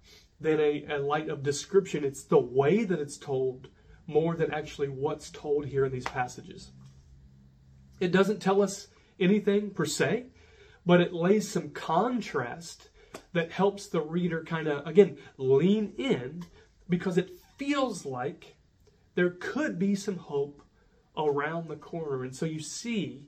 than 0.40 0.61
a, 0.61 0.84
a 0.90 0.98
light 0.98 1.28
of 1.28 1.42
description. 1.42 2.04
It's 2.04 2.24
the 2.24 2.38
way 2.38 2.84
that 2.84 3.00
it's 3.00 3.16
told 3.16 3.68
more 4.07 4.36
than 4.36 4.52
actually 4.52 4.88
what's 4.88 5.30
told 5.30 5.66
here 5.66 5.84
in 5.84 5.92
these 5.92 6.04
passages. 6.04 6.70
It 8.00 8.12
doesn't 8.12 8.40
tell 8.40 8.62
us 8.62 8.88
anything 9.18 9.70
per 9.70 9.86
se, 9.86 10.26
but 10.84 11.00
it 11.00 11.12
lays 11.12 11.48
some 11.48 11.70
contrast 11.70 12.90
that 13.32 13.52
helps 13.52 13.86
the 13.86 14.00
reader 14.00 14.44
kind 14.44 14.68
of, 14.68 14.86
again, 14.86 15.18
lean 15.36 15.94
in 15.98 16.44
because 16.88 17.18
it 17.18 17.30
feels 17.57 18.04
like 18.04 18.57
there 19.14 19.30
could 19.30 19.78
be 19.78 19.94
some 19.94 20.18
hope 20.18 20.62
around 21.16 21.68
the 21.68 21.76
corner. 21.76 22.22
And 22.22 22.36
so 22.36 22.46
you 22.46 22.61
see 22.61 23.26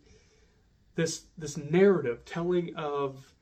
this, 0.95 1.25
this 1.37 1.57
narrative 1.57 2.25
telling 2.25 2.75
of 2.77 3.33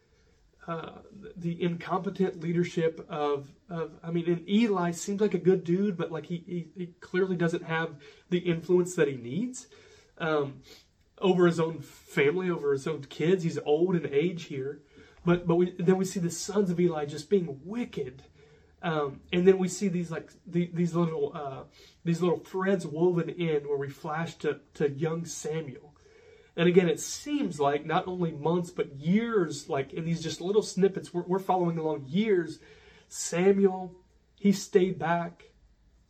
uh, 0.66 0.90
the 1.36 1.62
incompetent 1.62 2.40
leadership 2.40 3.04
of, 3.08 3.48
of, 3.70 3.92
I 4.02 4.10
mean, 4.10 4.26
and 4.26 4.48
Eli 4.48 4.90
seems 4.90 5.20
like 5.20 5.34
a 5.34 5.38
good 5.38 5.64
dude, 5.64 5.96
but 5.96 6.10
like 6.10 6.26
he, 6.26 6.42
he, 6.46 6.68
he 6.76 6.86
clearly 7.00 7.36
doesn't 7.36 7.64
have 7.64 7.96
the 8.30 8.38
influence 8.38 8.94
that 8.96 9.08
he 9.08 9.16
needs 9.16 9.68
um, 10.18 10.62
over 11.18 11.46
his 11.46 11.60
own 11.60 11.80
family, 11.80 12.50
over 12.50 12.72
his 12.72 12.86
own 12.86 13.02
kids. 13.02 13.44
He's 13.44 13.58
old 13.64 13.94
in 13.96 14.12
age 14.12 14.44
here. 14.44 14.80
But, 15.24 15.46
but 15.46 15.56
we, 15.56 15.74
then 15.78 15.96
we 15.96 16.04
see 16.04 16.20
the 16.20 16.30
sons 16.30 16.70
of 16.70 16.78
Eli 16.78 17.04
just 17.06 17.30
being 17.30 17.60
wicked 17.64 18.22
um, 18.86 19.20
and 19.32 19.46
then 19.46 19.58
we 19.58 19.66
see 19.66 19.88
these 19.88 20.12
like 20.12 20.30
the, 20.46 20.70
these 20.72 20.94
little 20.94 21.32
uh, 21.34 21.64
these 22.04 22.22
little 22.22 22.38
threads 22.38 22.86
woven 22.86 23.28
in 23.30 23.64
where 23.68 23.78
we 23.78 23.88
flash 23.88 24.36
to, 24.36 24.60
to 24.74 24.90
young 24.90 25.24
Samuel. 25.24 25.95
And 26.56 26.68
again, 26.68 26.88
it 26.88 27.00
seems 27.00 27.60
like 27.60 27.84
not 27.84 28.08
only 28.08 28.32
months 28.32 28.70
but 28.70 28.96
years, 28.96 29.68
like 29.68 29.92
in 29.92 30.04
these 30.04 30.22
just 30.22 30.40
little 30.40 30.62
snippets, 30.62 31.12
we're, 31.12 31.22
we're 31.22 31.38
following 31.38 31.76
along 31.76 32.06
years. 32.08 32.58
Samuel, 33.08 33.94
he 34.36 34.52
stayed 34.52 34.98
back 34.98 35.50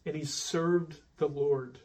and 0.05 0.15
he 0.15 0.25
served 0.25 1.01
the 1.19 1.27
Lord. 1.27 1.81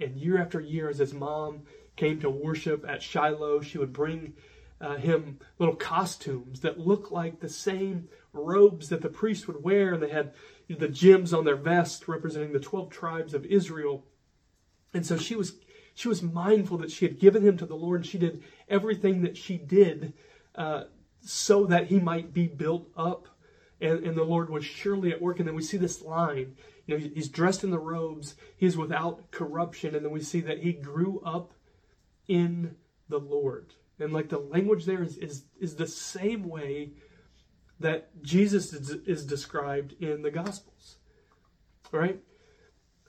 And 0.00 0.16
year 0.16 0.40
after 0.40 0.60
year, 0.60 0.88
as 0.88 0.98
his 0.98 1.12
mom 1.12 1.64
came 1.96 2.20
to 2.20 2.30
worship 2.30 2.86
at 2.88 3.02
Shiloh, 3.02 3.60
she 3.60 3.76
would 3.76 3.92
bring 3.92 4.32
uh, 4.80 4.96
him 4.96 5.38
little 5.58 5.76
costumes 5.76 6.60
that 6.60 6.80
look 6.80 7.10
like 7.10 7.40
the 7.40 7.48
same 7.50 8.08
robes 8.32 8.88
that 8.88 9.02
the 9.02 9.10
priest 9.10 9.46
would 9.46 9.62
wear, 9.62 9.92
and 9.92 10.02
they 10.02 10.08
had 10.08 10.32
the 10.68 10.88
gems 10.88 11.34
on 11.34 11.44
their 11.44 11.56
vest 11.56 12.08
representing 12.08 12.52
the 12.52 12.60
12 12.60 12.88
tribes 12.88 13.34
of 13.34 13.44
Israel. 13.44 14.06
And 14.94 15.04
so 15.04 15.18
she 15.18 15.36
was 15.36 15.52
she 16.00 16.08
was 16.08 16.22
mindful 16.22 16.78
that 16.78 16.90
she 16.90 17.04
had 17.04 17.18
given 17.18 17.42
him 17.42 17.58
to 17.58 17.66
the 17.66 17.76
Lord, 17.76 18.00
and 18.00 18.06
she 18.06 18.16
did 18.16 18.42
everything 18.70 19.20
that 19.20 19.36
she 19.36 19.58
did 19.58 20.14
uh, 20.54 20.84
so 21.20 21.66
that 21.66 21.88
he 21.88 22.00
might 22.00 22.32
be 22.32 22.46
built 22.46 22.88
up. 22.96 23.28
And, 23.82 24.06
and 24.06 24.16
the 24.16 24.24
Lord 24.24 24.48
was 24.48 24.64
surely 24.64 25.12
at 25.12 25.20
work. 25.20 25.38
And 25.38 25.46
then 25.46 25.54
we 25.54 25.62
see 25.62 25.76
this 25.76 26.00
line. 26.00 26.56
You 26.86 26.96
know, 26.96 27.10
he's 27.14 27.28
dressed 27.28 27.64
in 27.64 27.70
the 27.70 27.78
robes. 27.78 28.34
He 28.56 28.64
is 28.64 28.78
without 28.78 29.30
corruption. 29.30 29.94
And 29.94 30.02
then 30.02 30.10
we 30.10 30.22
see 30.22 30.40
that 30.40 30.60
he 30.60 30.72
grew 30.72 31.20
up 31.20 31.52
in 32.28 32.76
the 33.10 33.20
Lord. 33.20 33.74
And 33.98 34.10
like 34.10 34.30
the 34.30 34.38
language 34.38 34.86
there 34.86 35.02
is, 35.02 35.18
is, 35.18 35.44
is 35.60 35.76
the 35.76 35.86
same 35.86 36.48
way 36.48 36.92
that 37.78 38.22
Jesus 38.22 38.72
is, 38.72 38.88
is 39.06 39.26
described 39.26 39.94
in 40.00 40.22
the 40.22 40.30
Gospels. 40.30 40.96
Right? 41.92 42.20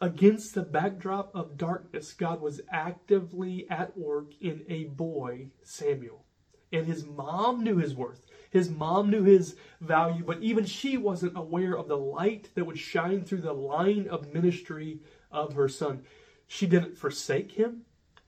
Against 0.03 0.55
the 0.55 0.63
backdrop 0.63 1.29
of 1.35 1.57
darkness, 1.57 2.13
God 2.13 2.41
was 2.41 2.59
actively 2.71 3.69
at 3.69 3.95
work 3.95 4.33
in 4.41 4.65
a 4.67 4.85
boy, 4.85 5.51
Samuel. 5.61 6.25
And 6.73 6.87
his 6.87 7.05
mom 7.05 7.63
knew 7.63 7.77
his 7.77 7.93
worth. 7.93 8.25
His 8.49 8.67
mom 8.67 9.11
knew 9.11 9.23
his 9.23 9.55
value, 9.79 10.23
but 10.23 10.41
even 10.41 10.65
she 10.65 10.97
wasn't 10.97 11.37
aware 11.37 11.77
of 11.77 11.87
the 11.87 11.99
light 11.99 12.49
that 12.55 12.65
would 12.65 12.79
shine 12.79 13.23
through 13.23 13.41
the 13.41 13.53
line 13.53 14.07
of 14.07 14.33
ministry 14.33 15.01
of 15.29 15.53
her 15.53 15.69
son. 15.69 16.01
She 16.47 16.65
didn't 16.65 16.97
forsake 16.97 17.51
him 17.51 17.83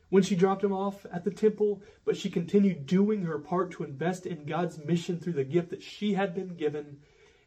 when 0.09 0.21
she 0.21 0.35
dropped 0.35 0.63
him 0.63 0.73
off 0.73 1.07
at 1.11 1.23
the 1.23 1.31
temple, 1.31 1.81
but 2.05 2.15
she 2.15 2.29
continued 2.29 2.85
doing 2.85 3.23
her 3.23 3.39
part 3.39 3.71
to 3.71 3.83
invest 3.83 4.27
in 4.27 4.45
God's 4.45 4.77
mission 4.77 5.19
through 5.19 5.33
the 5.33 5.43
gift 5.43 5.71
that 5.71 5.81
she 5.81 6.13
had 6.13 6.35
been 6.35 6.55
given 6.55 6.99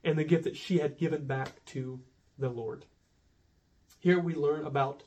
and 0.02 0.18
the 0.18 0.24
gift 0.24 0.42
that 0.42 0.56
she 0.56 0.78
had 0.78 0.98
given 0.98 1.26
back 1.26 1.64
to 1.66 2.00
the 2.38 2.48
Lord. 2.48 2.86
Here 4.06 4.20
we 4.20 4.36
learn 4.36 4.64
about 4.64 5.02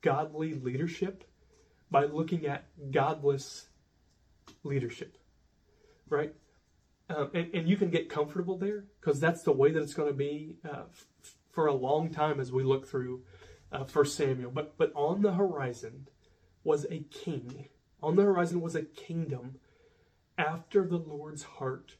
godly 0.00 0.54
leadership 0.54 1.22
by 1.90 2.06
looking 2.06 2.46
at 2.46 2.64
godless 2.90 3.66
leadership, 4.64 5.18
right? 6.08 6.34
Um, 7.10 7.30
and, 7.34 7.54
and, 7.54 7.68
you 7.68 7.76
can 7.76 7.90
get 7.90 8.08
comfortable 8.08 8.56
there 8.56 8.86
because 8.98 9.20
that's 9.20 9.42
the 9.42 9.52
way 9.52 9.70
that 9.72 9.82
it's 9.82 9.92
going 9.92 10.08
to 10.08 10.16
be 10.16 10.56
uh, 10.64 10.84
f- 10.90 11.34
for 11.50 11.66
a 11.66 11.74
long 11.74 12.08
time 12.08 12.40
as 12.40 12.50
we 12.50 12.64
look 12.64 12.88
through 12.88 13.22
uh, 13.70 13.84
First 13.84 14.16
Samuel. 14.16 14.50
But 14.50 14.78
but 14.78 14.92
on 14.94 15.20
the 15.20 15.34
horizon, 15.34 16.08
was 16.64 16.86
a 16.90 17.00
king. 17.00 17.68
On 18.02 18.16
the 18.16 18.22
horizon 18.22 18.62
was 18.62 18.74
a 18.74 18.82
kingdom 18.82 19.56
after 20.38 20.86
the 20.86 20.96
Lord's 20.96 21.42
heart. 21.42 21.96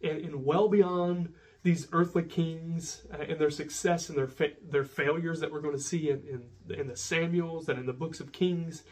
And, 0.00 0.24
and 0.24 0.44
well 0.44 0.68
beyond 0.68 1.34
these 1.62 1.88
earthly 1.92 2.22
kings 2.22 3.02
uh, 3.12 3.22
and 3.28 3.38
their 3.38 3.50
success 3.50 4.08
and 4.08 4.16
their 4.16 4.28
fa- 4.28 4.56
their 4.62 4.84
failures 4.84 5.40
that 5.40 5.52
we're 5.52 5.60
going 5.60 5.76
to 5.76 5.82
see 5.82 6.10
in, 6.10 6.22
in, 6.68 6.74
in 6.74 6.86
the 6.88 6.96
Samuels 6.96 7.68
and 7.68 7.78
in 7.78 7.86
the 7.86 7.92
books 7.92 8.20
of 8.20 8.32
Kings, 8.32 8.82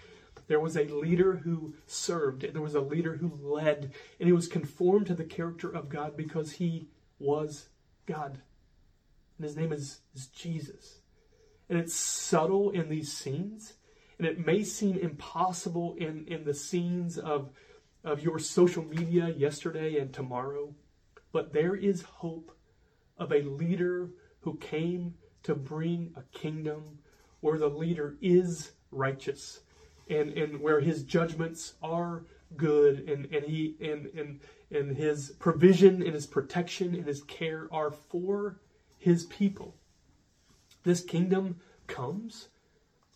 there 0.46 0.60
was 0.60 0.76
a 0.76 0.84
leader 0.84 1.36
who 1.36 1.74
served, 1.86 2.44
and 2.44 2.54
there 2.54 2.62
was 2.62 2.74
a 2.74 2.80
leader 2.80 3.16
who 3.16 3.32
led, 3.42 3.92
and 4.18 4.26
he 4.26 4.32
was 4.32 4.48
conformed 4.48 5.06
to 5.06 5.14
the 5.14 5.24
character 5.24 5.70
of 5.70 5.88
God 5.88 6.16
because 6.16 6.52
he 6.52 6.88
was 7.18 7.68
God. 8.06 8.40
And 9.36 9.46
his 9.46 9.56
name 9.56 9.72
is, 9.72 10.00
is 10.14 10.26
Jesus. 10.26 10.98
And 11.68 11.78
it's 11.78 11.94
subtle 11.94 12.70
in 12.70 12.88
these 12.88 13.12
scenes, 13.12 13.74
and 14.18 14.26
it 14.26 14.44
may 14.44 14.62
seem 14.62 14.98
impossible 14.98 15.94
in, 15.98 16.24
in 16.26 16.44
the 16.44 16.54
scenes 16.54 17.18
of, 17.18 17.50
of 18.04 18.22
your 18.22 18.38
social 18.38 18.82
media 18.82 19.28
yesterday 19.28 19.98
and 19.98 20.12
tomorrow, 20.12 20.74
but 21.30 21.52
there 21.52 21.74
is 21.74 22.02
hope 22.02 22.57
of 23.18 23.32
a 23.32 23.42
leader 23.42 24.10
who 24.40 24.56
came 24.58 25.14
to 25.42 25.54
bring 25.54 26.12
a 26.16 26.22
kingdom 26.36 26.98
where 27.40 27.58
the 27.58 27.68
leader 27.68 28.16
is 28.20 28.72
righteous 28.90 29.60
and, 30.08 30.30
and 30.30 30.60
where 30.60 30.80
his 30.80 31.02
judgments 31.02 31.74
are 31.82 32.24
good 32.56 33.08
and, 33.08 33.26
and 33.26 33.44
he 33.44 33.76
and, 33.80 34.06
and 34.06 34.40
and 34.70 34.96
his 34.96 35.30
provision 35.38 36.02
and 36.02 36.14
his 36.14 36.26
protection 36.26 36.94
and 36.94 37.06
his 37.06 37.22
care 37.24 37.68
are 37.70 37.90
for 37.90 38.60
his 38.98 39.24
people. 39.24 39.76
This 40.82 41.02
kingdom 41.02 41.56
comes 41.86 42.48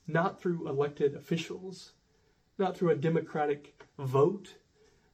not 0.06 0.40
through 0.40 0.68
elected 0.68 1.14
officials, 1.14 1.92
not 2.58 2.76
through 2.76 2.90
a 2.90 2.96
democratic 2.96 3.82
vote, 3.98 4.54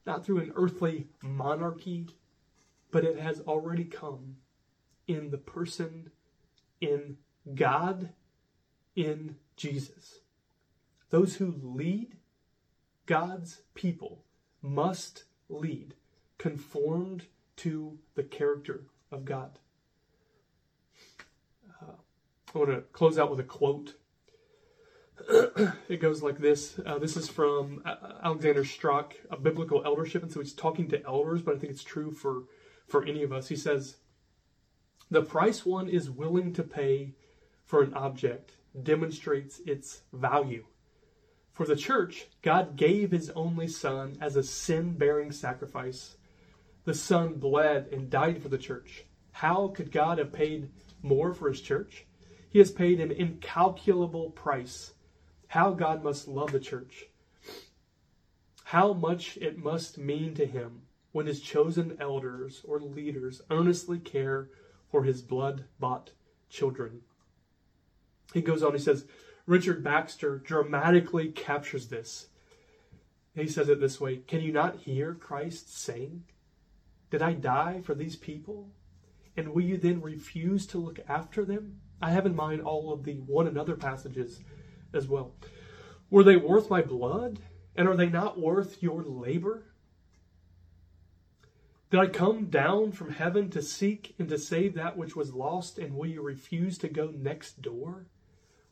not 0.06 0.24
through 0.24 0.38
an 0.38 0.52
earthly 0.54 1.08
monarchy, 1.22 2.08
but 2.90 3.04
it 3.04 3.18
has 3.18 3.40
already 3.40 3.84
come 3.84 4.36
in 5.08 5.30
the 5.30 5.38
person, 5.38 6.10
in 6.80 7.16
God, 7.54 8.10
in 8.94 9.36
Jesus. 9.56 10.20
Those 11.10 11.36
who 11.36 11.58
lead 11.62 12.16
God's 13.06 13.62
people 13.74 14.24
must 14.62 15.24
lead 15.48 15.94
conformed 16.36 17.24
to 17.56 17.98
the 18.14 18.22
character 18.22 18.84
of 19.10 19.24
God. 19.24 19.58
Uh, 21.82 21.92
I 22.54 22.58
want 22.58 22.70
to 22.70 22.82
close 22.92 23.18
out 23.18 23.30
with 23.30 23.40
a 23.40 23.44
quote. 23.44 23.94
it 25.88 26.00
goes 26.00 26.22
like 26.22 26.38
this. 26.38 26.78
Uh, 26.84 26.98
this 26.98 27.16
is 27.16 27.28
from 27.28 27.82
uh, 27.84 27.96
Alexander 28.22 28.64
Strauch, 28.64 29.14
a 29.30 29.36
biblical 29.36 29.82
eldership, 29.84 30.22
and 30.22 30.30
so 30.30 30.40
he's 30.40 30.52
talking 30.52 30.88
to 30.88 31.04
elders, 31.04 31.42
but 31.42 31.56
I 31.56 31.58
think 31.58 31.72
it's 31.72 31.82
true 31.82 32.12
for 32.12 32.44
for 32.86 33.04
any 33.04 33.22
of 33.22 33.32
us. 33.32 33.48
He 33.48 33.56
says, 33.56 33.96
"The 35.10 35.22
price 35.22 35.64
one 35.64 35.88
is 35.88 36.10
willing 36.10 36.52
to 36.52 36.62
pay 36.62 37.14
for 37.64 37.82
an 37.82 37.94
object 37.94 38.58
demonstrates 38.82 39.58
its 39.60 40.02
value." 40.12 40.66
For 41.50 41.64
the 41.64 41.76
church, 41.76 42.26
God 42.42 42.76
gave 42.76 43.10
his 43.10 43.30
only 43.30 43.68
Son 43.68 44.18
as 44.20 44.36
a 44.36 44.42
sin 44.42 44.98
bearing 44.98 45.32
sacrifice. 45.32 46.18
The 46.84 46.92
Son 46.92 47.36
bled 47.36 47.88
and 47.90 48.10
died 48.10 48.42
for 48.42 48.50
the 48.50 48.58
church. 48.58 49.06
How 49.32 49.68
could 49.68 49.92
God 49.92 50.18
have 50.18 50.30
paid 50.30 50.70
more 51.00 51.32
for 51.32 51.48
his 51.48 51.62
church? 51.62 52.04
He 52.50 52.58
has 52.58 52.70
paid 52.70 53.00
an 53.00 53.10
incalculable 53.10 54.32
price. 54.32 54.92
How 55.46 55.72
God 55.72 56.04
must 56.04 56.28
love 56.28 56.52
the 56.52 56.60
church. 56.60 57.06
How 58.64 58.92
much 58.92 59.38
it 59.38 59.56
must 59.56 59.96
mean 59.96 60.34
to 60.34 60.44
him 60.44 60.82
when 61.12 61.26
his 61.26 61.40
chosen 61.40 61.96
elders 61.98 62.62
or 62.64 62.78
leaders 62.78 63.40
earnestly 63.48 63.98
care 63.98 64.50
for 64.90 65.04
his 65.04 65.22
blood 65.22 65.64
bought 65.78 66.10
children. 66.48 67.00
He 68.32 68.40
goes 68.40 68.62
on, 68.62 68.72
he 68.72 68.78
says, 68.78 69.06
Richard 69.46 69.82
Baxter 69.82 70.38
dramatically 70.38 71.28
captures 71.28 71.88
this. 71.88 72.28
He 73.34 73.46
says 73.46 73.68
it 73.68 73.80
this 73.80 74.00
way 74.00 74.16
Can 74.16 74.40
you 74.40 74.52
not 74.52 74.76
hear 74.76 75.14
Christ 75.14 75.74
saying, 75.76 76.24
Did 77.10 77.22
I 77.22 77.32
die 77.32 77.80
for 77.82 77.94
these 77.94 78.16
people? 78.16 78.70
And 79.36 79.54
will 79.54 79.62
you 79.62 79.76
then 79.76 80.02
refuse 80.02 80.66
to 80.68 80.78
look 80.78 80.98
after 81.08 81.44
them? 81.44 81.80
I 82.02 82.10
have 82.10 82.26
in 82.26 82.34
mind 82.34 82.62
all 82.62 82.92
of 82.92 83.04
the 83.04 83.14
one 83.14 83.46
another 83.46 83.76
passages 83.76 84.40
as 84.92 85.08
well. 85.08 85.34
Were 86.10 86.24
they 86.24 86.36
worth 86.36 86.70
my 86.70 86.82
blood? 86.82 87.38
And 87.76 87.88
are 87.88 87.96
they 87.96 88.08
not 88.08 88.40
worth 88.40 88.82
your 88.82 89.04
labor? 89.04 89.66
Did 91.90 92.00
I 92.00 92.06
come 92.06 92.46
down 92.46 92.92
from 92.92 93.12
heaven 93.12 93.50
to 93.50 93.62
seek 93.62 94.14
and 94.18 94.28
to 94.28 94.38
save 94.38 94.74
that 94.74 94.96
which 94.96 95.16
was 95.16 95.32
lost, 95.32 95.78
and 95.78 95.94
will 95.94 96.06
you 96.06 96.22
refuse 96.22 96.78
to 96.78 96.88
go 96.88 97.10
next 97.10 97.62
door? 97.62 98.06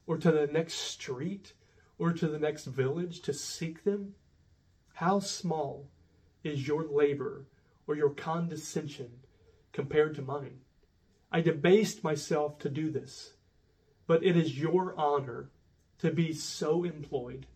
or 0.06 0.16
to 0.16 0.30
the 0.30 0.46
next 0.46 0.74
street 0.74 1.52
or 1.98 2.12
to 2.12 2.28
the 2.28 2.38
next 2.38 2.64
village 2.64 3.20
to 3.22 3.32
seek 3.32 3.84
them? 3.84 4.14
How 4.94 5.20
small 5.20 5.88
is 6.44 6.66
your 6.66 6.84
labor 6.84 7.46
or 7.86 7.96
your 7.96 8.10
condescension 8.10 9.10
compared 9.72 10.14
to 10.16 10.22
mine? 10.22 10.60
I 11.30 11.40
debased 11.40 12.04
myself 12.04 12.58
to 12.60 12.68
do 12.68 12.90
this, 12.90 13.34
but 14.06 14.24
it 14.24 14.36
is 14.36 14.58
your 14.58 14.94
honor 14.96 15.50
to 15.98 16.10
be 16.10 16.32
so 16.32 16.84
employed. 16.84 17.46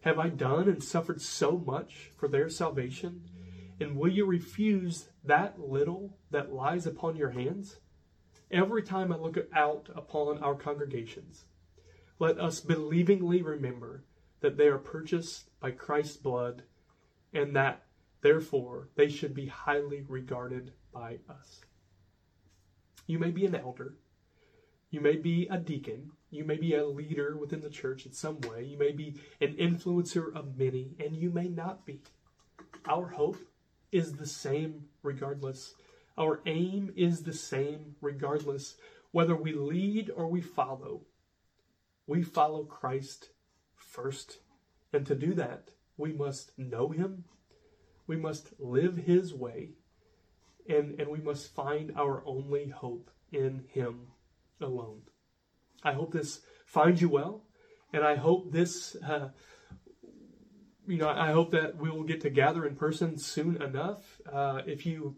Have 0.00 0.18
I 0.18 0.30
done 0.30 0.68
and 0.68 0.82
suffered 0.82 1.22
so 1.22 1.58
much 1.58 2.10
for 2.16 2.26
their 2.26 2.48
salvation? 2.48 3.22
And 3.82 3.96
will 3.96 4.12
you 4.12 4.26
refuse 4.26 5.08
that 5.24 5.58
little 5.58 6.16
that 6.30 6.52
lies 6.52 6.86
upon 6.86 7.16
your 7.16 7.30
hands? 7.30 7.80
Every 8.48 8.80
time 8.80 9.12
I 9.12 9.16
look 9.16 9.36
out 9.52 9.88
upon 9.96 10.38
our 10.38 10.54
congregations, 10.54 11.46
let 12.20 12.38
us 12.38 12.60
believingly 12.60 13.42
remember 13.42 14.04
that 14.38 14.56
they 14.56 14.68
are 14.68 14.78
purchased 14.78 15.50
by 15.58 15.72
Christ's 15.72 16.16
blood 16.16 16.62
and 17.34 17.56
that, 17.56 17.82
therefore, 18.20 18.88
they 18.94 19.08
should 19.08 19.34
be 19.34 19.46
highly 19.46 20.04
regarded 20.08 20.74
by 20.92 21.18
us. 21.28 21.62
You 23.08 23.18
may 23.18 23.32
be 23.32 23.46
an 23.46 23.56
elder, 23.56 23.96
you 24.90 25.00
may 25.00 25.16
be 25.16 25.48
a 25.50 25.58
deacon, 25.58 26.12
you 26.30 26.44
may 26.44 26.56
be 26.56 26.76
a 26.76 26.86
leader 26.86 27.36
within 27.36 27.62
the 27.62 27.68
church 27.68 28.06
in 28.06 28.12
some 28.12 28.40
way, 28.42 28.62
you 28.62 28.78
may 28.78 28.92
be 28.92 29.20
an 29.40 29.54
influencer 29.54 30.32
of 30.36 30.56
many, 30.56 30.94
and 31.00 31.16
you 31.16 31.30
may 31.30 31.48
not 31.48 31.84
be. 31.84 32.00
Our 32.86 33.08
hope 33.08 33.38
is 33.92 34.14
the 34.14 34.26
same 34.26 34.86
regardless. 35.02 35.74
Our 36.18 36.40
aim 36.46 36.92
is 36.96 37.22
the 37.22 37.32
same 37.32 37.94
regardless. 38.00 38.76
Whether 39.12 39.36
we 39.36 39.52
lead 39.52 40.10
or 40.10 40.26
we 40.26 40.40
follow, 40.40 41.02
we 42.06 42.22
follow 42.22 42.64
Christ 42.64 43.28
first. 43.76 44.38
And 44.92 45.06
to 45.06 45.14
do 45.14 45.34
that, 45.34 45.70
we 45.96 46.12
must 46.12 46.58
know 46.58 46.88
him, 46.88 47.24
we 48.06 48.16
must 48.16 48.58
live 48.58 48.96
his 48.96 49.34
way, 49.34 49.70
and, 50.68 50.98
and 50.98 51.08
we 51.08 51.20
must 51.20 51.54
find 51.54 51.92
our 51.96 52.22
only 52.26 52.68
hope 52.68 53.10
in 53.30 53.64
him 53.68 54.08
alone. 54.60 55.02
I 55.82 55.92
hope 55.92 56.12
this 56.12 56.40
finds 56.66 57.00
you 57.00 57.08
well, 57.08 57.44
and 57.92 58.04
I 58.04 58.16
hope 58.16 58.52
this, 58.52 58.96
uh, 58.96 59.28
you 60.86 60.98
know, 60.98 61.08
I 61.08 61.32
hope 61.32 61.50
that 61.52 61.76
we 61.76 61.90
will 61.90 62.02
get 62.02 62.20
to 62.22 62.30
gather 62.30 62.66
in 62.66 62.76
person 62.76 63.16
soon 63.16 63.60
enough. 63.62 64.20
Uh, 64.30 64.62
if 64.66 64.84
you 64.84 65.16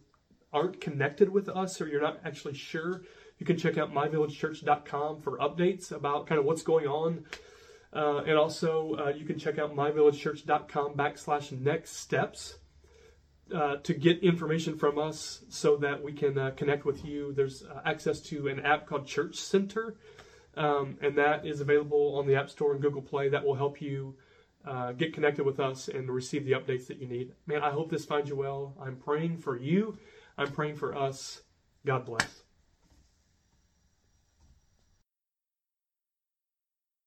aren't 0.53 0.81
connected 0.81 1.29
with 1.29 1.49
us 1.49 1.81
or 1.81 1.89
you're 1.89 2.01
not 2.01 2.21
actually 2.25 2.55
sure 2.55 3.03
you 3.39 3.47
can 3.47 3.57
check 3.57 3.77
out 3.79 3.93
myvillagechurch.com 3.93 5.21
for 5.21 5.39
updates 5.39 5.93
about 5.93 6.27
kind 6.27 6.39
of 6.39 6.45
what's 6.45 6.62
going 6.62 6.87
on. 6.87 7.25
Uh, 7.93 8.19
and 8.27 8.37
also, 8.37 8.97
uh, 8.99 9.09
you 9.09 9.25
can 9.25 9.39
check 9.39 9.59
out 9.59 9.75
myvillagechurch.com 9.75 10.95
backslash 10.95 11.53
next 11.53 11.97
steps 11.97 12.59
uh, 13.55 13.77
to 13.77 13.95
get 13.95 14.23
information 14.23 14.77
from 14.77 14.99
us 14.99 15.45
so 15.49 15.77
that 15.77 16.03
we 16.03 16.12
can 16.12 16.37
uh, 16.39 16.51
connect 16.57 16.85
with 16.85 17.05
you. 17.05 17.33
There's 17.33 17.62
uh, 17.62 17.83
access 17.85 18.21
to 18.23 18.49
an 18.49 18.61
app 18.61 18.87
called 18.87 19.07
Church 19.07 19.37
Center, 19.37 19.97
um, 20.57 20.97
and 21.03 21.17
that 21.19 21.47
is 21.47 21.61
available 21.61 22.17
on 22.17 22.27
the 22.27 22.35
App 22.35 22.51
Store 22.51 22.73
and 22.73 22.83
Google 22.83 23.03
Play. 23.03 23.29
That 23.29 23.45
will 23.45 23.55
help 23.55 23.81
you 23.81 24.17
uh, 24.67 24.93
get 24.93 25.12
connected 25.12 25.45
with 25.45 25.61
us 25.61 25.89
and 25.89 26.11
receive 26.11 26.45
the 26.45 26.53
updates 26.53 26.87
that 26.87 26.99
you 26.99 27.07
need. 27.07 27.33
Man, 27.47 27.62
I 27.62 27.71
hope 27.71 27.91
this 27.91 28.05
finds 28.05 28.29
you 28.29 28.37
well. 28.37 28.75
I'm 28.81 28.97
praying 28.97 29.39
for 29.39 29.59
you. 29.59 29.99
I'm 30.39 30.53
praying 30.53 30.77
for 30.77 30.97
us. 30.97 31.43
God 31.85 32.07
bless. 32.07 32.44